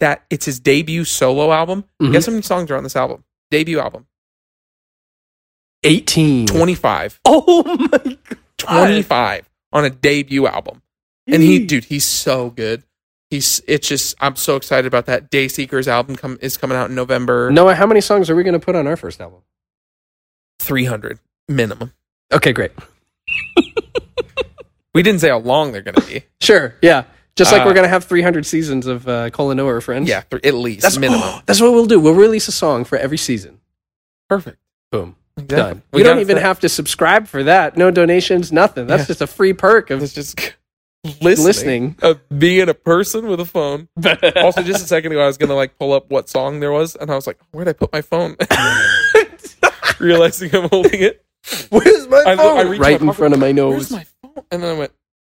That 0.00 0.24
it's 0.30 0.44
his 0.46 0.60
debut 0.60 1.04
solo 1.04 1.52
album. 1.52 1.84
Mhm. 2.02 2.12
Guess 2.12 2.26
how 2.26 2.32
many 2.32 2.42
songs 2.42 2.70
are 2.70 2.76
on 2.76 2.82
this 2.82 2.96
album? 2.96 3.24
Debut 3.50 3.78
album, 3.78 4.06
18. 5.84 6.46
twenty 6.46 6.74
five. 6.74 7.20
Oh 7.24 7.62
my 7.92 7.98
god. 7.98 8.18
25 8.58 9.50
on 9.72 9.84
a 9.84 9.90
debut 9.90 10.46
album. 10.46 10.80
And 11.26 11.42
he, 11.42 11.64
dude, 11.66 11.84
he's 11.84 12.04
so 12.06 12.50
good. 12.50 12.82
He's, 13.30 13.60
it's 13.66 13.86
just, 13.88 14.14
I'm 14.20 14.36
so 14.36 14.56
excited 14.56 14.86
about 14.86 15.06
that. 15.06 15.30
Dayseekers 15.30 15.86
album 15.86 16.16
come, 16.16 16.38
is 16.40 16.56
coming 16.56 16.76
out 16.78 16.88
in 16.88 16.94
November. 16.94 17.50
Noah, 17.50 17.74
how 17.74 17.86
many 17.86 18.00
songs 18.00 18.30
are 18.30 18.36
we 18.36 18.42
going 18.42 18.58
to 18.58 18.64
put 18.64 18.74
on 18.76 18.86
our 18.86 18.96
first 18.96 19.20
album? 19.20 19.40
300 20.60 21.18
minimum. 21.48 21.92
Okay, 22.34 22.52
great. 22.52 22.72
We 24.94 25.02
didn't 25.02 25.20
say 25.20 25.28
how 25.28 25.38
long 25.38 25.72
they're 25.72 25.82
going 25.82 25.96
to 25.96 26.06
be. 26.06 26.22
Sure. 26.40 26.74
Yeah. 26.80 27.04
Just 27.36 27.50
like 27.50 27.62
Uh, 27.62 27.64
we're 27.66 27.74
going 27.74 27.84
to 27.84 27.88
have 27.88 28.04
300 28.04 28.46
seasons 28.46 28.86
of 28.86 29.08
uh, 29.08 29.30
Cole 29.30 29.50
and 29.50 29.56
Noah 29.58 29.80
friends. 29.80 30.08
Yeah, 30.08 30.20
th- 30.30 30.44
at 30.44 30.54
least 30.54 30.82
That's 30.82 30.98
minimum. 30.98 31.42
That's 31.46 31.60
what 31.60 31.72
we'll 31.72 31.86
do. 31.86 31.98
We'll 31.98 32.14
release 32.14 32.46
a 32.46 32.52
song 32.52 32.84
for 32.84 32.96
every 32.96 33.18
season. 33.18 33.58
Perfect. 34.28 34.58
Boom. 34.92 35.16
Done. 35.46 35.82
We 35.92 36.04
don't 36.04 36.20
even 36.20 36.36
have 36.36 36.60
to 36.60 36.68
subscribe 36.68 37.26
for 37.26 37.42
that. 37.42 37.76
No 37.76 37.90
donations, 37.90 38.52
nothing. 38.52 38.86
That's 38.86 39.02
Yeah. 39.02 39.06
just 39.08 39.20
a 39.20 39.26
free 39.26 39.52
perk 39.52 39.90
of 39.90 40.00
It's 40.00 40.12
just 40.12 40.38
listening, 41.20 41.44
Listening. 41.44 41.96
of 42.02 42.20
being 42.38 42.68
a 42.68 42.74
person 42.74 43.26
with 43.26 43.40
a 43.40 43.44
phone. 43.44 43.88
also, 44.36 44.62
just 44.62 44.84
a 44.84 44.86
second 44.86 45.10
ago, 45.10 45.22
I 45.22 45.26
was 45.26 45.36
gonna 45.38 45.56
like 45.56 45.76
pull 45.76 45.92
up 45.92 46.08
what 46.08 46.28
song 46.28 46.60
there 46.60 46.70
was, 46.70 46.94
and 46.94 47.10
I 47.10 47.16
was 47.16 47.26
like, 47.26 47.38
"Where'd 47.50 47.66
I 47.68 47.72
put 47.72 47.92
my 47.92 48.00
phone?" 48.00 48.36
Realizing 49.98 50.54
I'm 50.54 50.68
holding 50.68 51.00
it 51.02 51.24
Where's 51.70 52.08
my 52.08 52.22
I- 52.26 52.36
phone? 52.36 52.58
I 52.58 52.62
reached 52.62 52.80
right 52.80 53.00
my 53.00 53.08
in 53.08 53.12
front 53.14 53.34
of 53.34 53.40
my 53.40 53.52
nose. 53.52 53.90
Where's 53.90 53.90
my 53.90 54.04
phone? 54.22 54.44
And 54.50 54.62
then 54.62 54.74
I 54.76 54.78
went, 54.78 54.92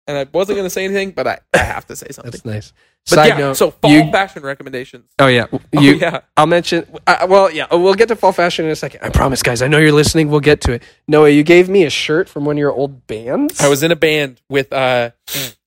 and 0.07 0.17
I 0.19 0.27
wasn't 0.33 0.57
gonna 0.57 0.71
say 0.71 0.85
anything, 0.85 1.11
but 1.11 1.27
I, 1.27 1.39
I 1.53 1.59
have 1.59 1.87
to 1.87 1.97
say 1.97 2.07
something. 2.11 2.31
That's 2.31 2.45
nice. 2.45 2.73
but 3.09 3.15
Side 3.17 3.27
yeah, 3.29 3.39
note, 3.39 3.57
so 3.57 3.73
fall 3.73 3.91
you- 3.91 4.11
fashion 4.13 4.43
recommendations. 4.43 5.11
Oh 5.19 5.27
yeah, 5.27 5.47
Oh, 5.53 5.59
yeah. 5.81 6.21
I'll 6.37 6.47
mention. 6.47 6.87
Uh, 7.07 7.27
well, 7.29 7.51
yeah, 7.51 7.67
we'll 7.73 7.95
get 7.95 8.09
to 8.09 8.17
fall 8.17 8.33
fashion 8.33 8.65
in 8.65 8.71
a 8.71 8.77
second. 8.77 9.01
I 9.03 9.11
promise, 9.11 9.43
guys. 9.43 9.63
I 9.63 9.69
know 9.69 9.79
you're 9.79 9.93
listening. 9.93 10.29
We'll 10.31 10.41
get 10.41 10.61
to 10.63 10.73
it. 10.73 10.83
Noah, 11.09 11.31
you 11.31 11.43
gave 11.43 11.69
me 11.69 11.85
a 11.85 11.91
shirt 11.91 12.29
from 12.29 12.45
one 12.45 12.57
of 12.57 12.61
your 12.61 12.73
old 12.73 13.07
bands. 13.07 13.61
I 13.61 13.69
was 13.69 13.83
in 13.83 13.91
a 13.91 13.97
band 13.97 14.41
with 14.49 14.73
uh, 14.73 15.11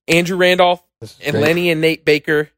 Andrew 0.08 0.38
Randolph 0.38 0.82
and 1.02 1.34
great. 1.34 1.42
Lenny 1.42 1.70
and 1.70 1.82
Nate 1.82 2.04
Baker, 2.06 2.50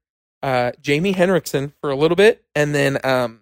uh, 0.44 0.72
Jamie 0.82 1.12
Henriksen 1.14 1.74
for 1.82 1.90
a 1.90 1.96
little 1.96 2.16
bit, 2.16 2.44
and 2.56 2.74
then 2.74 3.00
um, 3.04 3.42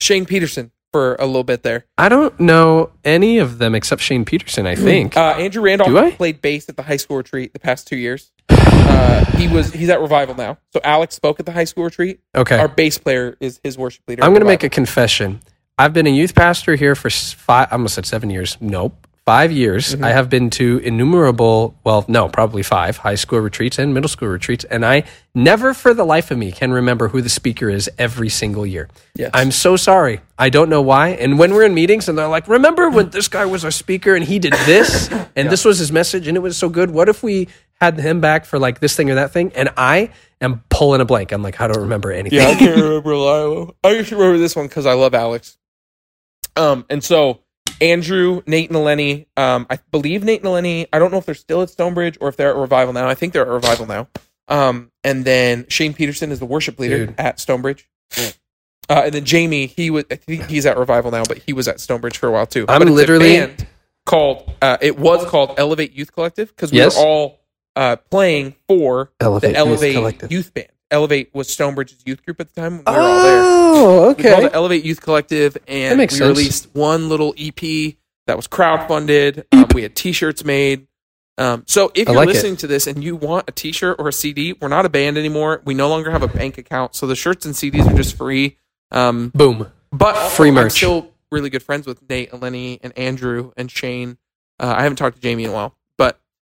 Shane 0.00 0.26
Peterson 0.26 0.72
for 0.92 1.16
a 1.16 1.26
little 1.26 1.44
bit 1.44 1.62
there. 1.62 1.86
I 1.98 2.08
don't 2.08 2.38
know 2.38 2.90
any 3.04 3.38
of 3.38 3.58
them 3.58 3.74
except 3.74 4.02
Shane 4.02 4.24
Peterson. 4.24 4.66
I 4.66 4.74
think. 4.74 5.16
Uh, 5.16 5.34
Andrew 5.38 5.62
Randolph 5.62 6.16
played 6.16 6.40
bass 6.42 6.68
at 6.68 6.76
the 6.76 6.82
high 6.82 6.96
school 6.96 7.16
retreat 7.16 7.52
the 7.52 7.58
past 7.58 7.86
two 7.88 7.96
years. 7.96 8.30
Uh, 8.48 9.24
he 9.36 9.48
was 9.48 9.72
he's 9.72 9.88
at 9.88 10.00
Revival 10.00 10.34
now. 10.34 10.58
So 10.72 10.80
Alex 10.84 11.14
spoke 11.14 11.40
at 11.40 11.46
the 11.46 11.52
high 11.52 11.64
school 11.64 11.84
retreat. 11.84 12.20
okay. 12.34 12.58
Our 12.58 12.68
bass 12.68 12.98
player 12.98 13.36
is 13.40 13.60
his 13.64 13.78
worship 13.78 14.02
leader. 14.06 14.22
I'm 14.22 14.30
going 14.30 14.40
to 14.40 14.46
make 14.46 14.64
a 14.64 14.68
confession. 14.68 15.40
I've 15.78 15.92
been 15.92 16.06
a 16.06 16.10
youth 16.10 16.34
pastor 16.34 16.76
here 16.76 16.94
for 16.94 17.10
five. 17.10 17.68
I 17.70 17.72
almost 17.72 17.94
said 17.94 18.06
seven 18.06 18.30
years. 18.30 18.58
Nope, 18.60 19.06
five 19.24 19.52
years. 19.52 19.94
Mm-hmm. 19.94 20.04
I 20.04 20.10
have 20.10 20.28
been 20.28 20.50
to 20.50 20.78
innumerable. 20.78 21.74
Well, 21.84 22.04
no, 22.08 22.28
probably 22.28 22.62
five 22.62 22.96
high 22.96 23.14
school 23.14 23.40
retreats 23.40 23.78
and 23.78 23.94
middle 23.94 24.08
school 24.08 24.28
retreats, 24.28 24.64
and 24.64 24.84
I 24.84 25.04
never, 25.34 25.74
for 25.74 25.94
the 25.94 26.04
life 26.04 26.30
of 26.30 26.38
me, 26.38 26.52
can 26.52 26.72
remember 26.72 27.08
who 27.08 27.20
the 27.20 27.28
speaker 27.28 27.68
is 27.68 27.90
every 27.98 28.28
single 28.28 28.66
year. 28.66 28.88
Yes. 29.14 29.30
I'm 29.34 29.50
so 29.50 29.76
sorry. 29.76 30.20
I 30.38 30.50
don't 30.50 30.68
know 30.68 30.82
why. 30.82 31.10
And 31.10 31.38
when 31.38 31.54
we're 31.54 31.64
in 31.64 31.74
meetings 31.74 32.08
and 32.08 32.18
they're 32.18 32.28
like, 32.28 32.48
"Remember 32.48 32.90
when 32.90 33.10
this 33.10 33.28
guy 33.28 33.44
was 33.44 33.64
our 33.64 33.70
speaker 33.70 34.14
and 34.14 34.24
he 34.24 34.38
did 34.38 34.54
this 34.66 35.08
and 35.36 35.50
this 35.50 35.64
was 35.64 35.78
his 35.78 35.92
message 35.92 36.26
and 36.26 36.36
it 36.36 36.40
was 36.40 36.56
so 36.56 36.68
good? 36.68 36.90
What 36.90 37.08
if 37.08 37.22
we 37.22 37.48
had 37.80 37.98
him 37.98 38.20
back 38.20 38.44
for 38.44 38.58
like 38.58 38.80
this 38.80 38.96
thing 38.96 39.10
or 39.10 39.14
that 39.14 39.32
thing?" 39.32 39.52
And 39.54 39.70
I 39.76 40.10
am 40.40 40.64
pulling 40.68 41.00
a 41.00 41.04
blank. 41.04 41.32
I'm 41.32 41.42
like, 41.42 41.60
I 41.60 41.68
don't 41.68 41.82
remember 41.82 42.10
anything. 42.10 42.38
Yeah, 42.38 42.48
I 42.48 42.54
can't 42.54 42.80
remember. 42.80 43.72
I 43.84 43.94
just 43.94 44.10
remember 44.10 44.38
this 44.38 44.56
one 44.56 44.66
because 44.66 44.86
I 44.86 44.94
love 44.94 45.14
Alex. 45.14 45.56
Um, 46.56 46.84
and 46.90 47.02
so 47.02 47.40
Andrew, 47.80 48.42
Nate, 48.46 48.70
and 48.70 48.82
Lenny. 48.84 49.26
Um, 49.36 49.66
I 49.70 49.78
believe 49.90 50.24
Nate 50.24 50.42
and 50.42 50.52
Lenny. 50.52 50.86
I 50.92 50.98
don't 50.98 51.10
know 51.10 51.18
if 51.18 51.26
they're 51.26 51.34
still 51.34 51.62
at 51.62 51.70
Stonebridge 51.70 52.18
or 52.20 52.28
if 52.28 52.36
they're 52.36 52.50
at 52.50 52.56
Revival 52.56 52.92
now. 52.92 53.08
I 53.08 53.14
think 53.14 53.32
they're 53.32 53.42
at 53.42 53.48
Revival 53.48 53.86
now. 53.86 54.08
Um, 54.48 54.90
and 55.04 55.24
then 55.24 55.66
Shane 55.68 55.94
Peterson 55.94 56.30
is 56.32 56.38
the 56.38 56.46
worship 56.46 56.78
leader 56.78 57.06
Dude. 57.06 57.14
at 57.18 57.40
Stonebridge. 57.40 57.88
Uh, 58.88 59.02
and 59.04 59.14
then 59.14 59.24
Jamie, 59.24 59.66
he 59.66 59.90
was. 59.90 60.04
I 60.10 60.16
think 60.16 60.46
he's 60.48 60.66
at 60.66 60.76
Revival 60.76 61.10
now, 61.10 61.22
but 61.26 61.38
he 61.38 61.52
was 61.52 61.68
at 61.68 61.80
Stonebridge 61.80 62.18
for 62.18 62.28
a 62.28 62.32
while 62.32 62.46
too. 62.46 62.66
I'm 62.68 62.80
But 62.80 62.88
literally- 62.88 63.38
band 63.38 63.66
called. 64.04 64.52
Uh, 64.60 64.76
it 64.80 64.98
was 64.98 65.24
called 65.28 65.54
Elevate 65.56 65.92
Youth 65.92 66.12
Collective 66.12 66.48
because 66.48 66.72
we 66.72 66.78
Yes. 66.78 66.96
were 66.96 67.02
all 67.04 67.40
uh, 67.76 67.96
playing 68.10 68.54
for 68.68 69.10
Elevate 69.20 69.52
the 69.52 69.56
Elevate 69.58 69.94
Collective. 69.94 70.32
Youth 70.32 70.52
Band. 70.52 70.68
Elevate 70.92 71.34
was 71.34 71.48
Stonebridge's 71.48 72.02
youth 72.06 72.24
group 72.24 72.40
at 72.40 72.54
the 72.54 72.60
time. 72.60 72.78
We 72.78 72.92
were 72.92 73.00
all 73.00 73.22
there. 73.22 73.42
Oh, 73.44 74.08
We 74.16 74.22
called 74.22 74.34
okay. 74.36 74.44
it 74.46 74.54
Elevate 74.54 74.84
Youth 74.84 75.00
Collective, 75.00 75.56
and 75.66 75.92
That 75.92 75.96
makes 75.96 76.14
we 76.14 76.18
sense. 76.18 76.28
released 76.38 76.68
one 76.74 77.08
little 77.08 77.34
EP 77.38 77.94
that 78.26 78.36
was 78.36 78.46
crowdfunded. 78.46 79.44
Um, 79.52 79.66
we 79.74 79.82
had 79.82 79.96
T-shirts 79.96 80.44
made. 80.44 80.86
Um, 81.38 81.64
so 81.66 81.90
if 81.94 82.08
I 82.08 82.12
you're 82.12 82.20
like 82.20 82.28
it. 82.28 82.34
listening 82.34 82.56
to 82.58 82.66
this 82.66 82.86
and 82.86 83.02
you 83.02 83.16
want 83.16 83.48
a 83.48 83.52
T-shirt 83.52 83.96
or 83.98 84.08
a 84.08 84.12
CD, 84.12 84.52
we're 84.52 84.68
not 84.68 84.84
a 84.84 84.90
band 84.90 85.16
anymore. 85.16 85.62
We 85.64 85.72
no 85.74 85.88
longer 85.88 86.10
have 86.10 86.22
a 86.22 86.28
bank 86.28 86.58
account, 86.58 86.94
so 86.94 87.06
the 87.06 87.16
shirts 87.16 87.46
and 87.46 87.54
CDs 87.54 87.90
are 87.90 87.96
just 87.96 88.16
free. 88.16 88.58
Um, 88.90 89.30
Boom. 89.34 89.66
but 89.90 90.14
also, 90.14 90.28
Free 90.36 90.48
I'm 90.48 90.54
merch. 90.54 90.72
still 90.72 91.10
really 91.30 91.48
good 91.48 91.62
friends 91.62 91.86
with 91.86 92.06
Nate 92.08 92.30
and 92.32 92.42
Lenny 92.42 92.78
and 92.82 92.96
Andrew 92.98 93.52
and 93.56 93.70
Shane. 93.70 94.18
Uh, 94.60 94.74
I 94.76 94.82
haven't 94.82 94.96
talked 94.96 95.16
to 95.16 95.22
Jamie 95.22 95.44
in 95.44 95.50
a 95.50 95.54
while, 95.54 95.74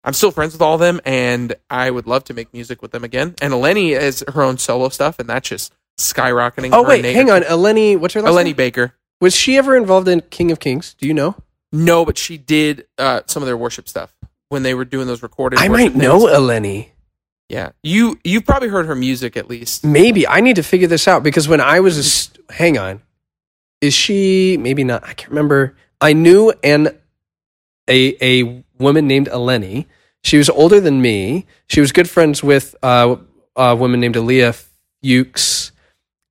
I'm 0.09 0.14
still 0.14 0.30
friends 0.30 0.54
with 0.54 0.62
all 0.62 0.72
of 0.72 0.80
them, 0.80 1.02
and 1.04 1.54
I 1.68 1.90
would 1.90 2.06
love 2.06 2.24
to 2.24 2.34
make 2.34 2.54
music 2.54 2.80
with 2.80 2.92
them 2.92 3.04
again. 3.04 3.34
And 3.42 3.52
Eleni 3.52 3.92
has 3.92 4.24
her 4.26 4.42
own 4.42 4.56
solo 4.56 4.88
stuff, 4.88 5.18
and 5.18 5.28
that's 5.28 5.46
just 5.46 5.70
skyrocketing. 5.98 6.70
Oh 6.72 6.82
Her 6.82 6.88
wait, 6.88 7.04
hang 7.04 7.30
on. 7.30 7.42
Eleni, 7.42 7.94
what's 7.98 8.14
her 8.14 8.22
last 8.22 8.32
Eleni 8.32 8.44
name? 8.44 8.56
Baker. 8.56 8.94
Was 9.20 9.36
she 9.36 9.59
ever 9.59 9.76
involved 9.76 10.09
in 10.09 10.22
King 10.22 10.50
of 10.50 10.61
Kings? 10.61 10.94
Do 10.94 11.06
you 11.06 11.12
know? 11.12 11.36
No, 11.72 12.06
but 12.06 12.16
she 12.16 12.38
did 12.38 12.86
uh, 12.96 13.20
some 13.26 13.42
of 13.42 13.46
their 13.48 13.56
worship 13.59 13.86
stuff 13.86 14.16
when 14.48 14.62
they 14.62 14.72
were 14.72 14.86
doing 14.86 15.06
those 15.06 15.22
recorded. 15.22 15.59
I 15.59 15.68
might 15.68 15.94
know 15.94 16.20
things. 16.20 16.32
Eleni. 16.32 16.88
Yeah, 17.50 17.72
you 17.82 18.18
you've 18.24 18.46
probably 18.46 18.68
heard 18.70 18.86
her 18.86 18.94
music 18.94 19.36
at 19.36 19.50
least. 19.50 19.84
Maybe 19.84 20.26
I 20.26 20.40
need 20.40 20.56
to 20.56 20.62
figure 20.62 20.88
this 20.88 21.06
out 21.06 21.22
because 21.22 21.48
when 21.48 21.61
I 21.61 21.80
was 21.80 21.98
a 21.98 22.02
st- 22.02 22.50
hang 22.50 22.78
on, 22.78 23.02
is 23.82 23.92
she 23.92 24.56
maybe 24.56 24.84
not? 24.84 25.04
I 25.04 25.12
can't 25.12 25.28
remember. 25.28 25.76
I 26.00 26.14
knew 26.14 26.50
an 26.64 26.98
a 27.86 28.16
a 28.22 28.64
woman 28.78 29.06
named 29.06 29.28
Eleni. 29.28 29.84
She 30.24 30.36
was 30.38 30.48
older 30.50 30.80
than 30.80 31.00
me. 31.00 31.46
She 31.68 31.80
was 31.80 31.92
good 31.92 32.08
friends 32.10 32.42
with 32.42 32.74
uh, 32.82 33.16
a 33.56 33.76
woman 33.76 34.00
named 34.00 34.16
Aaliyah 34.16 34.54
Fuchs 35.02 35.72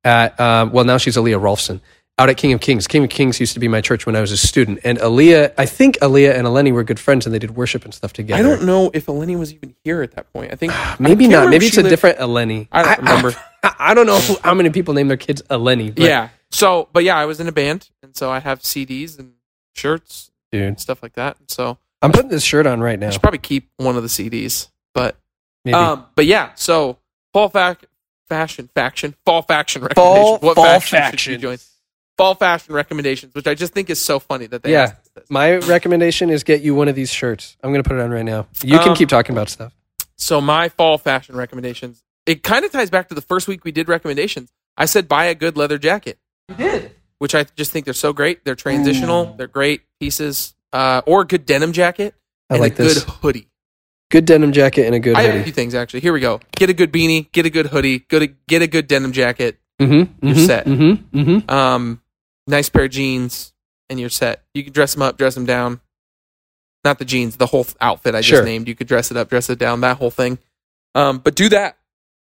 at 0.03 0.39
uh, 0.39 0.69
well 0.71 0.85
now 0.85 0.97
she's 0.97 1.15
Aaliyah 1.17 1.39
Rolfson 1.41 1.81
out 2.19 2.29
at 2.29 2.37
King 2.37 2.51
of 2.53 2.59
Kings. 2.61 2.87
King 2.87 3.03
of 3.03 3.09
Kings 3.11 3.39
used 3.39 3.53
to 3.53 3.59
be 3.59 3.67
my 3.67 3.79
church 3.81 4.05
when 4.07 4.15
I 4.15 4.21
was 4.21 4.31
a 4.31 4.37
student, 4.37 4.79
and 4.83 4.97
Aaliyah 4.97 5.53
I 5.57 5.65
think 5.65 5.97
Aaliyah 5.99 6.35
and 6.35 6.47
Eleni 6.47 6.71
were 6.73 6.83
good 6.83 6.99
friends 6.99 7.25
and 7.25 7.33
they 7.33 7.39
did 7.39 7.55
worship 7.55 7.85
and 7.85 7.93
stuff 7.93 8.13
together. 8.13 8.39
I 8.39 8.43
don't 8.47 8.65
know 8.65 8.89
if 8.93 9.05
Eleni 9.05 9.37
was 9.37 9.53
even 9.53 9.75
here 9.83 10.01
at 10.01 10.11
that 10.13 10.31
point. 10.33 10.51
I 10.51 10.55
think 10.55 10.73
Maybe 10.99 11.27
can't 11.27 11.49
Maybe 11.49 11.67
it's 11.67 11.77
a 11.77 11.81
lived- 11.81 11.89
different 11.91 12.17
Eleni. 12.19 12.67
I 12.71 12.83
don't 12.83 12.97
remember. 12.99 13.35
I, 13.63 13.75
I 13.79 13.93
don't 13.93 14.05
know 14.07 14.19
who- 14.19 14.37
how 14.43 14.53
many 14.53 14.69
people 14.69 14.93
name 14.93 15.07
their 15.07 15.17
kids 15.17 15.41
Eleni. 15.43 15.93
But 15.95 16.03
yeah. 16.03 16.29
So, 16.51 16.87
but 16.93 17.03
yeah, 17.03 17.17
I 17.17 17.25
was 17.25 17.39
in 17.41 17.47
a 17.47 17.51
band, 17.51 17.89
and 18.01 18.15
so 18.15 18.31
I 18.31 18.39
have 18.39 18.61
CDs 18.61 19.19
and 19.19 19.33
shirts 19.75 20.31
dude, 20.51 20.61
and 20.63 20.79
stuff 20.79 21.03
like 21.03 21.13
that. 21.13 21.37
So 21.49 21.77
I'm 22.01 22.11
putting 22.11 22.29
this 22.29 22.43
shirt 22.43 22.67
on 22.67 22.79
right 22.79 22.99
now. 22.99 23.05
I 23.05 23.09
now. 23.09 23.11
should 23.13 23.21
probably 23.21 23.39
keep 23.39 23.69
one 23.77 23.95
of 23.95 24.03
the 24.03 24.09
CDs. 24.09 24.69
But 24.93 25.17
Maybe. 25.65 25.73
um, 25.75 26.05
but 26.15 26.25
yeah. 26.25 26.51
So 26.55 26.97
fall 27.33 27.49
fac- 27.49 27.85
fashion 28.29 28.69
faction 28.75 29.15
fall 29.25 29.41
faction 29.41 29.87
Fall- 29.95 30.37
what 30.39 30.55
fall 30.55 30.79
faction, 30.79 31.17
should 31.17 31.31
you 31.33 31.37
join? 31.37 31.57
Fall 32.17 32.33
fashion 32.35 32.73
recommendations, 32.73 33.33
which 33.35 33.45
I 33.47 33.53
just 33.53 33.73
think 33.73 33.89
is 33.89 34.03
so 34.03 34.19
funny 34.19 34.47
that 34.47 34.63
they 34.63 34.71
Yeah. 34.71 34.83
asked 34.83 35.13
this. 35.15 35.29
My 35.29 35.55
recommendation 35.57 36.29
is 36.31 36.43
get 36.43 36.61
you 36.61 36.73
one 36.73 36.87
of 36.87 36.95
these 36.95 37.11
shirts. 37.11 37.55
I'm 37.63 37.71
going 37.71 37.83
to 37.83 37.87
put 37.87 37.97
it 37.97 38.01
on 38.01 38.09
right 38.09 38.25
now. 38.25 38.47
You 38.63 38.79
can 38.79 38.89
Um, 38.89 38.95
keep 38.95 39.07
talking 39.09 39.35
about 39.35 39.49
stuff. 39.49 39.73
So 40.17 40.41
my 40.41 40.69
fall 40.69 40.97
fashion 40.97 41.35
recommendations. 41.35 42.01
It 42.25 42.41
kind 42.43 42.65
of 42.65 42.71
ties 42.71 42.89
back 42.89 43.07
to 43.09 43.15
the 43.15 43.21
first 43.21 43.47
week 43.47 43.63
we 43.63 43.71
did 43.71 43.87
recommendations. 43.87 44.49
I 44.75 44.85
said 44.85 45.07
buy 45.07 45.25
a 45.25 45.35
good 45.35 45.55
leather 45.57 45.77
jacket. 45.77 46.17
You 46.49 46.55
did, 46.55 46.91
which 47.19 47.35
I 47.35 47.43
just 47.55 47.71
think 47.71 47.85
they're 47.85 47.93
so 47.93 48.13
great. 48.13 48.43
They're 48.45 48.55
transitional. 48.55 49.35
They're 49.37 49.47
great 49.47 49.81
pieces. 49.99 50.55
Uh, 50.77 51.01
or 51.07 51.21
a 51.21 51.25
good 51.25 51.47
denim 51.47 51.73
jacket 51.73 52.13
I 52.51 52.53
and 52.53 52.61
like 52.61 52.73
a 52.73 52.83
good 52.83 52.97
hoodie. 52.97 53.47
Good 54.11 54.25
denim 54.25 54.51
jacket 54.51 54.85
and 54.85 54.93
a 54.93 54.99
good 54.99 55.15
I 55.15 55.23
have 55.23 55.35
a 55.35 55.43
few 55.43 55.51
things 55.51 55.73
actually. 55.73 56.01
Here 56.01 56.13
we 56.13 56.19
go. 56.19 56.39
Get 56.55 56.69
a 56.69 56.73
good 56.73 56.93
beanie. 56.93 57.31
Get 57.31 57.47
a 57.47 57.49
good 57.49 57.65
hoodie. 57.65 57.99
Get 58.07 58.21
a, 58.21 58.27
get 58.27 58.61
a 58.61 58.67
good 58.67 58.85
denim 58.87 59.11
jacket. 59.11 59.57
Mm-hmm. 59.81 60.25
You're 60.27 60.35
mm-hmm, 60.35 60.45
set. 60.45 60.65
Mm-hmm. 60.67 61.19
Mm-hmm. 61.19 61.49
Um, 61.49 62.01
nice 62.45 62.69
pair 62.69 62.83
of 62.85 62.91
jeans, 62.91 63.53
and 63.89 63.99
you're 63.99 64.11
set. 64.11 64.43
You 64.53 64.63
can 64.63 64.71
dress 64.71 64.93
them 64.93 65.01
up, 65.01 65.17
dress 65.17 65.33
them 65.33 65.47
down. 65.47 65.81
Not 66.85 66.99
the 66.99 67.05
jeans, 67.05 67.37
the 67.37 67.47
whole 67.47 67.65
outfit 67.81 68.13
I 68.13 68.21
just 68.21 68.45
named. 68.45 68.67
You 68.67 68.75
could 68.75 68.87
dress 68.87 69.09
it 69.09 69.17
up, 69.17 69.29
dress 69.29 69.49
it 69.49 69.57
down, 69.57 69.81
that 69.81 69.97
whole 69.97 70.11
thing. 70.11 70.37
Um, 70.93 71.17
but 71.17 71.33
do 71.33 71.49
that. 71.49 71.77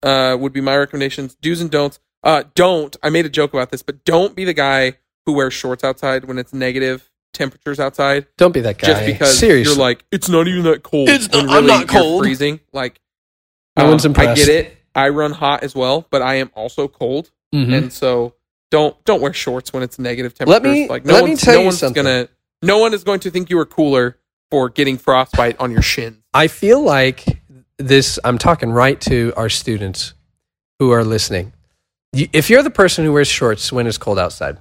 Uh, 0.01 0.35
would 0.39 0.53
be 0.53 0.61
my 0.61 0.75
recommendations. 0.75 1.35
Do's 1.35 1.61
and 1.61 1.69
don'ts. 1.69 1.99
Uh, 2.23 2.45
don't. 2.55 2.97
I 3.03 3.11
made 3.11 3.27
a 3.27 3.29
joke 3.29 3.53
about 3.53 3.69
this, 3.69 3.83
but 3.83 4.03
don't 4.05 4.35
be 4.35 4.43
the 4.43 4.55
guy 4.55 4.93
who 5.27 5.33
wears 5.33 5.53
shorts 5.53 5.83
outside 5.83 6.25
when 6.25 6.39
it's 6.39 6.51
negative 6.51 7.08
temperatures 7.39 7.79
outside, 7.79 8.27
Don't 8.37 8.51
be 8.53 8.59
that 8.61 8.77
guy. 8.77 8.87
just 8.87 9.05
because 9.07 9.39
Seriously. 9.39 9.71
you're 9.73 9.79
like 9.81 10.05
it's 10.11 10.29
not 10.29 10.47
even 10.47 10.63
that 10.65 10.83
cold. 10.83 11.09
It's 11.09 11.27
when 11.29 11.47
not- 11.47 11.55
I'm 11.57 11.65
not 11.65 11.79
you're 11.91 12.01
cold. 12.01 12.21
freezing. 12.23 12.59
Like 12.71 12.99
No 13.75 13.85
um, 13.85 13.89
one's 13.91 14.05
I 14.05 14.35
get 14.35 14.49
it. 14.49 14.77
I 14.93 15.09
run 15.09 15.31
hot 15.31 15.63
as 15.63 15.73
well, 15.73 16.05
but 16.11 16.21
I 16.21 16.35
am 16.35 16.51
also 16.53 16.87
cold 16.87 17.31
Mhm. 17.55 17.73
and 17.75 17.93
so 17.93 18.35
don't 18.69 18.95
don't 19.05 19.21
wear 19.21 19.33
shorts 19.33 19.73
when 19.73 19.81
it's 19.81 19.97
negative 19.97 20.35
temperatures. 20.35 20.63
Let 20.63 20.71
me- 20.71 20.87
like 20.87 21.05
no 21.05 21.13
let 21.13 21.23
me 21.23 21.31
one's, 21.31 21.41
tell 21.41 21.55
no 21.55 21.59
you 21.61 21.65
one's 21.67 21.79
something. 21.79 22.03
gonna 22.03 22.27
no 22.61 22.77
one 22.77 22.93
is 22.93 23.03
going 23.03 23.21
to 23.21 23.31
think 23.31 23.49
you 23.49 23.57
are 23.57 23.65
cooler 23.65 24.17
for 24.51 24.69
getting 24.69 24.97
frostbite 24.97 25.55
on 25.59 25.71
your 25.71 25.81
shin. 25.81 26.17
I 26.33 26.47
feel 26.47 26.81
like 26.81 27.25
this, 27.77 28.19
I'm 28.25 28.37
talking 28.37 28.69
right 28.71 28.99
to 29.01 29.31
our 29.37 29.47
students 29.47 30.13
who 30.79 30.91
are 30.91 31.03
listening. 31.05 31.53
If 32.11 32.49
you're 32.49 32.63
the 32.63 32.69
person 32.71 33.05
who 33.05 33.13
wears 33.13 33.27
shorts 33.29 33.71
when 33.71 33.87
it's 33.87 33.97
cold 33.97 34.19
outside, 34.19 34.57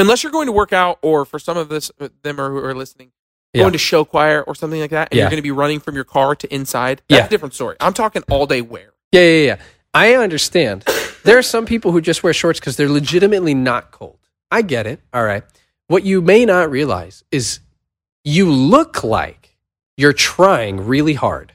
Unless 0.00 0.22
you're 0.22 0.32
going 0.32 0.46
to 0.46 0.52
work 0.52 0.72
out, 0.72 0.98
or 1.02 1.24
for 1.24 1.38
some 1.38 1.56
of 1.56 1.68
this 1.68 1.90
them 2.22 2.40
are, 2.40 2.50
who 2.50 2.58
are 2.58 2.74
listening, 2.74 3.12
Yeah. 3.52 3.62
going 3.62 3.72
to 3.72 3.78
show 3.78 4.04
choir 4.04 4.42
or 4.42 4.54
something 4.54 4.80
like 4.80 4.90
that, 4.90 5.08
and 5.10 5.16
Yeah. 5.18 5.24
you're 5.24 5.30
going 5.30 5.38
to 5.38 5.42
be 5.42 5.50
running 5.50 5.80
from 5.80 5.94
your 5.94 6.04
car 6.04 6.34
to 6.36 6.52
inside. 6.54 7.02
That's 7.08 7.20
Yeah. 7.20 7.26
a 7.26 7.28
different 7.28 7.54
story. 7.54 7.76
I'm 7.80 7.92
talking 7.94 8.22
all 8.30 8.46
day 8.46 8.60
wear. 8.62 8.92
Yeah, 9.12 9.20
yeah, 9.22 9.44
yeah. 9.46 9.56
I 9.94 10.14
understand. 10.14 10.84
There 11.22 11.36
are 11.36 11.42
some 11.42 11.66
people 11.66 11.92
who 11.92 12.00
just 12.00 12.22
wear 12.22 12.32
shorts 12.32 12.60
because 12.60 12.76
they're 12.76 12.88
legitimately 12.88 13.52
not 13.52 13.90
cold. 13.90 14.16
I 14.50 14.62
get 14.62 14.86
it. 14.86 15.00
All 15.12 15.22
right. 15.22 15.42
What 15.86 16.02
you 16.02 16.22
may 16.22 16.46
not 16.46 16.70
realize 16.70 17.24
is 17.30 17.60
you 18.24 18.50
look 18.50 19.04
like 19.04 19.54
you're 19.98 20.14
trying 20.14 20.86
really 20.86 21.12
hard 21.14 21.52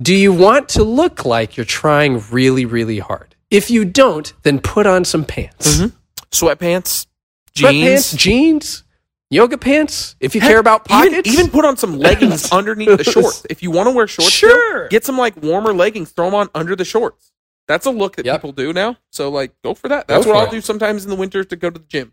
Do 0.00 0.14
you 0.14 0.32
want 0.32 0.68
to 0.70 0.82
look 0.84 1.24
like 1.24 1.56
you're 1.56 1.66
trying 1.66 2.22
really, 2.30 2.64
really 2.64 2.98
hard? 3.00 3.34
If 3.50 3.70
you 3.70 3.84
don't, 3.84 4.32
then 4.42 4.58
put 4.60 4.86
on 4.86 5.04
some 5.04 5.24
pants. 5.24 5.78
Mhm. 5.78 5.92
Sweatpants, 6.32 7.06
Sweatpants, 7.54 8.10
jeans. 8.10 8.12
jeans, 8.12 8.84
yoga 9.30 9.56
pants. 9.58 10.16
If 10.20 10.34
you 10.34 10.40
Heck, 10.40 10.50
care 10.50 10.58
about 10.58 10.84
pockets, 10.84 11.28
Even, 11.28 11.48
put 11.50 11.64
on 11.64 11.76
some 11.76 11.98
leggings 11.98 12.50
underneath 12.52 12.96
the 12.98 13.04
shorts. 13.04 13.46
If 13.50 13.62
you 13.62 13.70
want 13.70 13.88
to 13.88 13.94
wear 13.94 14.06
shorts, 14.06 14.32
still, 14.34 14.50
Sure. 14.50 14.88
get 14.88 15.04
some 15.04 15.18
like 15.18 15.36
warmer 15.42 15.72
leggings. 15.72 16.10
Throw 16.10 16.26
them 16.26 16.34
on 16.34 16.48
under 16.54 16.74
the 16.74 16.84
shorts. 16.84 17.30
That's 17.68 17.86
a 17.86 17.90
look 17.90 18.16
that 18.16 18.26
Yep. 18.26 18.36
people 18.40 18.52
do 18.52 18.72
now. 18.72 18.96
So 19.10 19.30
like, 19.30 19.52
go 19.62 19.74
for 19.74 19.88
that. 19.88 20.06
Go 20.08 20.14
That's 20.14 20.26
what 20.26 20.36
I'll 20.36 20.46
it. 20.46 20.50
do 20.50 20.60
sometimes 20.60 21.04
in 21.04 21.10
the 21.10 21.16
winter 21.16 21.44
to 21.44 21.56
go 21.56 21.70
to 21.70 21.78
the 21.78 21.86
gym. 21.86 22.12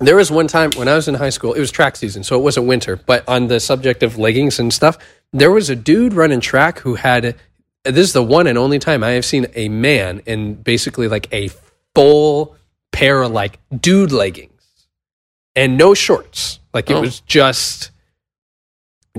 There 0.00 0.16
was 0.16 0.30
one 0.30 0.46
time 0.48 0.72
when 0.72 0.88
I 0.88 0.94
was 0.94 1.08
in 1.08 1.14
high 1.14 1.30
school, 1.30 1.54
it 1.54 1.60
was 1.60 1.70
track 1.70 1.96
season, 1.96 2.22
so 2.22 2.36
it 2.38 2.42
wasn't 2.42 2.66
winter, 2.66 2.96
but 2.96 3.26
on 3.26 3.46
the 3.46 3.58
subject 3.60 4.02
of 4.02 4.18
leggings 4.18 4.58
and 4.58 4.72
stuff, 4.74 4.98
there 5.32 5.50
was 5.50 5.70
a 5.70 5.76
dude 5.76 6.12
running 6.12 6.40
track 6.40 6.80
who 6.80 6.96
had 6.96 7.34
this 7.84 8.08
is 8.08 8.12
the 8.12 8.22
one 8.22 8.46
and 8.46 8.58
only 8.58 8.78
time 8.78 9.02
I 9.04 9.10
have 9.12 9.24
seen 9.24 9.46
a 9.54 9.68
man 9.70 10.20
in 10.26 10.54
basically 10.54 11.08
like 11.08 11.32
a 11.32 11.48
full 11.94 12.56
pair 12.96 13.22
of 13.22 13.30
like 13.30 13.58
dude 13.78 14.10
leggings 14.12 14.50
and 15.54 15.76
no 15.76 15.92
shorts. 15.94 16.60
Like 16.72 16.90
it 16.90 16.94
Oh. 16.94 17.02
was 17.02 17.20
just 17.20 17.90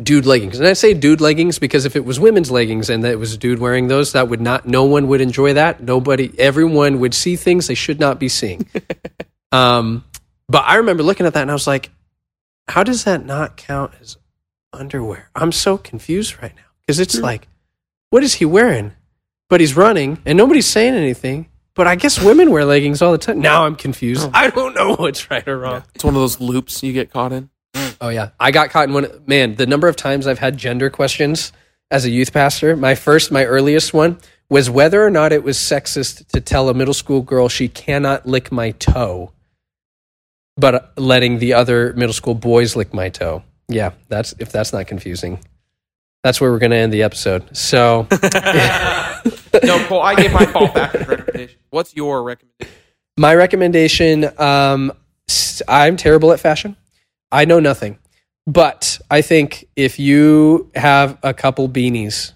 dude 0.01 0.25
leggings. 0.25 0.59
And 0.59 0.67
I 0.67 0.73
say 0.73 0.93
dude 0.93 1.21
leggings 1.21 1.59
because 1.59 1.85
if 1.85 1.95
it 1.95 2.03
was 2.05 2.19
women's 2.19 2.49
leggings 2.51 2.89
and 2.89 3.05
it 3.05 3.19
was 3.19 3.33
a 3.33 3.37
dude 3.37 3.59
wearing 3.59 3.87
those, 3.87 4.13
that 4.13 4.29
would 4.29 4.41
not 4.41 4.67
no 4.67 4.83
one 4.83 5.07
would 5.07 5.21
enjoy 5.21 5.53
that. 5.53 5.81
Nobody 5.81 6.31
everyone 6.39 6.99
would 6.99 7.13
see 7.13 7.35
things 7.35 7.67
they 7.67 7.75
should 7.75 7.99
not 7.99 8.19
be 8.19 8.29
seeing. 8.29 8.65
um 9.51 10.03
but 10.49 10.63
I 10.65 10.75
remember 10.77 11.03
looking 11.03 11.25
at 11.25 11.33
that 11.33 11.41
and 11.41 11.51
I 11.51 11.53
was 11.53 11.67
like, 11.67 11.91
how 12.67 12.83
does 12.83 13.03
that 13.03 13.25
not 13.25 13.57
count 13.57 13.93
as 14.01 14.17
underwear? 14.73 15.29
I'm 15.35 15.51
so 15.51 15.77
confused 15.77 16.41
right 16.41 16.55
now 16.55 16.69
because 16.85 16.99
it's 16.99 17.19
like, 17.19 17.47
what 18.09 18.23
is 18.23 18.35
he 18.35 18.45
wearing? 18.45 18.93
But 19.49 19.59
he's 19.61 19.75
running 19.77 20.21
and 20.25 20.37
nobody's 20.37 20.65
saying 20.67 20.93
anything. 20.95 21.49
But 21.77 21.85
I 21.85 21.95
guess 21.95 22.19
women 22.19 22.49
wear 22.49 22.65
leggings 22.65 23.03
all 23.03 23.11
the 23.11 23.19
time. 23.19 23.39
Now 23.39 23.65
I'm 23.65 23.75
confused. 23.75 24.27
I 24.33 24.49
don't 24.49 24.73
know 24.73 24.95
what's 24.95 25.29
right 25.29 25.47
or 25.47 25.59
wrong. 25.59 25.83
It's 25.93 26.03
one 26.03 26.15
of 26.15 26.19
those 26.19 26.41
loops 26.41 26.81
you 26.81 26.91
get 26.91 27.13
caught 27.13 27.31
in. 27.31 27.51
Mm. 27.75 27.97
Oh 28.01 28.09
yeah, 28.09 28.31
I 28.39 28.49
got 28.49 28.71
caught 28.71 28.87
in 28.87 28.93
one. 28.95 29.07
Man, 29.27 29.55
the 29.55 29.67
number 29.67 29.87
of 29.87 29.95
times 29.95 30.25
I've 30.25 30.39
had 30.39 30.57
gender 30.57 30.89
questions 30.89 31.53
as 31.91 32.03
a 32.03 32.09
youth 32.09 32.33
pastor. 32.33 32.75
My 32.75 32.95
first, 32.95 33.31
my 33.31 33.45
earliest 33.45 33.93
one 33.93 34.17
was 34.49 34.71
whether 34.71 35.05
or 35.05 35.11
not 35.11 35.31
it 35.31 35.43
was 35.43 35.57
sexist 35.57 36.27
to 36.29 36.41
tell 36.41 36.67
a 36.67 36.73
middle 36.73 36.95
school 36.95 37.21
girl 37.21 37.47
she 37.47 37.67
cannot 37.67 38.25
lick 38.25 38.51
my 38.51 38.71
toe, 38.71 39.31
but 40.55 40.93
letting 40.97 41.37
the 41.37 41.53
other 41.53 41.93
middle 41.93 42.13
school 42.13 42.33
boys 42.33 42.75
lick 42.75 42.91
my 42.91 43.09
toe. 43.09 43.43
Yeah, 43.67 43.91
that's 44.07 44.33
if 44.39 44.51
that's 44.51 44.73
not 44.73 44.87
confusing. 44.87 45.39
That's 46.23 46.41
where 46.41 46.51
we're 46.51 46.59
going 46.59 46.71
to 46.71 46.77
end 46.77 46.91
the 46.91 47.03
episode. 47.03 47.55
So, 47.55 48.07
no, 49.63 49.85
Cole, 49.87 50.01
I 50.01 50.15
gave 50.15 50.33
my 50.33 50.45
fall 50.45 50.67
fashion 50.67 51.05
recommendation. 51.07 51.59
What's 51.69 51.95
your 51.95 52.23
recommendation? 52.23 52.73
my 53.19 53.33
recommendation 53.33 54.29
um, 54.39 54.91
I'm 55.67 55.97
terrible 55.97 56.31
at 56.31 56.39
fashion. 56.39 56.75
I 57.31 57.45
know 57.45 57.59
nothing. 57.59 57.97
But 58.45 58.99
I 59.11 59.21
think 59.21 59.67
if 59.75 59.99
you 59.99 60.71
have 60.75 61.17
a 61.21 61.33
couple 61.33 61.67
beanies, 61.67 62.31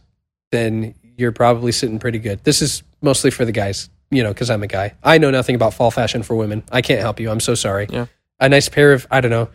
then 0.52 0.94
you're 1.18 1.32
probably 1.32 1.72
sitting 1.72 2.00
pretty 2.00 2.20
good. 2.20 2.44
This 2.44 2.62
is 2.62 2.84
mostly 3.02 3.32
for 3.32 3.46
the 3.46 3.54
guys, 3.54 3.90
you 4.10 4.22
know, 4.22 4.30
because 4.30 4.50
I'm 4.50 4.64
a 4.64 4.68
guy. 4.68 4.96
I 5.04 5.20
know 5.20 5.32
nothing 5.32 5.56
about 5.56 5.74
fall 5.74 5.90
fashion 5.92 6.24
for 6.24 6.36
women. 6.36 6.64
I 6.72 6.82
can't 6.82 7.00
help 7.00 7.20
you. 7.20 7.32
I'm 7.32 7.40
so 7.40 7.56
sorry. 7.56 7.88
Yeah. 7.90 8.08
A 8.42 8.50
nice 8.50 8.68
pair 8.68 8.92
of, 8.92 9.08
I 9.10 9.22
don't 9.22 9.32
know, 9.32 9.50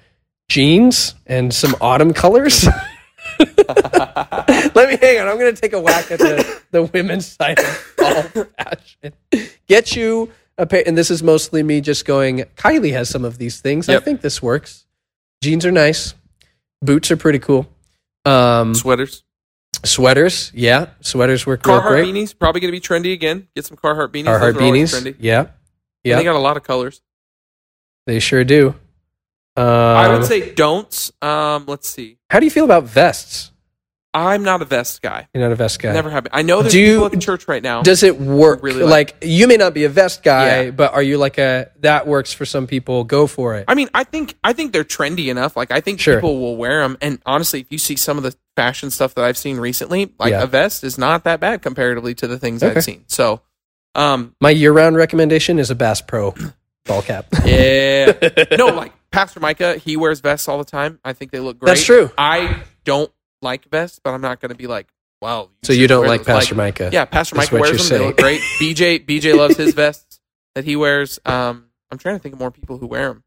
jeans 0.49 1.15
and 1.27 1.53
some 1.53 1.77
autumn 1.81 2.15
colors. 2.15 2.67
Let 4.75 4.89
me 4.89 4.97
hang 5.01 5.21
on. 5.21 5.29
I'm 5.29 5.39
going 5.39 5.55
to 5.55 5.61
take 5.61 5.73
a 5.73 5.81
whack 5.81 6.11
at 6.11 6.19
the, 6.19 6.63
the 6.71 6.83
women's 6.85 7.27
side 7.27 7.59
of 7.59 7.67
fall 7.67 8.45
fashion. 8.59 9.13
Get 9.67 9.97
you 9.97 10.31
a 10.59 10.67
pair, 10.67 10.83
and 10.87 10.97
this 10.97 11.11
is 11.11 11.23
mostly 11.23 11.63
me 11.63 11.81
just 11.81 12.05
going, 12.05 12.39
Kylie 12.57 12.93
has 12.93 13.09
some 13.09 13.25
of 13.25 13.39
these 13.39 13.61
things. 13.61 13.89
I 13.89 14.01
think 14.01 14.21
this 14.21 14.43
works. 14.43 14.87
Jeans 15.43 15.67
are 15.67 15.73
nice. 15.73 16.15
Boots 16.83 17.11
are 17.11 17.17
pretty 17.17 17.39
cool. 17.39 17.69
Um, 18.25 18.75
Sweaters. 18.75 19.23
sweaters, 19.85 20.51
yeah. 20.55 20.89
Sweaters 21.01 21.47
work 21.47 21.63
Carhartt 21.63 21.89
great. 21.89 22.07
beanies 22.15 22.37
probably 22.37 22.61
going 22.61 22.73
to 22.73 22.77
be 22.77 22.81
trendy 22.81 23.13
again. 23.13 23.49
Get 23.55 23.65
some 23.67 23.77
Carhartt 23.77 24.09
beanies. 24.09 24.25
Carhartt 24.27 24.55
beanies, 24.55 24.93
Trendy. 24.95 25.15
yeah. 25.21 25.41
And 25.41 25.49
Yeah, 26.05 26.17
They 26.17 26.25
got 26.25 26.37
a 26.37 26.39
lot 26.41 26.57
of 26.57 26.63
colors. 26.65 27.03
they 28.07 28.19
sure 28.19 28.45
do. 28.45 28.75
Um, 29.59 29.65
I 29.67 30.09
would 30.17 30.25
say 30.27 30.53
don'ts. 30.55 31.13
Um, 31.23 31.65
let's 31.67 31.89
see. 31.89 32.19
how 32.31 32.41
do 32.41 32.45
you 32.47 32.51
feel 32.51 32.65
about 32.65 32.85
vests? 32.85 33.53
I'm 34.19 34.43
not 34.45 34.63
a 34.63 34.65
vest 34.65 35.03
guy. 35.03 35.29
You're 35.35 35.43
not 35.43 35.53
a 35.53 35.57
vest 35.57 35.79
guy. 35.81 35.93
Never 35.93 36.09
have 36.09 36.25
been. 36.25 36.31
I 36.33 36.41
know 36.41 36.63
there's 36.63 36.73
Do 36.73 36.81
you- 36.81 36.93
people 36.95 37.07
at 37.07 37.13
the 37.13 37.19
church 37.19 37.47
right 37.49 37.63
now. 37.63 37.83
Does 37.83 38.03
it 38.03 38.19
work? 38.19 38.63
Really 38.63 38.83
like, 38.83 39.15
you 39.21 39.47
may 39.47 39.59
not 39.59 39.75
be 39.75 39.85
a 39.85 39.91
vest 39.91 40.23
guy, 40.23 40.63
Yeah. 40.63 40.71
but 40.71 40.95
are 40.95 41.03
you 41.03 41.19
like 41.19 41.37
a 41.39 41.71
that 41.81 42.07
works 42.07 42.33
for 42.33 42.47
some 42.47 42.67
people? 42.67 43.05
Go 43.05 43.27
for 43.27 43.57
it. 43.57 43.67
I 43.69 43.75
mean, 43.75 43.91
I 43.93 44.05
think 44.05 44.35
I 44.43 44.55
think 44.55 44.73
they're 44.73 44.85
trendy 44.85 45.29
enough. 45.29 45.55
Like 45.57 45.71
I 45.71 45.81
think 45.83 46.01
Sure. 46.01 46.15
people 46.17 46.41
will 46.41 46.57
wear 46.57 46.81
them. 46.83 46.97
And 47.03 47.19
honestly, 47.27 47.61
if 47.61 47.67
you 47.71 47.77
see 47.79 47.97
some 47.97 48.17
of 48.17 48.23
the 48.23 48.35
fashion 48.57 48.91
stuff 48.91 49.15
that 49.17 49.25
I've 49.25 49.37
seen 49.37 49.59
recently, 49.59 50.13
like 50.19 50.31
Yeah. 50.31 50.43
a 50.43 50.47
vest 50.47 50.83
is 50.83 50.97
not 50.97 51.25
that 51.25 51.39
bad 51.41 51.61
comparatively 51.61 52.15
to 52.15 52.27
the 52.27 52.39
things 52.39 52.63
Okay. 52.63 52.75
I've 52.75 52.85
seen. 52.85 53.05
So, 53.09 53.43
um, 53.95 54.35
My 54.41 54.49
year-round 54.51 54.97
recommendation 54.97 55.59
is 55.59 55.71
a 55.71 55.75
Bass 55.75 56.01
Pro 56.01 56.35
ball 56.87 57.03
cap. 57.03 57.27
yeah, 57.45 58.13
no, 58.57 58.67
like 58.69 58.93
Pastor 59.11 59.41
Micah, 59.41 59.77
he 59.77 59.97
wears 59.97 60.21
vests 60.21 60.49
all 60.49 60.59
the 60.59 60.65
time. 60.65 60.99
I 61.05 61.13
think 61.13 61.33
they 61.33 61.41
look 61.41 61.59
great. 61.59 61.69
That's 61.69 61.85
true. 61.85 62.11
I 62.17 62.63
don't 62.85 63.11
like 63.43 63.69
vests, 63.71 64.01
but 64.03 64.11
I'm 64.15 64.21
not 64.21 64.41
going 64.41 64.51
to 64.51 64.57
be 64.57 64.67
like, 64.67 64.89
wow. 65.21 65.51
So 65.63 65.73
you 65.73 65.87
don't 65.87 66.07
like 66.07 66.21
those. 66.25 66.35
Pastor 66.37 66.55
Micah? 66.55 66.91
Yeah, 66.93 67.05
Pastor 67.05 67.37
Micah 67.37 67.57
wears 67.59 67.89
them. 67.89 67.99
They 68.01 68.07
look 68.07 68.17
great. 68.19 68.41
BJ 68.61 69.05
BJ 69.07 69.35
loves 69.37 69.57
his 69.57 69.75
vests 69.75 70.21
that 70.55 70.65
he 70.65 70.77
wears. 70.77 71.19
Um, 71.25 71.67
I'm 71.91 71.99
trying 71.99 72.17
to 72.17 72.19
think 72.19 72.33
of 72.35 72.39
more 72.41 72.51
people 72.51 72.79
who 72.79 72.87
wear 72.87 73.09
them. 73.09 73.23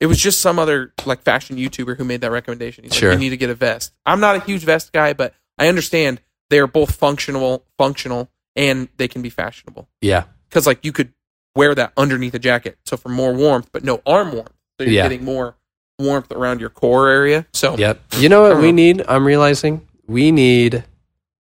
It 0.00 0.06
was 0.06 0.18
just 0.18 0.40
some 0.40 0.58
other 0.58 0.92
like 1.06 1.22
fashion 1.22 1.56
YouTuber 1.56 1.96
who 1.96 2.04
made 2.04 2.20
that 2.20 2.30
recommendation. 2.30 2.84
He's 2.84 2.94
Sure. 2.94 3.10
like, 3.10 3.16
you 3.16 3.20
need 3.20 3.30
to 3.30 3.36
get 3.36 3.50
a 3.50 3.54
vest. 3.54 3.92
I'm 4.06 4.20
not 4.20 4.36
a 4.36 4.40
huge 4.40 4.62
vest 4.62 4.92
guy, 4.92 5.12
but 5.12 5.34
I 5.58 5.66
understand 5.68 6.20
they 6.50 6.60
are 6.60 6.68
both 6.68 6.94
functional, 6.94 7.64
functional, 7.76 8.30
and 8.54 8.88
they 8.96 9.08
can 9.08 9.22
be 9.22 9.28
fashionable. 9.30 9.88
Yeah. 10.00 10.24
Because 10.48 10.66
like 10.66 10.84
you 10.84 10.92
could 10.92 11.12
wear 11.56 11.74
that 11.74 11.92
underneath 11.96 12.32
a 12.34 12.38
jacket, 12.38 12.78
so 12.86 12.96
for 12.96 13.08
more 13.08 13.34
warmth, 13.34 13.70
but 13.72 13.82
no 13.82 14.00
arm 14.06 14.32
warmth. 14.32 14.52
So 14.78 14.84
you're 14.84 14.92
Yeah. 14.94 15.02
getting 15.02 15.24
more 15.24 15.56
warmth 15.98 16.30
around 16.32 16.60
your 16.60 16.70
core 16.70 17.08
area. 17.08 17.46
So 17.52 17.76
Yep. 17.76 18.00
You 18.18 18.28
know 18.28 18.42
what 18.42 18.58
we 18.58 18.72
need? 18.72 19.04
I'm 19.08 19.26
realizing 19.26 19.86
we 20.06 20.30
need 20.30 20.84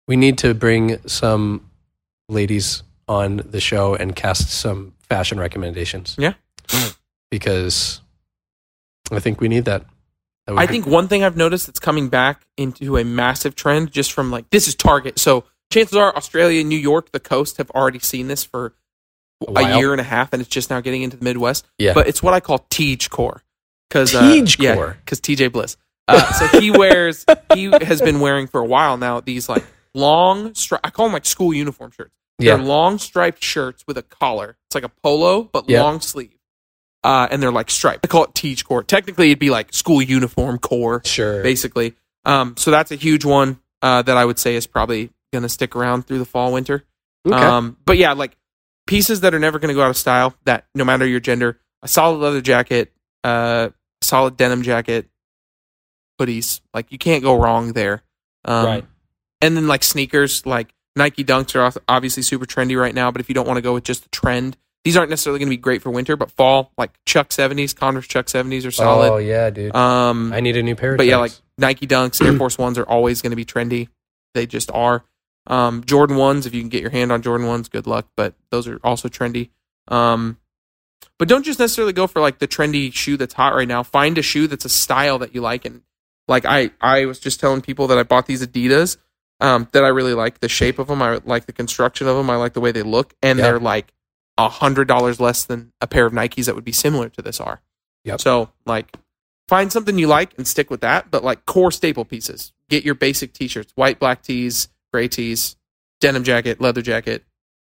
we 0.08 0.16
need 0.16 0.38
to 0.40 0.54
bring 0.54 1.00
some 1.08 1.70
ladies 2.30 2.84
on 3.08 3.38
the 3.38 3.60
show 3.60 3.96
and 3.96 4.16
cast 4.16 4.50
some 4.50 4.94
fashion 5.02 5.40
recommendations. 5.40 6.16
Yeah. 6.18 6.34
Because 7.30 8.02
I 9.12 9.20
think 9.20 9.42
we 9.42 9.48
need 9.48 9.66
that. 9.66 9.86
That 10.46 10.58
I 10.58 10.68
think 10.68 10.86
one 10.86 11.08
thing 11.08 11.24
I've 11.24 11.38
noticed 11.38 11.68
that's 11.68 11.80
coming 11.80 12.10
back 12.10 12.46
into 12.58 12.98
a 12.98 13.04
massive 13.04 13.56
trend 13.56 13.92
just 13.92 14.12
from 14.12 14.30
like 14.30 14.50
this 14.50 14.68
is 14.68 14.76
Target. 14.76 15.18
So 15.18 15.46
chances 15.72 15.96
are 15.96 16.16
Australia 16.16 16.64
New 16.64 16.78
York, 16.78 17.12
the 17.12 17.20
coast, 17.20 17.58
have 17.58 17.72
already 17.72 18.00
seen 18.00 18.28
this 18.28 18.44
for 18.44 18.74
A 19.48 19.52
a, 19.52 19.78
year 19.78 19.94
and 19.94 20.02
a 20.02 20.06
half, 20.06 20.34
and 20.34 20.42
it's 20.42 20.50
just 20.50 20.70
now 20.70 20.82
getting 20.82 21.02
into 21.02 21.18
the 21.18 21.24
Midwest. 21.24 21.66
Yeah. 21.80 21.94
But 21.94 22.08
it's 22.08 22.22
what 22.22 22.34
I 22.34 22.40
call 22.40 22.66
teach 22.70 23.10
core. 23.10 23.42
Because 23.94 24.12
Tej 24.12 24.56
yeah, 24.64 24.76
core? 24.76 24.98
because 25.06 25.22
TJ 25.22 25.52
Bliss. 25.52 25.78
Uh, 26.08 26.34
so 26.34 26.60
he 26.60 26.72
wears 26.72 27.26
he 27.54 27.66
has 27.66 28.02
been 28.02 28.20
wearing 28.20 28.48
for 28.48 28.60
a 28.60 28.66
while 28.66 28.98
now 28.98 29.20
these 29.22 29.48
like 29.48 29.64
long 29.94 30.50
stri- 30.52 30.80
I 30.84 30.90
call 30.90 31.06
them 31.06 31.14
like 31.14 31.26
school 31.26 31.54
uniform 31.54 31.92
shirts. 31.92 32.12
Yeah. 32.40 32.58
They're 32.58 32.66
long 32.66 32.98
striped 32.98 33.44
shirts 33.44 33.84
with 33.88 33.98
a 33.98 34.02
collar. 34.04 34.58
It's 34.68 34.76
like 34.76 34.84
a 34.84 34.90
polo 34.90 35.44
but 35.44 35.70
Yeah. 35.70 35.84
long 35.84 36.02
sleeve. 36.02 36.38
Uh, 37.04 37.28
and 37.30 37.42
they're 37.44 37.52
like 37.52 37.70
striped. 37.70 38.04
I 38.06 38.08
call 38.08 38.24
it 38.26 38.34
Tej 38.34 38.56
core. 38.66 38.84
Technically, 38.84 39.28
it'd 39.28 39.40
be 39.40 39.50
like 39.50 39.74
school 39.74 40.02
uniform 40.02 40.58
core 40.58 41.02
sure. 41.06 41.44
basically. 41.44 41.94
Um, 42.26 42.56
so 42.58 42.72
that's 42.72 42.92
a 42.92 42.96
huge 42.96 43.24
one 43.26 43.60
uh, 43.82 44.02
that 44.02 44.18
I 44.18 44.26
would 44.26 44.40
say 44.40 44.56
is 44.56 44.66
probably 44.68 45.10
going 45.32 45.44
to 45.44 45.50
stick 45.50 45.76
around 45.76 46.08
through 46.08 46.20
the 46.20 46.26
fall 46.26 46.52
winter. 46.52 46.84
Okay. 47.28 47.36
Um, 47.36 47.78
but 47.86 47.98
yeah, 47.98 48.14
like 48.14 48.36
pieces 48.88 49.22
that 49.22 49.34
are 49.34 49.40
never 49.40 49.60
going 49.60 49.70
to 49.70 49.74
go 49.76 49.84
out 49.84 49.90
of 49.90 49.98
style. 49.98 50.34
That 50.46 50.66
no 50.74 50.84
matter 50.84 51.06
your 51.06 51.20
gender, 51.20 51.60
a 51.82 51.88
solid 51.88 52.18
leather 52.18 52.42
jacket, 52.42 52.92
uh, 53.24 53.70
solid 54.14 54.38
denim 54.38 54.62
jacket, 54.62 55.08
hoodies. 56.22 56.62
Like 56.72 56.92
you 56.92 57.00
can't 57.00 57.24
go 57.24 57.36
wrong 57.42 57.74
there. 57.74 58.04
Um, 58.46 58.66
Right. 58.66 58.86
And 59.42 59.58
then 59.58 59.68
like 59.68 59.84
sneakers, 59.84 60.46
like 60.46 60.72
Nike 60.96 61.24
Dunks 61.24 61.56
are 61.56 61.82
obviously 61.90 62.22
super 62.22 62.46
trendy 62.46 62.80
right 62.80 62.94
now. 62.94 63.10
But 63.10 63.22
if 63.22 63.28
you 63.28 63.34
don't 63.36 63.48
want 63.48 63.58
to 63.58 63.62
go 63.62 63.74
with 63.74 63.84
just 63.84 64.04
the 64.04 64.10
trend, 64.10 64.56
these 64.84 64.96
aren't 64.96 65.10
necessarily 65.10 65.40
going 65.40 65.48
to 65.50 65.58
be 65.58 65.62
great 65.62 65.82
for 65.82 65.90
winter. 65.90 66.16
But 66.16 66.30
fall, 66.30 66.72
like 66.78 66.92
Chuck 67.08 67.32
Seventies, 67.32 67.74
Converse 67.74 68.08
Chuck 68.08 68.30
Seventies 68.30 68.68
are 68.68 68.72
solid. 68.72 69.12
oh 69.12 69.18
yeah, 69.18 69.50
dude. 69.50 69.76
um, 69.76 70.32
I 70.32 70.42
need 70.42 70.56
a 70.58 70.64
new 70.64 70.76
pair 70.76 70.92
of 70.92 70.98
but 70.98 71.08
yeah, 71.08 71.18
like 71.18 71.32
Nike 71.58 71.88
Dunks, 71.88 72.24
Air 72.24 72.38
Force 72.38 72.58
Ones 72.60 72.78
are 72.78 72.88
always 72.88 73.22
going 73.24 73.32
to 73.32 73.36
be 73.36 73.46
trendy. 73.46 73.90
They 74.36 74.46
just 74.46 74.70
are. 74.72 75.04
Um, 75.48 75.84
Jordan 75.84 76.16
ones, 76.18 76.46
if 76.46 76.54
you 76.54 76.62
can 76.62 76.70
get 76.70 76.82
your 76.82 76.92
hand 76.92 77.12
on 77.12 77.22
Jordan 77.24 77.48
ones, 77.48 77.68
good 77.68 77.88
luck. 77.88 78.08
But 78.16 78.36
those 78.52 78.68
are 78.68 78.80
also 78.84 79.10
trendy. 79.10 79.50
Um, 79.88 80.38
but 81.20 81.28
don't 81.28 81.44
just 81.44 81.60
necessarily 81.60 81.94
go 81.94 82.08
for 82.08 82.20
like 82.22 82.40
the 82.40 82.48
trendy 82.48 82.94
shoe 82.94 83.18
that's 83.18 83.34
hot 83.34 83.56
right 83.56 83.68
now. 83.68 83.84
Find 83.84 84.18
a 84.18 84.22
shoe 84.22 84.48
that's 84.48 84.66
a 84.66 84.70
style 84.70 85.20
that 85.20 85.34
you 85.36 85.42
like. 85.42 85.66
And 85.66 85.82
like 86.28 86.46
I, 86.46 86.72
I 86.82 87.06
was 87.06 87.20
just 87.20 87.40
telling 87.40 87.62
people 87.62 87.88
that 87.88 87.98
I 87.98 88.04
bought 88.04 88.26
these 88.28 88.46
Adidas 88.46 88.98
um, 89.40 89.68
that 89.74 89.84
I 89.84 89.90
really 89.90 90.14
like 90.14 90.40
the 90.40 90.50
shape 90.50 90.80
of 90.80 90.88
them. 90.88 91.02
I 91.02 91.20
like 91.26 91.46
the 91.46 91.54
construction 91.54 92.08
of 92.08 92.16
them. 92.16 92.30
I 92.30 92.36
like 92.38 92.54
the 92.54 92.62
way 92.62 92.72
they 92.72 92.84
look, 92.84 93.14
and 93.22 93.38
Yeah. 93.40 93.44
they're 93.46 93.60
like 93.60 93.92
a 94.38 94.50
hundred 94.50 94.88
dollars 94.88 95.20
less 95.20 95.44
than 95.46 95.72
a 95.82 95.88
pair 95.88 96.06
of 96.06 96.14
Nikes 96.14 96.46
that 96.46 96.56
would 96.56 96.64
be 96.64 96.72
similar 96.72 97.10
to 97.10 97.22
this 97.22 97.40
are. 97.40 97.62
Yep. 98.06 98.22
So 98.22 98.50
like, 98.66 98.96
find 99.48 99.72
something 99.72 99.98
you 100.00 100.08
like 100.08 100.34
and 100.38 100.48
stick 100.48 100.70
with 100.72 100.82
that. 100.82 101.12
But 101.12 101.24
like 101.24 101.46
core 101.46 101.72
staple 101.72 102.06
pieces, 102.06 102.54
get 102.70 102.84
your 102.84 102.96
basic 102.96 103.34
t-shirts, 103.34 103.72
white, 103.76 104.00
black 104.00 104.24
tees, 104.24 104.70
gray 104.92 105.08
tees, 105.08 105.56
denim 106.02 106.24
jacket, 106.24 106.60
leather 106.62 106.82
jacket, 106.82 107.24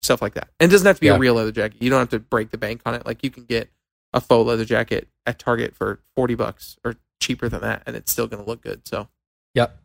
stuff 0.07 0.21
like 0.21 0.33
that. 0.33 0.47
And 0.59 0.69
it 0.69 0.71
doesn't 0.71 0.87
have 0.87 0.95
to 0.97 1.01
be 1.01 1.07
Yeah. 1.07 1.15
a 1.15 1.19
real 1.19 1.35
leather 1.35 1.51
jacket. 1.51 1.81
You 1.81 1.89
don't 1.89 1.99
have 1.99 2.09
to 2.09 2.19
break 2.19 2.49
the 2.51 2.57
bank 2.57 2.81
on 2.85 2.95
it. 2.95 3.05
Like 3.05 3.23
you 3.23 3.29
can 3.29 3.43
get 3.45 3.69
a 4.13 4.19
faux 4.21 4.47
leather 4.47 4.65
jacket 4.65 5.07
at 5.25 5.37
Target 5.37 5.75
for 5.75 5.99
forty 6.15 6.33
bucks 6.35 6.77
or 6.83 6.95
cheaper 7.19 7.49
than 7.49 7.61
that, 7.61 7.83
and 7.85 7.95
it's 7.95 8.11
still 8.11 8.27
going 8.27 8.43
to 8.43 8.49
look 8.49 8.61
good. 8.61 8.87
So 8.87 9.09
Yep. 9.53 9.77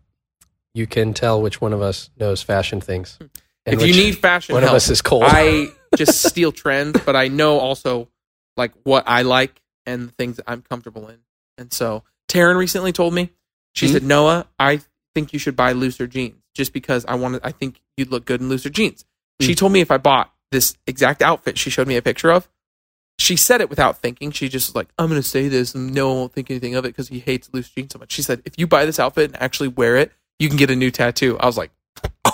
You 0.75 0.87
can 0.87 1.12
tell 1.12 1.41
which 1.43 1.61
one 1.61 1.73
of 1.73 1.83
us 1.83 2.09
knows 2.18 2.43
fashion 2.43 2.81
things. 2.81 3.18
And 3.66 3.77
Hmm. 3.77 3.81
if 3.81 3.87
you 3.87 3.93
need 3.95 4.18
fashion 4.18 4.55
one 4.55 4.62
help, 4.62 4.73
of 4.73 4.77
us 4.77 4.89
is 4.91 5.03
cold. 5.03 5.25
I 5.27 5.68
just 5.97 6.23
steal 6.23 6.51
trends, 6.53 6.99
but 7.05 7.14
I 7.16 7.29
know 7.29 7.59
also 7.59 8.09
like 8.57 8.73
what 8.85 9.05
I 9.07 9.23
like 9.23 9.61
and 9.87 10.09
the 10.09 10.12
things 10.12 10.37
that 10.37 10.45
I'm 10.47 10.62
comfortable 10.62 11.09
in. 11.09 11.18
And 11.59 11.73
so 11.73 12.05
Taryn 12.29 12.57
recently 12.57 12.93
told 12.93 13.12
me, 13.14 13.31
she 13.75 13.87
Mhm. 13.87 13.93
said, 13.93 14.03
Noah, 14.03 14.47
I 14.59 14.81
think 15.14 15.33
you 15.33 15.39
should 15.39 15.57
buy 15.57 15.73
looser 15.73 16.07
jeans 16.07 16.37
just 16.55 16.73
because 16.73 17.05
I 17.07 17.14
wanted, 17.16 17.41
I 17.45 17.53
think 17.53 17.81
you'd 17.97 18.11
look 18.11 18.25
good 18.25 18.41
in 18.41 18.49
looser 18.49 18.70
jeans. 18.70 19.05
She 19.43 19.53
Mm. 19.53 19.57
told 19.57 19.72
me 19.72 19.80
if 19.80 19.90
I 19.90 19.99
bought 19.99 20.32
this 20.51 20.76
exact 20.86 21.22
outfit 21.22 21.59
she 21.59 21.70
showed 21.70 21.88
me 21.88 21.97
a 21.97 22.03
picture 22.03 22.30
of, 22.30 22.49
she 23.18 23.36
said 23.36 23.61
it 23.61 23.70
without 23.70 23.99
thinking. 23.99 24.30
She 24.30 24.49
just 24.49 24.68
was 24.70 24.74
like, 24.74 24.88
I'm 24.99 25.09
going 25.09 25.20
to 25.20 25.26
say 25.28 25.49
this 25.49 25.74
and 25.74 25.95
no 25.95 26.09
one 26.09 26.16
won't 26.18 26.32
think 26.32 26.51
anything 26.51 26.74
of 26.74 26.84
it 26.84 26.88
because 26.88 27.09
he 27.09 27.20
hates 27.20 27.49
loose 27.53 27.68
jeans 27.70 27.93
so 27.93 27.99
much. 27.99 28.12
She 28.12 28.22
said, 28.22 28.43
if 28.45 28.55
you 28.59 28.66
buy 28.66 28.84
this 28.84 28.99
outfit 28.99 29.32
and 29.32 29.43
actually 29.43 29.68
wear 29.68 29.97
it, 29.97 30.12
you 30.38 30.49
can 30.49 30.57
get 30.57 30.70
a 30.70 30.76
new 30.76 30.90
tattoo. 30.90 31.38
I 31.38 31.47
was 31.47 31.57
like, 31.57 31.70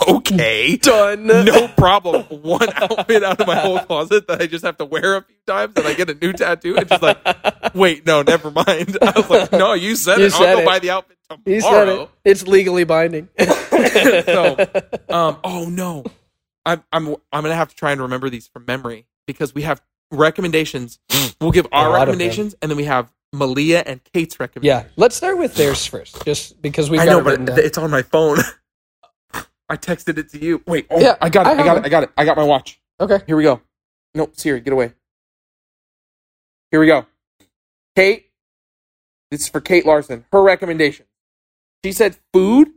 okay 0.09 0.77
done. 0.83 1.27
no 1.27 1.69
problem. 1.77 2.23
One 2.43 2.69
outfit 2.77 3.23
out 3.23 3.41
of 3.41 3.47
my 3.47 3.57
whole 3.57 3.79
closet 3.81 4.27
that 4.29 4.41
I 4.41 4.47
just 4.47 4.65
have 4.65 4.79
to 4.79 4.85
wear 4.85 5.17
a 5.17 5.23
few 5.23 5.37
times, 5.47 5.75
and 5.77 5.87
I 5.87 5.95
get 5.95 6.09
a 6.09 6.15
new 6.15 6.33
tattoo. 6.33 6.77
And 6.77 6.89
she's 6.89 7.03
like, 7.03 7.19
"Wait, 7.75 8.07
no, 8.07 8.23
never 8.23 8.51
mind." 8.51 8.97
I 9.03 9.13
was 9.17 9.29
like, 9.29 9.53
"No, 9.53 9.73
you 9.75 9.97
said 9.97 10.19
You 10.19 10.27
it. 10.27 10.33
said 10.33 10.49
I'll 10.49 10.57
go 10.57 10.63
it. 10.63 10.67
buy 10.67 10.79
the 10.79 10.91
outfit 10.91 11.17
He 11.45 11.61
said 11.61 11.69
tomorrow." 11.85 12.03
it. 12.05 12.11
It's 12.25 12.47
legally 12.47 12.85
binding. 12.85 13.29
so, 13.39 14.57
um, 15.09 15.37
oh 15.45 15.67
no, 15.69 16.05
I'm 16.69 16.85
I'm 16.93 17.09
I'm 17.33 17.43
gonna 17.43 17.55
have 17.55 17.71
to 17.71 17.75
try 17.75 17.93
and 17.93 18.01
remember 18.01 18.29
these 18.31 18.47
from 18.47 18.65
memory 18.67 19.07
because 19.27 19.55
we 19.55 19.63
have 19.63 19.81
recommendations. 20.11 20.99
We'll 21.41 21.51
give 21.51 21.67
our 21.73 21.85
lot 21.85 21.87
of 21.87 21.93
them. 21.93 22.01
recommendations, 22.19 22.55
and 22.61 22.71
then 22.71 22.77
we 22.77 22.85
have 22.85 23.13
Malia 23.33 23.83
and 23.87 24.01
Kate's 24.13 24.39
recommendations. 24.39 24.85
yeah, 24.87 24.93
let's 24.97 25.17
start 25.17 25.39
with 25.39 25.55
theirs 25.55 25.87
first, 25.87 26.25
just 26.25 26.61
because 26.61 26.91
we've 26.91 27.01
I 27.01 27.07
got 27.07 27.13
know, 27.13 27.19
it 27.21 27.25
but 27.39 27.45
down. 27.47 27.59
it's 27.61 27.79
on 27.79 27.91
my 27.91 28.03
phone. 28.03 28.39
I 29.71 29.77
texted 29.77 30.17
it 30.19 30.31
to 30.31 30.39
you. 30.43 30.63
Wait, 30.67 30.87
oh, 30.91 30.99
Yeah, 31.01 31.17
I 31.21 31.29
got 31.29 31.47
it. 31.47 31.51
I 31.59 31.63
I, 31.63 31.65
got 31.65 31.77
it. 31.77 31.81
it. 31.81 31.87
I 31.87 31.89
got 31.91 32.03
it. 32.05 32.11
I 32.17 32.25
got 32.25 32.37
my 32.39 32.45
watch. 32.45 32.81
Okay. 33.01 33.21
Here 33.27 33.37
we 33.37 33.43
go. 33.43 33.61
Nope, 34.15 34.33
Siri, 34.35 34.61
get 34.61 34.73
away. 34.73 34.93
Here 36.71 36.81
we 36.81 36.87
go. 36.87 37.07
Kate, 37.97 38.31
this 39.31 39.43
is 39.43 39.49
for 39.49 39.61
Kate 39.61 39.85
Larson. 39.87 40.25
Her 40.33 40.43
recommendation. 40.43 41.07
She 41.85 41.93
said, 41.93 42.17
"Food, 42.33 42.69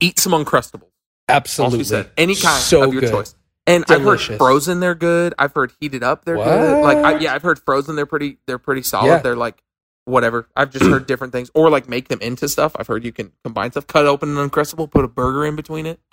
eat 0.00 0.18
some 0.18 0.32
uncrustables." 0.32 0.90
Absolutely. 1.28 1.84
said, 1.84 2.10
any 2.16 2.34
kind 2.34 2.60
So 2.60 2.84
of 2.84 2.92
your 2.92 3.00
good. 3.02 3.10
choice. 3.10 3.34
And 3.66 3.84
I've 3.88 4.02
heard 4.02 4.20
frozen, 4.20 4.80
they're 4.80 4.94
good. 4.96 5.34
I've 5.38 5.52
heard 5.54 5.72
heated 5.80 6.02
up, 6.02 6.24
they're 6.24 6.36
good. 6.36 6.82
Like, 6.82 6.96
I, 6.98 7.18
yeah, 7.18 7.32
I've 7.34 7.42
heard 7.42 7.60
frozen, 7.60 7.94
they're 7.94 8.06
pretty, 8.06 8.38
they're 8.46 8.58
pretty 8.58 8.82
solid. 8.82 9.06
Yeah. 9.06 9.18
They're 9.18 9.36
like 9.36 9.62
whatever. 10.04 10.48
I've 10.56 10.70
just 10.70 10.84
heard 10.84 11.06
different 11.06 11.32
things, 11.32 11.50
or 11.54 11.70
like 11.70 11.88
make 11.88 12.08
them 12.08 12.20
into 12.20 12.48
stuff. 12.48 12.74
I've 12.76 12.86
heard 12.88 13.04
you 13.04 13.12
can 13.12 13.30
combine 13.44 13.70
stuff, 13.70 13.86
cut 13.86 14.06
open 14.06 14.36
an 14.36 14.50
uncrustable, 14.50 14.90
put 14.90 15.04
a 15.04 15.08
burger 15.08 15.46
in 15.46 15.54
between 15.56 15.86
it. 15.86 16.00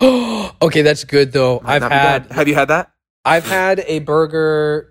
okay, 0.62 0.82
that's 0.82 1.04
good 1.04 1.32
though. 1.32 1.60
Might 1.60 1.74
I've 1.74 1.80
not 1.82 1.88
be 1.88 1.94
bad. 1.94 2.22
had 2.22 2.32
Have 2.32 2.48
you 2.48 2.54
had 2.54 2.68
that? 2.68 2.92
I've 3.24 3.46
had 3.46 3.80
a 3.86 3.98
burger. 3.98 4.89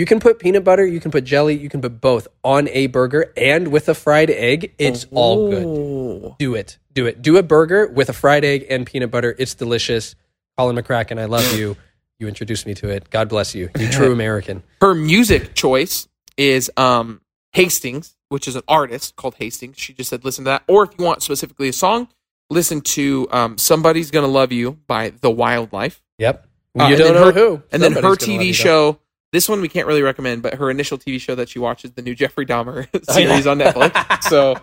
You 0.00 0.06
can 0.06 0.18
put 0.18 0.38
peanut 0.38 0.64
butter, 0.64 0.86
you 0.86 0.98
can 0.98 1.10
put 1.10 1.24
jelly, 1.24 1.58
you 1.58 1.68
can 1.68 1.82
put 1.82 2.00
both 2.00 2.26
on 2.42 2.68
a 2.68 2.86
burger 2.86 3.34
and 3.36 3.68
with 3.68 3.86
a 3.90 3.94
fried 3.94 4.30
egg. 4.30 4.72
It's 4.78 5.04
all 5.10 5.50
good. 5.50 6.38
Do 6.38 6.54
it. 6.54 6.78
Do 6.94 7.04
it. 7.04 7.20
Do 7.20 7.36
a 7.36 7.42
burger 7.42 7.86
with 7.86 8.08
a 8.08 8.14
fried 8.14 8.42
egg 8.42 8.64
and 8.70 8.86
peanut 8.86 9.10
butter. 9.10 9.36
It's 9.38 9.54
delicious. 9.54 10.14
Colin 10.56 10.74
McCracken, 10.74 11.20
I 11.20 11.26
love 11.26 11.54
you. 11.54 11.76
You 12.18 12.28
introduced 12.28 12.64
me 12.66 12.72
to 12.76 12.88
it. 12.88 13.10
God 13.10 13.28
bless 13.28 13.54
you. 13.54 13.68
You 13.78 13.90
true 13.90 14.10
American. 14.18 14.62
Her 14.80 14.94
music 14.94 15.52
choice 15.52 16.08
is 16.38 16.70
um 16.78 17.20
Hastings, 17.52 18.16
which 18.30 18.48
is 18.48 18.56
an 18.56 18.62
artist 18.68 19.16
called 19.16 19.34
Hastings. 19.34 19.76
She 19.78 19.92
just 19.92 20.08
said 20.08 20.24
listen 20.24 20.44
to 20.44 20.52
that. 20.52 20.62
Or 20.66 20.84
if 20.84 20.92
you 20.98 21.04
want 21.04 21.22
specifically 21.22 21.68
a 21.68 21.74
song, 21.74 22.08
listen 22.48 22.80
to 22.96 23.28
um 23.32 23.58
Somebody's 23.58 24.10
Gonna 24.10 24.28
Love 24.28 24.50
You 24.50 24.78
by 24.86 25.10
The 25.10 25.30
Wildlife. 25.30 26.00
Yep. 26.16 26.46
Uh, 26.78 26.86
you 26.86 26.96
don't 26.96 27.12
know 27.12 27.26
her- 27.26 27.32
who. 27.32 27.62
And 27.70 27.82
then 27.82 27.92
her 27.92 28.00
Somebody's 28.00 28.26
gonna 28.26 28.38
love 28.38 28.46
TV 28.46 28.54
show, 28.54 28.98
this 29.32 29.48
one 29.48 29.60
we 29.60 29.68
can't 29.68 29.86
really 29.86 30.02
recommend, 30.02 30.42
but 30.42 30.54
her 30.54 30.70
initial 30.70 30.98
TV 30.98 31.20
show 31.20 31.34
that 31.36 31.48
she 31.48 31.58
watches, 31.58 31.92
the 31.92 32.02
new 32.02 32.14
Jeffrey 32.14 32.46
Dahmer 32.46 32.88
Oh, 32.94 32.98
yeah. 33.18 33.28
series 33.28 33.46
on 33.46 33.58
Netflix. 33.58 34.22
So 34.28 34.56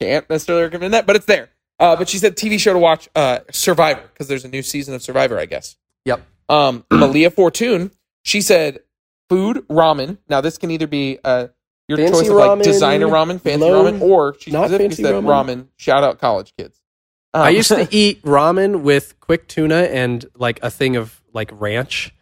can't 0.00 0.28
necessarily 0.30 0.64
recommend 0.64 0.94
that, 0.94 1.06
but 1.06 1.16
it's 1.16 1.26
there. 1.26 1.50
Uh, 1.80 1.94
but 1.96 2.08
she 2.08 2.18
said 2.18 2.36
TV 2.36 2.58
show 2.58 2.72
to 2.72 2.78
watch 2.78 3.08
uh, 3.14 3.40
Survivor 3.50 4.02
because 4.12 4.28
there's 4.28 4.44
a 4.44 4.48
new 4.48 4.62
season 4.62 4.94
of 4.94 5.02
Survivor, 5.02 5.38
I 5.38 5.46
guess. 5.46 5.76
Yep. 6.04 6.22
Um, 6.48 6.84
Malia 6.90 7.30
Fortune, 7.30 7.90
she 8.22 8.40
said 8.40 8.80
food 9.28 9.58
ramen. 9.68 10.18
Now 10.28 10.40
this 10.40 10.56
can 10.58 10.70
either 10.70 10.86
be 10.86 11.18
uh, 11.24 11.48
your 11.88 11.98
Fancy 11.98 12.12
choice 12.12 12.28
of 12.28 12.34
like 12.36 12.62
designer 12.62 13.06
ramen, 13.06 13.40
fancy 13.40 13.64
low- 13.64 13.84
ramen, 13.90 14.00
or 14.00 14.34
she 14.40 14.50
not 14.50 14.68
specifically 14.68 14.88
fancy 14.88 15.02
said 15.02 15.14
ramen. 15.14 15.24
ramen. 15.62 15.66
Shout 15.76 16.02
out 16.04 16.18
college 16.18 16.52
kids. 16.56 16.80
Um, 17.34 17.42
I 17.42 17.50
used 17.50 17.68
to 17.68 17.86
eat 17.94 18.22
ramen 18.22 18.80
with 18.82 19.20
quick 19.20 19.46
tuna 19.48 19.82
and 19.82 20.24
like 20.34 20.60
a 20.62 20.70
thing 20.70 20.96
of 20.96 21.22
like 21.32 21.50
ranch 21.52 22.14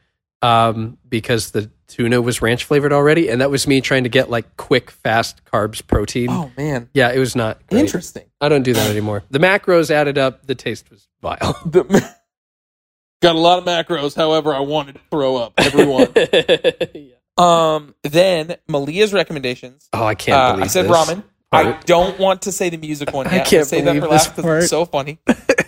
um, 0.42 0.98
because 1.08 1.52
the 1.52 1.70
tuna 1.88 2.20
was 2.22 2.42
ranch 2.42 2.64
flavored 2.64 2.92
already. 2.92 3.28
And 3.28 3.40
that 3.40 3.50
was 3.50 3.66
me 3.66 3.80
trying 3.80 4.02
to 4.04 4.08
get 4.08 4.28
like 4.30 4.56
quick, 4.56 4.90
fast 4.90 5.44
carbs 5.44 5.86
protein. 5.86 6.28
oh 6.30 6.50
man, 6.56 6.88
Yeah, 6.94 7.12
it 7.12 7.18
was 7.18 7.34
not 7.36 7.66
great. 7.68 7.80
interesting. 7.80 8.24
I 8.40 8.48
don't 8.48 8.62
do 8.62 8.72
that 8.74 8.90
anymore. 8.90 9.22
The 9.30 9.38
macros 9.38 9.90
added 9.90 10.18
up. 10.18 10.46
The 10.46 10.54
taste 10.54 10.90
was 10.90 11.08
vile. 11.22 11.38
The- 11.66 11.84
got 13.22 13.34
a 13.34 13.38
lot 13.38 13.58
of 13.58 13.64
macros. 13.64 14.14
However, 14.14 14.54
I 14.54 14.60
wanted 14.60 14.96
to 14.96 15.00
throw 15.10 15.36
up 15.36 15.54
everyone. 15.58 16.08
Yeah. 16.94 17.14
um, 17.38 17.94
then 18.02 18.56
Malia's 18.66 19.12
recommendations. 19.12 19.88
Oh, 19.92 20.04
I 20.04 20.14
can't 20.14 20.38
Uh, 20.38 20.50
believe 20.52 20.64
I 20.64 20.66
said 20.68 20.84
this. 20.86 20.92
ramen. 20.92 21.22
I 21.52 21.72
don't 21.86 22.18
want 22.18 22.42
to 22.42 22.52
say 22.52 22.70
the 22.70 22.76
music 22.76 23.12
one 23.12 23.26
I 23.26 23.38
can't 23.38 23.54
I'll 23.54 23.64
say 23.64 23.80
that 23.82 23.94
for 23.94 24.00
this 24.00 24.10
last 24.10 24.28
because 24.30 24.42
part. 24.44 24.58
it's 24.62 24.70
so 24.70 24.84
funny. 24.84 25.18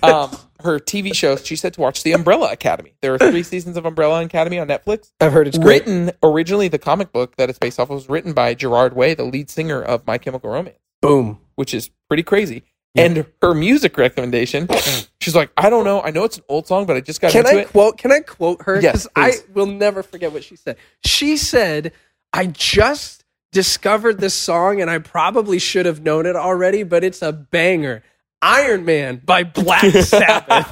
Um, 0.03 0.31
her 0.61 0.79
TV 0.79 1.15
show. 1.15 1.37
She 1.37 1.57
said 1.57 1.75
to 1.75 1.81
watch 1.81 2.03
the 2.03 2.13
Umbrella 2.13 2.51
Academy. 2.53 2.95
There 3.01 3.15
are 3.15 3.19
three 3.19 3.43
seasons 3.45 3.77
of 3.77 3.87
Umbrella 3.87 4.23
Academy 4.25 4.59
on 4.59 4.69
Netflix. 4.69 5.13
I've 5.21 5.33
heard 5.33 5.47
it's 5.49 5.59
great. 5.59 5.83
Written 5.87 6.11
originally, 6.23 6.69
the 6.69 6.79
comic 6.79 7.13
book 7.13 7.37
that 7.37 7.49
it's 7.49 7.59
based 7.59 7.79
off 7.79 7.91
of 7.91 7.95
was 7.97 8.09
written 8.09 8.33
by 8.33 8.55
Gerard 8.55 8.95
Way, 8.95 9.15
the 9.15 9.25
lead 9.25 9.51
singer 9.51 9.83
of 9.83 10.07
My 10.07 10.19
Chemical 10.19 10.51
Romance, 10.51 10.79
Boom. 11.03 11.39
which 11.57 11.73
is 11.75 11.91
pretty 12.09 12.23
crazy. 12.23 12.65
Yeah. 12.95 13.05
And 13.05 13.27
her 13.43 13.55
music 13.55 13.97
recommendation, 13.99 14.67
she's 15.21 15.37
like, 15.37 15.51
I 15.57 15.71
don't 15.71 15.85
know. 15.85 16.01
I 16.01 16.11
know 16.11 16.25
it's 16.25 16.39
an 16.39 16.45
old 16.49 16.67
song, 16.67 16.87
but 16.87 16.97
I 16.97 17.01
just 17.03 17.21
got 17.21 17.31
Can 17.33 17.47
I 17.47 17.61
it. 17.61 17.69
quote? 17.69 17.99
Can 17.99 18.11
I 18.11 18.21
quote 18.21 18.63
her? 18.63 18.81
Yes, 18.81 19.07
I 19.15 19.35
will 19.55 19.67
never 19.67 20.03
forget 20.03 20.33
what 20.33 20.43
she 20.43 20.57
said. 20.57 20.77
She 21.05 21.37
said, 21.37 21.93
"I 22.33 22.47
just 22.47 23.25
discovered 23.53 24.19
this 24.21 24.35
song, 24.35 24.81
and 24.81 24.91
I 24.91 24.99
probably 24.99 25.59
should 25.59 25.87
have 25.87 26.01
known 26.03 26.27
it 26.27 26.35
already, 26.35 26.83
but 26.83 27.05
it's 27.05 27.21
a 27.23 27.33
banger." 27.33 28.03
Iron 28.43 28.85
Man 28.85 29.21
by 29.25 29.45
Black 29.45 29.83
Sabbath. 30.03 30.69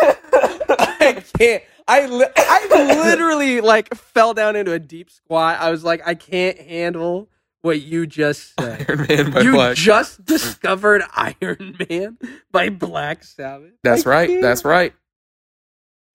I 0.00 1.22
can't. 1.38 1.62
I 1.88 2.06
li- 2.06 2.26
I 2.36 2.96
literally 3.04 3.60
like 3.60 3.94
fell 3.94 4.34
down 4.34 4.56
into 4.56 4.72
a 4.72 4.78
deep 4.78 5.10
squat. 5.10 5.58
I 5.60 5.70
was 5.70 5.84
like, 5.84 6.02
I 6.06 6.14
can't 6.14 6.58
handle 6.58 7.28
what 7.62 7.80
you 7.80 8.06
just 8.06 8.54
said. 8.58 8.86
Iron 8.88 9.06
Man 9.08 9.30
by 9.32 9.40
you 9.42 9.52
Black. 9.52 9.76
just 9.76 10.24
discovered 10.24 11.02
Iron 11.14 11.76
Man 11.88 12.18
by 12.50 12.70
Black 12.70 13.22
Sabbath. 13.24 13.72
That's 13.84 14.06
I 14.06 14.10
right. 14.10 14.28
can't. 14.28 14.42
That's 14.42 14.64
right. 14.64 14.92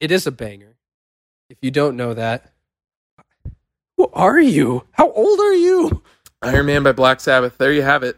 It 0.01 0.11
is 0.11 0.27
a 0.27 0.31
banger. 0.31 0.75
If 1.49 1.57
you 1.61 1.71
don't 1.71 1.95
know 1.95 2.13
that, 2.13 2.51
who 3.97 4.09
are 4.13 4.39
you? 4.39 4.85
How 4.91 5.09
old 5.11 5.39
are 5.39 5.53
you? 5.53 6.03
Iron 6.41 6.65
Man 6.65 6.83
by 6.83 6.91
Black 6.91 7.19
Sabbath. 7.21 7.57
There 7.57 7.71
you 7.71 7.81
have 7.83 8.03
it. 8.03 8.17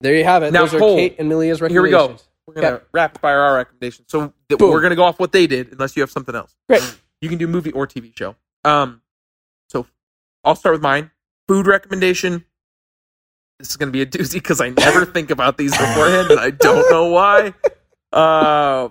There 0.00 0.14
you 0.14 0.24
have 0.24 0.42
it. 0.42 0.52
Now, 0.52 0.62
Those 0.62 0.74
are 0.74 0.78
Cole, 0.78 0.96
Kate 0.96 1.16
and 1.18 1.28
Malia's 1.28 1.58
Here 1.60 1.68
we 1.82 1.90
go. 1.90 1.98
recommendations. 2.08 2.28
We're 2.46 2.54
gonna 2.54 2.66
Okay. 2.68 2.84
rapid 2.92 3.20
fire 3.20 3.40
our 3.40 3.54
recommendations. 3.56 4.08
So 4.10 4.32
th- 4.48 4.60
we're 4.60 4.80
gonna 4.82 4.96
go 4.96 5.04
off 5.04 5.18
what 5.18 5.32
they 5.32 5.46
did, 5.46 5.72
unless 5.72 5.96
you 5.96 6.02
have 6.02 6.10
something 6.10 6.34
else. 6.34 6.54
Great. 6.68 6.82
You 7.22 7.28
can 7.30 7.38
do 7.38 7.46
movie 7.48 7.72
or 7.72 7.86
TV 7.86 8.12
show. 8.16 8.36
Um, 8.64 9.00
so 9.70 9.86
I'll 10.44 10.54
start 10.54 10.74
with 10.74 10.82
mine. 10.82 11.10
Food 11.48 11.66
recommendation. 11.66 12.44
This 13.58 13.70
is 13.70 13.76
gonna 13.76 13.92
be 13.92 14.02
a 14.02 14.06
doozy 14.06 14.34
because 14.34 14.60
I 14.60 14.70
never 14.70 15.04
think 15.06 15.30
about 15.30 15.56
these 15.56 15.70
beforehand, 15.70 16.30
and 16.32 16.40
I 16.40 16.50
don't 16.50 16.90
know 16.90 17.06
why. 17.08 17.54
Uh, 18.12 18.88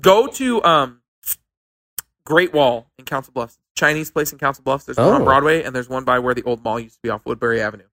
go 0.00 0.26
to 0.28 0.62
um, 0.62 1.00
Great 2.24 2.52
Wall 2.52 2.90
in 2.98 3.04
Council 3.04 3.32
Bluffs, 3.32 3.58
Chinese 3.74 4.10
place 4.12 4.32
in 4.32 4.38
Council 4.38 4.62
Bluffs. 4.62 4.84
There's 4.84 4.96
one 4.98 5.08
on 5.08 5.22
Oh. 5.22 5.24
Broadway, 5.24 5.62
and 5.64 5.74
there's 5.74 5.88
one 5.88 6.04
by 6.04 6.18
where 6.20 6.34
the 6.34 6.42
old 6.44 6.62
mall 6.62 6.78
used 6.78 6.94
to 6.94 7.00
be 7.02 7.10
off 7.10 7.22
Woodbury 7.26 7.60
Avenue. 7.60 7.84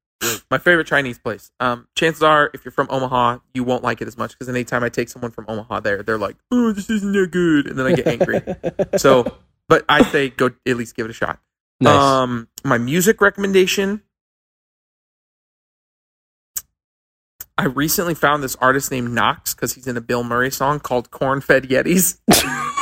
My 0.49 0.57
favorite 0.57 0.87
Chinese 0.87 1.19
place. 1.19 1.51
Um, 1.59 1.87
chances 1.95 2.23
are, 2.23 2.49
if 2.53 2.65
you're 2.65 2.71
from 2.71 2.87
Omaha, 2.89 3.39
you 3.53 3.63
won't 3.63 3.83
like 3.83 4.01
it 4.01 4.07
as 4.07 4.17
much 4.17 4.31
because 4.31 4.49
anytime 4.49 4.83
I 4.83 4.89
take 4.89 5.09
someone 5.09 5.31
from 5.31 5.45
Omaha 5.47 5.81
there, 5.81 6.01
they're 6.01 6.17
like, 6.17 6.37
"Oh, 6.51 6.71
this 6.71 6.89
isn't 6.89 7.11
that 7.11 7.31
good," 7.31 7.67
and 7.67 7.77
then 7.77 7.85
I 7.85 7.93
get 7.93 8.07
angry. 8.07 8.41
so, 8.97 9.37
but 9.67 9.85
I 9.87 10.03
say 10.03 10.29
go 10.29 10.49
at 10.65 10.77
least 10.77 10.95
give 10.95 11.05
it 11.05 11.11
a 11.11 11.13
shot. 11.13 11.39
nice. 11.79 11.93
Um, 11.93 12.47
my 12.63 12.77
music 12.77 13.21
recommendation. 13.21 14.01
I 17.59 17.65
recently 17.65 18.13
found 18.13 18.43
this 18.43 18.55
artist 18.57 18.91
named 18.91 19.11
Knox 19.11 19.55
because 19.55 19.73
he's 19.73 19.87
in 19.87 19.97
a 19.97 20.01
Bilmuri 20.01 20.51
song 20.51 20.79
called 20.79 21.11
"Corn 21.11 21.41
Fed 21.41 21.63
Yetis." 21.65 22.17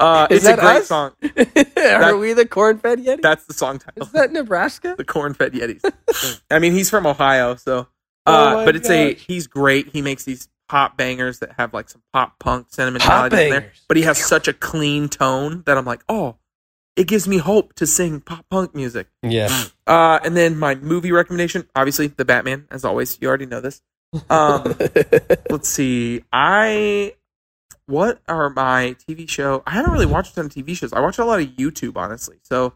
uh, 0.00 0.26
it's 0.30 0.44
that 0.44 0.58
a 0.58 0.62
great 0.62 0.76
us? 0.78 0.88
song. 0.88 1.12
Are 1.76 2.16
we 2.16 2.32
the 2.32 2.46
corn-fed 2.46 2.98
yeti? 2.98 3.22
That's 3.22 3.46
the 3.46 3.54
song 3.54 3.78
title. 3.78 4.02
Is 4.04 4.12
that 4.12 4.32
Nebraska? 4.32 4.94
the 4.96 5.04
corn 5.04 5.34
fed 5.34 5.52
yetis. 5.52 6.40
I 6.50 6.58
mean, 6.58 6.72
he's 6.72 6.90
from 6.90 7.06
Ohio, 7.06 7.54
so. 7.56 7.86
Oh 8.26 8.32
Uh, 8.34 8.54
my 8.56 8.64
but 8.64 8.76
it's 8.76 8.90
a 8.90 9.14
he's 9.14 9.46
great. 9.46 9.88
He 9.88 10.02
makes 10.02 10.24
these 10.24 10.48
pop 10.68 10.96
bangers 10.96 11.38
that 11.40 11.52
have 11.58 11.72
like 11.74 11.88
some 11.88 12.02
pop 12.12 12.38
punk 12.38 12.66
sentimentality 12.70 13.44
in 13.44 13.50
there. 13.50 13.72
But 13.88 13.96
he 13.96 14.02
has 14.04 14.18
such 14.18 14.46
a 14.48 14.52
clean 14.52 15.08
tone 15.08 15.62
that 15.66 15.76
I'm 15.78 15.84
like, 15.86 16.02
oh, 16.08 16.36
it 16.96 17.06
gives 17.06 17.26
me 17.26 17.38
hope 17.38 17.72
to 17.74 17.86
sing 17.86 18.20
pop 18.20 18.44
punk 18.50 18.74
music. 18.74 19.08
Yeah. 19.22 19.48
Uh, 19.86 20.18
and 20.24 20.36
then 20.36 20.58
my 20.58 20.74
movie 20.74 21.12
recommendation, 21.12 21.66
obviously, 21.74 22.08
the 22.08 22.24
Batman, 22.24 22.66
as 22.70 22.84
always. 22.84 23.16
You 23.20 23.28
already 23.28 23.46
know 23.46 23.60
this. 23.60 23.80
Um, 24.28 24.76
let's 25.50 25.68
see. 25.68 26.22
I 26.32 27.14
what 27.90 28.20
are 28.28 28.48
my 28.50 28.96
TV 29.08 29.28
show? 29.28 29.62
I 29.66 29.72
haven't 29.72 29.92
really 29.92 30.06
watched 30.06 30.32
a 30.32 30.34
ton 30.36 30.46
of 30.46 30.52
TV 30.52 30.76
shows. 30.76 30.92
I 30.92 31.00
watch 31.00 31.18
a 31.18 31.24
lot 31.24 31.40
of 31.40 31.48
YouTube, 31.48 31.96
honestly. 31.96 32.36
So 32.42 32.72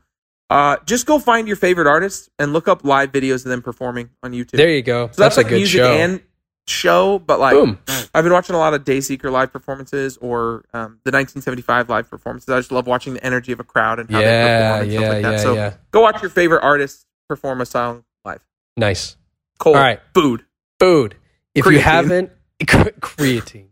uh, 0.50 0.76
just 0.84 1.06
go 1.06 1.18
find 1.18 1.46
your 1.46 1.56
favorite 1.56 1.86
artist 1.86 2.28
and 2.38 2.52
look 2.52 2.68
up 2.68 2.84
live 2.84 3.12
videos 3.12 3.44
of 3.44 3.50
them 3.50 3.62
performing 3.62 4.10
on 4.22 4.32
YouTube. 4.32 4.52
there 4.52 4.70
you 4.70 4.82
go. 4.82 5.08
so 5.12 5.22
that's, 5.22 5.36
a 5.36 5.40
like 5.40 5.48
good 5.48 5.56
music 5.56 5.78
show. 5.78 5.92
and 5.92 6.20
show, 6.66 7.18
but 7.18 7.38
like 7.40 7.52
Boom. 7.54 7.78
I've 8.14 8.24
been 8.24 8.32
watching 8.32 8.54
a 8.54 8.58
lot 8.58 8.74
of 8.74 8.84
Dayseeker 8.84 9.30
live 9.30 9.52
performances 9.52 10.16
or 10.18 10.64
um, 10.72 11.00
the 11.04 11.10
1975 11.12 11.88
live 11.88 12.10
performances. 12.10 12.48
I 12.48 12.58
just 12.58 12.72
love 12.72 12.86
watching 12.86 13.14
the 13.14 13.24
energy 13.24 13.52
of 13.52 13.60
a 13.60 13.64
crowd 13.64 13.98
and 13.98 14.10
how 14.10 14.18
they 14.20 14.24
Yeah, 14.26 14.72
perform 14.78 14.82
and 14.82 14.92
stuff 14.92 15.02
yeah, 15.02 15.08
like 15.08 15.22
that. 15.22 15.32
yeah, 15.32 15.38
so 15.38 15.54
yeah. 15.54 15.74
go 15.90 16.00
watch 16.00 16.20
your 16.22 16.30
favorite 16.30 16.62
artist 16.62 17.06
perform 17.28 17.60
a 17.60 17.66
song 17.66 18.04
live. 18.24 18.44
Nice. 18.76 19.16
Cold 19.58 19.76
All 19.76 19.82
right. 19.82 20.00
food. 20.14 20.44
Food. 20.80 21.16
If 21.54 21.66
you 21.66 21.78
haven't, 21.78 22.30
creatine. 22.62 23.68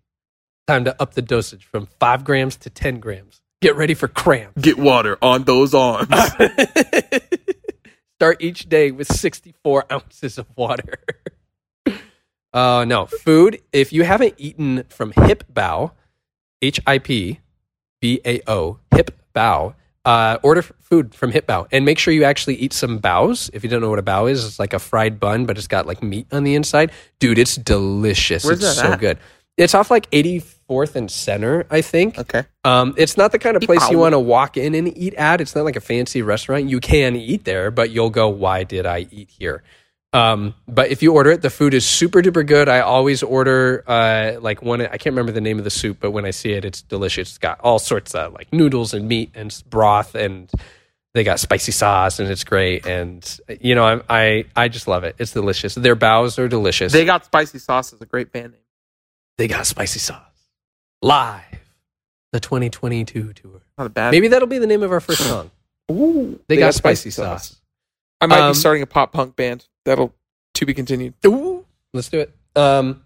Time 0.73 0.87
to 0.87 1.03
up 1.03 1.12
the 1.12 1.20
dosage 1.20 1.66
from 1.66 1.87
five 2.01 2.25
grams 2.25 2.57
to 2.57 2.70
10 2.70 2.99
grams. 2.99 3.43
Get 3.61 3.77
ready 3.77 3.93
for 3.93 4.09
cramps. 4.09 4.59
Get 4.59 4.79
water 4.79 5.18
on 5.20 5.45
those 5.45 5.75
arms. 5.75 6.09
Start 8.16 8.39
each 8.41 8.70
day 8.70 8.91
with 8.91 9.07
64 9.07 9.85
ounces 9.93 10.39
of 10.39 10.47
water. 10.57 10.95
Uh, 12.55 12.85
no, 12.87 13.07
food. 13.07 13.62
If 13.73 13.95
you 13.95 14.03
haven't 14.03 14.35
eaten 14.37 14.85
from 14.91 15.12
Hip 15.12 15.45
Bao, 15.51 15.93
H 16.61 16.81
I 16.87 16.99
P 16.99 17.41
B 18.03 18.20
A 18.27 18.43
O, 18.47 18.79
Hip 18.95 19.11
Bao, 19.35 19.75
uh, 20.05 20.37
order 20.43 20.61
f- 20.61 20.70
food 20.79 21.14
from 21.14 21.33
Hip 21.33 21.47
Bao 21.47 21.66
and 21.73 21.87
make 21.87 21.99
sure 21.99 22.12
you 22.12 22.25
actually 22.25 22.57
eat 22.57 22.75
some 22.75 22.99
baos. 22.99 23.49
If 23.55 23.64
you 23.64 23.70
don't 23.70 23.81
know 23.81 23.89
what 23.89 23.99
a 23.99 24.03
bao 24.03 24.31
is, 24.31 24.45
it's 24.45 24.59
like 24.59 24.75
a 24.75 24.79
fried 24.79 25.18
bun, 25.18 25.47
but 25.47 25.57
it's 25.57 25.66
got 25.66 25.87
like 25.87 26.03
meat 26.03 26.27
on 26.31 26.45
the 26.45 26.55
inside. 26.55 26.93
Dude, 27.20 27.39
it's 27.39 27.57
delicious. 27.57 28.45
Where's 28.45 28.62
it's 28.62 28.77
that 28.77 28.83
so 28.83 28.93
at? 28.93 29.01
good. 29.01 29.18
It's 29.63 29.75
off 29.75 29.91
like 29.91 30.11
84th 30.11 30.97
and 30.97 31.11
Center, 31.11 31.67
I 31.71 31.81
think. 31.83 32.19
okay. 32.19 32.45
Um, 32.65 32.95
it's 32.97 33.17
not 33.17 33.33
the 33.33 33.39
kind 33.39 33.57
of 33.57 33.63
place 33.63 33.89
you 33.91 33.99
want 33.99 34.13
to 34.13 34.21
walk 34.21 34.57
in 34.57 34.75
and 34.75 34.97
eat 34.97 35.15
at. 35.15 35.41
It's 35.41 35.55
not 35.55 35.65
like 35.65 35.77
a 35.77 35.81
fancy 35.81 36.23
restaurant. 36.23 36.69
You 36.69 36.81
can 36.81 37.17
eat 37.17 37.45
there, 37.45 37.71
but 37.71 37.91
you'll 37.91 38.11
go, 38.11 38.29
why 38.29 38.65
did 38.65 38.87
I 38.87 39.07
eat 39.11 39.31
here? 39.31 39.63
Um, 40.13 40.55
but 40.69 40.91
if 40.91 41.03
you 41.03 41.15
order 41.15 41.31
it, 41.31 41.41
the 41.41 41.51
food 41.51 41.73
is 41.73 41.87
super 41.87 42.21
duper 42.21 42.47
good. 42.47 42.69
I 42.69 42.81
always 42.81 43.23
order 43.23 43.83
uh, 43.87 44.39
like 44.41 44.63
one. 44.63 44.83
I 44.83 44.99
can't 44.99 45.15
remember 45.15 45.33
the 45.33 45.41
name 45.41 45.59
of 45.59 45.65
the 45.65 45.71
soup, 45.71 45.99
but 46.01 46.11
when 46.11 46.27
I 46.27 46.31
see 46.31 46.53
it, 46.53 46.65
it's 46.65 46.83
delicious. 46.83 47.31
It's 47.31 47.39
got 47.39 47.61
all 47.61 47.79
sorts 47.79 48.15
of 48.15 48.35
like 48.35 48.53
noodles 48.53 48.93
and 48.93 49.09
meat 49.09 49.31
and 49.35 49.63
broth, 49.71 50.15
and 50.15 50.51
they 51.15 51.25
got 51.25 51.41
spicy 51.41 51.73
sauce, 51.73 52.21
and 52.21 52.29
it's 52.29 52.45
great. 52.45 52.87
And 52.87 53.39
you 53.61 53.75
know, 53.75 53.85
I 53.85 54.03
I, 54.11 54.45
I 54.55 54.69
just 54.69 54.87
love 54.87 55.05
it. 55.05 55.17
It's 55.19 55.33
delicious. 55.33 55.75
Their 55.75 55.95
baos 55.95 56.39
are 56.39 56.49
delicious. 56.49 56.93
They 56.93 57.07
got 57.07 57.25
spicy 57.25 57.59
sauce 57.59 57.95
is 57.95 58.01
a 58.03 58.07
great 58.07 58.33
band 58.33 58.53
name. 58.53 58.62
They 59.39 59.49
got 59.49 59.66
spicy 59.66 59.99
sauce 59.99 60.20
live. 61.01 61.43
The 62.33 62.41
2022 62.41 63.33
tour. 63.35 63.61
Not 63.76 63.87
a 63.87 63.91
bad. 63.91 64.11
Maybe 64.12 64.28
that'll 64.28 64.49
be 64.49 64.59
the 64.59 64.66
name 64.66 64.83
of 64.83 64.91
our 64.93 65.01
first 65.01 65.20
song. 65.22 65.51
Ooh, 65.91 66.41
They, 66.49 66.57
got, 66.57 66.74
spicy 66.74 67.11
sauce. 67.11 67.61
I 68.22 68.26
might 68.26 68.39
Um, 68.41 68.53
be 68.53 68.59
starting 68.59 68.83
a 68.83 68.87
pop 68.87 69.12
punk 69.12 69.37
band. 69.37 69.66
That'll 69.85 70.14
to 70.55 70.64
be 70.66 70.72
continued. 70.72 71.14
Ooh, 71.26 71.66
let's 71.93 72.09
do 72.09 72.20
it. 72.20 72.35
Um, 72.57 73.05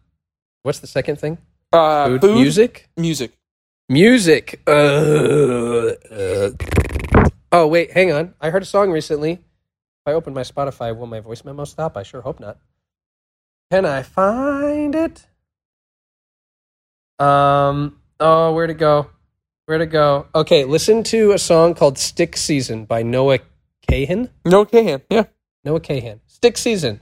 what's 0.63 0.79
the 0.79 0.87
second 0.87 1.17
thing? 1.19 1.39
Uh, 1.73 2.07
Food, 2.07 2.21
food, 2.21 2.35
music, 2.35 2.89
music. 2.97 3.33
music. 3.89 4.61
Uh, 4.67 4.71
uh. 6.11 6.51
Oh 7.53 7.67
wait, 7.67 7.91
hang 7.93 8.13
on. 8.13 8.35
I 8.41 8.51
heard 8.51 8.63
a 8.63 8.67
song 8.67 8.91
recently. 8.91 9.33
If 9.33 9.41
I 10.07 10.13
open 10.13 10.35
my 10.35 10.43
Spotify, 10.43 10.97
will 10.97 11.07
my 11.07 11.21
voice 11.21 11.45
memo 11.45 11.65
stop? 11.65 11.97
I 11.97 12.03
sure 12.05 12.21
hope 12.21 12.39
not. 12.39 12.59
Can 13.73 13.85
I 13.85 14.03
find 14.03 14.95
it? 14.95 15.27
Um. 17.19 17.99
Oh, 18.19 18.53
where 18.55 18.67
to 18.67 18.75
go? 18.75 19.11
Where 19.67 19.79
to 19.79 19.87
go? 19.87 20.27
Okay, 20.35 20.65
listen 20.65 21.03
to 21.05 21.33
a 21.33 21.39
song 21.39 21.75
called 21.75 21.99
"Stick 21.99 22.37
Season" 22.37 22.85
by 22.85 23.03
Noah 23.03 23.41
Kahan. 23.91 24.31
Noah 24.45 24.67
Kahan. 24.67 25.03
Yeah. 25.11 25.25
Noah 25.65 25.81
Kahan. 25.81 26.21
Stick 26.27 26.57
Season. 26.57 27.01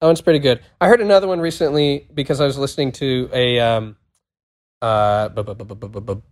That 0.00 0.06
one's 0.08 0.20
pretty 0.20 0.38
good. 0.38 0.60
I 0.80 0.88
heard 0.88 1.00
another 1.00 1.26
one 1.26 1.40
recently 1.40 2.06
because 2.12 2.40
I 2.40 2.46
was 2.46 2.58
listening 2.58 2.92
to 2.92 3.30
a 3.32 3.60
um 3.60 3.96
uh 4.82 5.28
bu- 5.30 5.42
bu- 5.42 5.54
bu- 5.64 6.22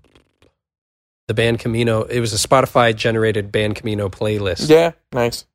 the 1.27 1.35
band 1.35 1.59
Camino. 1.59 2.03
It 2.05 2.21
was 2.21 2.33
a 2.33 2.49
Spotify 2.49 2.95
generated 2.95 3.51
band 3.51 3.77
Camino 3.77 4.09
playlist. 4.09 4.69
Yeah. 4.69 4.93
Nice. 5.13 5.47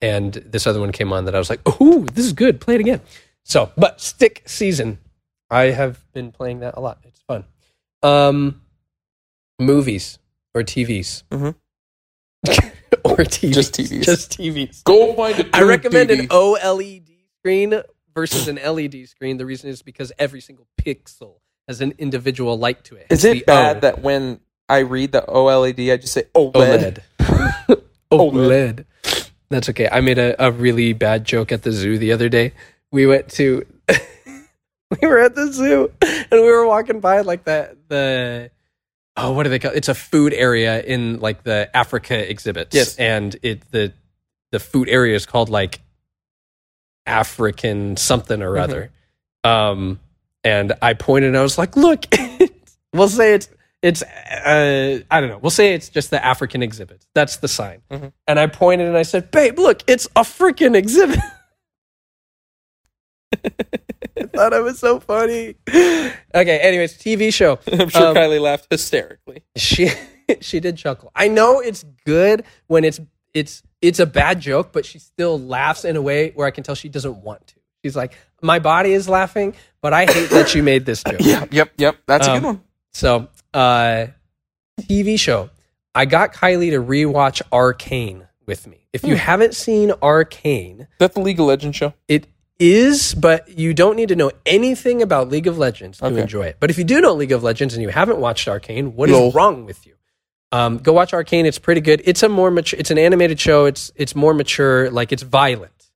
And 0.00 0.32
this 0.34 0.66
other 0.66 0.78
one 0.80 0.92
came 0.92 1.12
on 1.12 1.24
that 1.24 1.34
I 1.34 1.38
was 1.38 1.50
like, 1.50 1.60
"Oh, 1.80 2.04
this 2.12 2.24
is 2.24 2.32
good. 2.32 2.60
Play 2.60 2.74
it 2.76 2.80
again." 2.80 3.00
So, 3.44 3.72
but 3.76 4.00
Stick 4.00 4.42
Season. 4.46 4.98
I 5.50 5.64
have 5.70 6.00
been 6.12 6.32
playing 6.32 6.60
that 6.60 6.74
a 6.76 6.80
lot. 6.80 6.98
It's 7.04 7.20
fun. 7.22 7.44
Um 8.02 8.60
movies 9.58 10.18
or 10.54 10.62
TVs. 10.62 11.22
Mhm. 11.30 11.54
or 13.04 13.16
TVs. 13.16 13.54
Just 13.54 13.74
TVs. 13.74 14.02
Just 14.02 14.38
TVs. 14.38 14.84
Go 14.84 15.14
find 15.14 15.38
a 15.40 15.56
I 15.56 15.62
recommend 15.62 16.10
an 16.10 16.28
OLED 16.28 17.08
screen 17.40 17.82
versus 18.14 18.48
an 18.48 18.56
LED 18.56 19.08
screen. 19.08 19.36
The 19.36 19.46
reason 19.46 19.70
is 19.70 19.82
because 19.82 20.12
every 20.18 20.40
single 20.40 20.66
pixel 20.80 21.36
has 21.68 21.80
an 21.80 21.94
individual 21.98 22.58
light 22.58 22.84
to 22.84 22.96
it. 22.96 23.06
Is 23.10 23.22
Hence 23.22 23.36
it 23.36 23.40
the 23.40 23.44
bad 23.46 23.76
O. 23.78 23.80
that 23.80 24.02
when 24.02 24.40
I 24.68 24.78
read 24.80 25.12
the 25.12 25.22
OLED, 25.22 25.92
I 25.92 25.96
just 25.96 26.12
say 26.12 26.24
OLED? 26.34 27.00
OLED? 27.20 27.82
OLED. 28.10 28.84
That's 29.48 29.68
okay. 29.70 29.88
I 29.90 30.00
made 30.00 30.18
a, 30.18 30.34
a 30.44 30.50
really 30.50 30.92
bad 30.92 31.24
joke 31.24 31.52
at 31.52 31.62
the 31.62 31.70
zoo 31.72 31.98
the 31.98 32.12
other 32.12 32.28
day. 32.28 32.52
We 32.90 33.06
went 33.06 33.28
to 33.32 33.64
we 35.02 35.08
were 35.08 35.18
at 35.18 35.34
the 35.34 35.52
zoo 35.52 35.90
and 36.02 36.26
we 36.32 36.40
were 36.42 36.66
walking 36.66 37.00
by 37.00 37.20
like 37.20 37.44
the 37.44 37.76
the 37.88 38.50
oh 39.16 39.32
what 39.32 39.42
do 39.44 39.50
they 39.50 39.58
call 39.58 39.72
it? 39.72 39.76
It's 39.78 39.88
a 39.88 39.94
food 39.94 40.32
area 40.32 40.80
in 40.82 41.20
like 41.20 41.42
the 41.42 41.68
Africa 41.74 42.30
exhibits. 42.30 42.74
Yes. 42.74 42.96
And 42.96 43.36
it 43.42 43.70
the 43.72 43.92
the 44.52 44.60
food 44.60 44.88
area 44.88 45.16
is 45.16 45.26
called 45.26 45.48
like 45.48 45.80
African 47.06 47.96
something 47.96 48.42
or 48.42 48.58
other. 48.58 48.90
Um 49.44 50.00
and 50.44 50.74
I 50.80 50.94
pointed 50.94 51.28
and 51.28 51.36
I 51.36 51.42
was 51.42 51.58
like, 51.58 51.76
look, 51.76 52.04
we'll 52.92 53.08
say 53.08 53.34
it's 53.34 53.48
it's 53.82 54.02
uh, 54.02 55.00
I 55.10 55.20
don't 55.20 55.28
know. 55.28 55.38
We'll 55.38 55.50
say 55.50 55.74
it's 55.74 55.88
just 55.88 56.10
the 56.10 56.24
African 56.24 56.62
exhibit. 56.62 57.04
That's 57.14 57.36
the 57.36 57.48
sign. 57.48 57.82
Mhm. 57.90 58.12
And 58.26 58.40
I 58.40 58.46
pointed 58.46 58.88
and 58.88 58.96
I 58.96 59.02
said, 59.02 59.30
"Babe, 59.30 59.58
look, 59.58 59.82
it's 59.86 60.06
a 60.16 60.22
freaking 60.22 60.74
exhibit." 60.74 61.18
I 64.38 64.42
thought 64.50 64.52
it 64.52 64.62
was 64.62 64.78
so 64.78 65.00
funny. 65.00 65.54
Okay, 65.68 66.58
anyways, 66.58 66.94
TV 66.98 67.32
show. 67.32 67.58
I'm 67.72 67.88
sure 67.88 68.08
Um, 68.08 68.16
Kylie 68.16 68.40
laughed 68.40 68.66
hysterically. 68.70 69.42
She 69.56 69.90
she 70.40 70.60
did 70.60 70.76
chuckle. 70.76 71.10
I 71.14 71.28
know 71.28 71.60
it's 71.60 71.84
good 72.04 72.44
when 72.66 72.84
it's 72.84 73.00
it's 73.34 73.62
it's 73.82 73.98
a 74.00 74.06
bad 74.06 74.40
joke, 74.40 74.72
but 74.72 74.84
she 74.86 74.98
still 74.98 75.38
laughs 75.38 75.84
in 75.84 75.96
a 75.96 76.02
way 76.02 76.30
where 76.34 76.46
I 76.46 76.50
can 76.50 76.64
tell 76.64 76.74
she 76.74 76.88
doesn't 76.88 77.16
want 77.18 77.46
to. 77.48 77.54
She's 77.84 77.94
like, 77.96 78.14
"My 78.42 78.58
body 78.58 78.92
is 78.92 79.08
laughing, 79.08 79.54
but 79.80 79.92
I 79.92 80.06
hate 80.06 80.30
that 80.30 80.54
you 80.54 80.62
made 80.62 80.86
this 80.86 81.02
joke." 81.04 81.20
Yep, 81.20 81.52
yep, 81.52 81.72
yep. 81.76 81.96
That's 82.06 82.26
a 82.26 82.32
Um, 82.32 82.40
good 82.40 82.46
one. 82.46 82.62
So, 82.92 83.28
uh, 83.54 84.06
TV 84.80 85.18
show. 85.18 85.50
I 85.94 86.04
got 86.04 86.32
Kylie 86.34 86.70
to 86.70 86.82
rewatch 86.82 87.40
Arcane 87.52 88.26
with 88.46 88.66
me. 88.66 88.86
If 88.92 89.02
you 89.04 89.14
Hmm. 89.14 89.20
haven't 89.20 89.54
seen 89.54 89.92
Arcane, 90.02 90.80
Is 90.82 90.86
that 90.98 91.14
the 91.14 91.20
League 91.20 91.38
of 91.40 91.46
Legends 91.46 91.76
show? 91.76 91.92
it 92.08 92.26
is, 92.58 93.14
but 93.14 93.48
you 93.58 93.74
don't 93.74 93.96
need 93.96 94.08
to 94.08 94.16
know 94.16 94.30
anything 94.44 95.02
about 95.02 95.28
League 95.28 95.46
of 95.46 95.58
Legends 95.58 95.98
to 95.98 96.06
Okay. 96.06 96.20
enjoy 96.20 96.42
it. 96.46 96.56
But 96.60 96.70
if 96.70 96.78
you 96.78 96.84
do 96.84 97.00
know 97.00 97.12
League 97.14 97.32
of 97.32 97.42
Legends 97.42 97.74
and 97.74 97.82
you 97.82 97.88
haven't 97.90 98.18
watched 98.18 98.48
Arcane, 98.48 98.94
what 98.96 99.10
is 99.10 99.34
wrong 99.34 99.66
with 99.66 99.86
you? 99.86 99.94
Um, 100.52 100.78
go 100.78 100.92
watch 100.92 101.12
Arcane. 101.12 101.44
It's 101.44 101.58
pretty 101.58 101.80
good. 101.80 102.00
It's 102.04 102.22
a 102.22 102.28
more 102.28 102.50
mature. 102.50 102.78
It's 102.78 102.90
an 102.90 102.98
animated 102.98 103.38
show. 103.40 103.66
It's 103.66 103.90
it's 103.96 104.14
more 104.14 104.32
mature. 104.32 104.90
Like 104.90 105.12
it's 105.12 105.22
violent, 105.22 105.90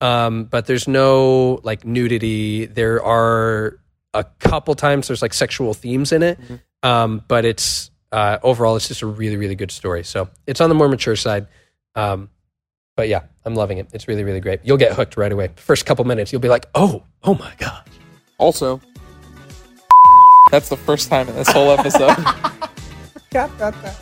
um, 0.00 0.44
but 0.44 0.66
there's 0.66 0.88
no 0.88 1.60
like 1.62 1.84
nudity. 1.84 2.64
There 2.66 3.02
are 3.04 3.78
a 4.14 4.24
couple 4.40 4.74
times 4.74 5.06
there's 5.08 5.22
like 5.22 5.34
sexual 5.34 5.74
themes 5.74 6.12
in 6.12 6.22
it, 6.22 6.38
um, 6.82 7.22
but 7.28 7.44
it's 7.44 7.90
uh, 8.10 8.38
overall 8.42 8.74
it's 8.74 8.88
just 8.88 9.02
a 9.02 9.06
really 9.06 9.36
really 9.36 9.54
good 9.54 9.70
story. 9.70 10.02
So 10.02 10.28
it's 10.46 10.60
on 10.62 10.70
the 10.70 10.74
more 10.74 10.88
mature 10.88 11.14
side. 11.14 11.46
Um, 11.94 12.30
but 13.00 13.08
yeah, 13.08 13.22
I'm 13.46 13.54
loving 13.54 13.78
it. 13.78 13.88
It's 13.94 14.08
really 14.08 14.24
really 14.24 14.40
great. 14.40 14.60
You'll 14.62 14.76
get 14.76 14.92
hooked 14.92 15.16
right 15.16 15.32
away. 15.32 15.48
First 15.56 15.86
couple 15.86 16.04
minutes, 16.04 16.32
you'll 16.32 16.42
be 16.42 16.50
like, 16.50 16.66
oh 16.74 17.02
oh 17.24 17.34
my 17.34 17.50
god. 17.56 17.82
Also, 18.36 18.78
that's 20.50 20.68
the 20.68 20.76
first 20.76 21.08
time 21.08 21.26
in 21.26 21.34
this 21.34 21.50
whole 21.50 21.70
episode. 21.70 22.10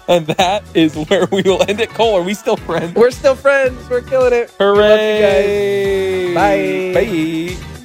and 0.08 0.26
that 0.26 0.64
is 0.74 0.96
where 0.96 1.26
we 1.30 1.42
will 1.42 1.62
end 1.68 1.80
it. 1.80 1.90
Cole, 1.90 2.16
are 2.16 2.22
we 2.22 2.34
still 2.34 2.56
friends? 2.56 2.92
We're 2.96 3.12
still 3.12 3.36
friends. 3.36 3.88
We're 3.88 4.00
killing 4.00 4.32
it. 4.32 4.50
Hooray! 4.58 6.34
Bye. 6.34 6.92
Bye. 6.94 7.77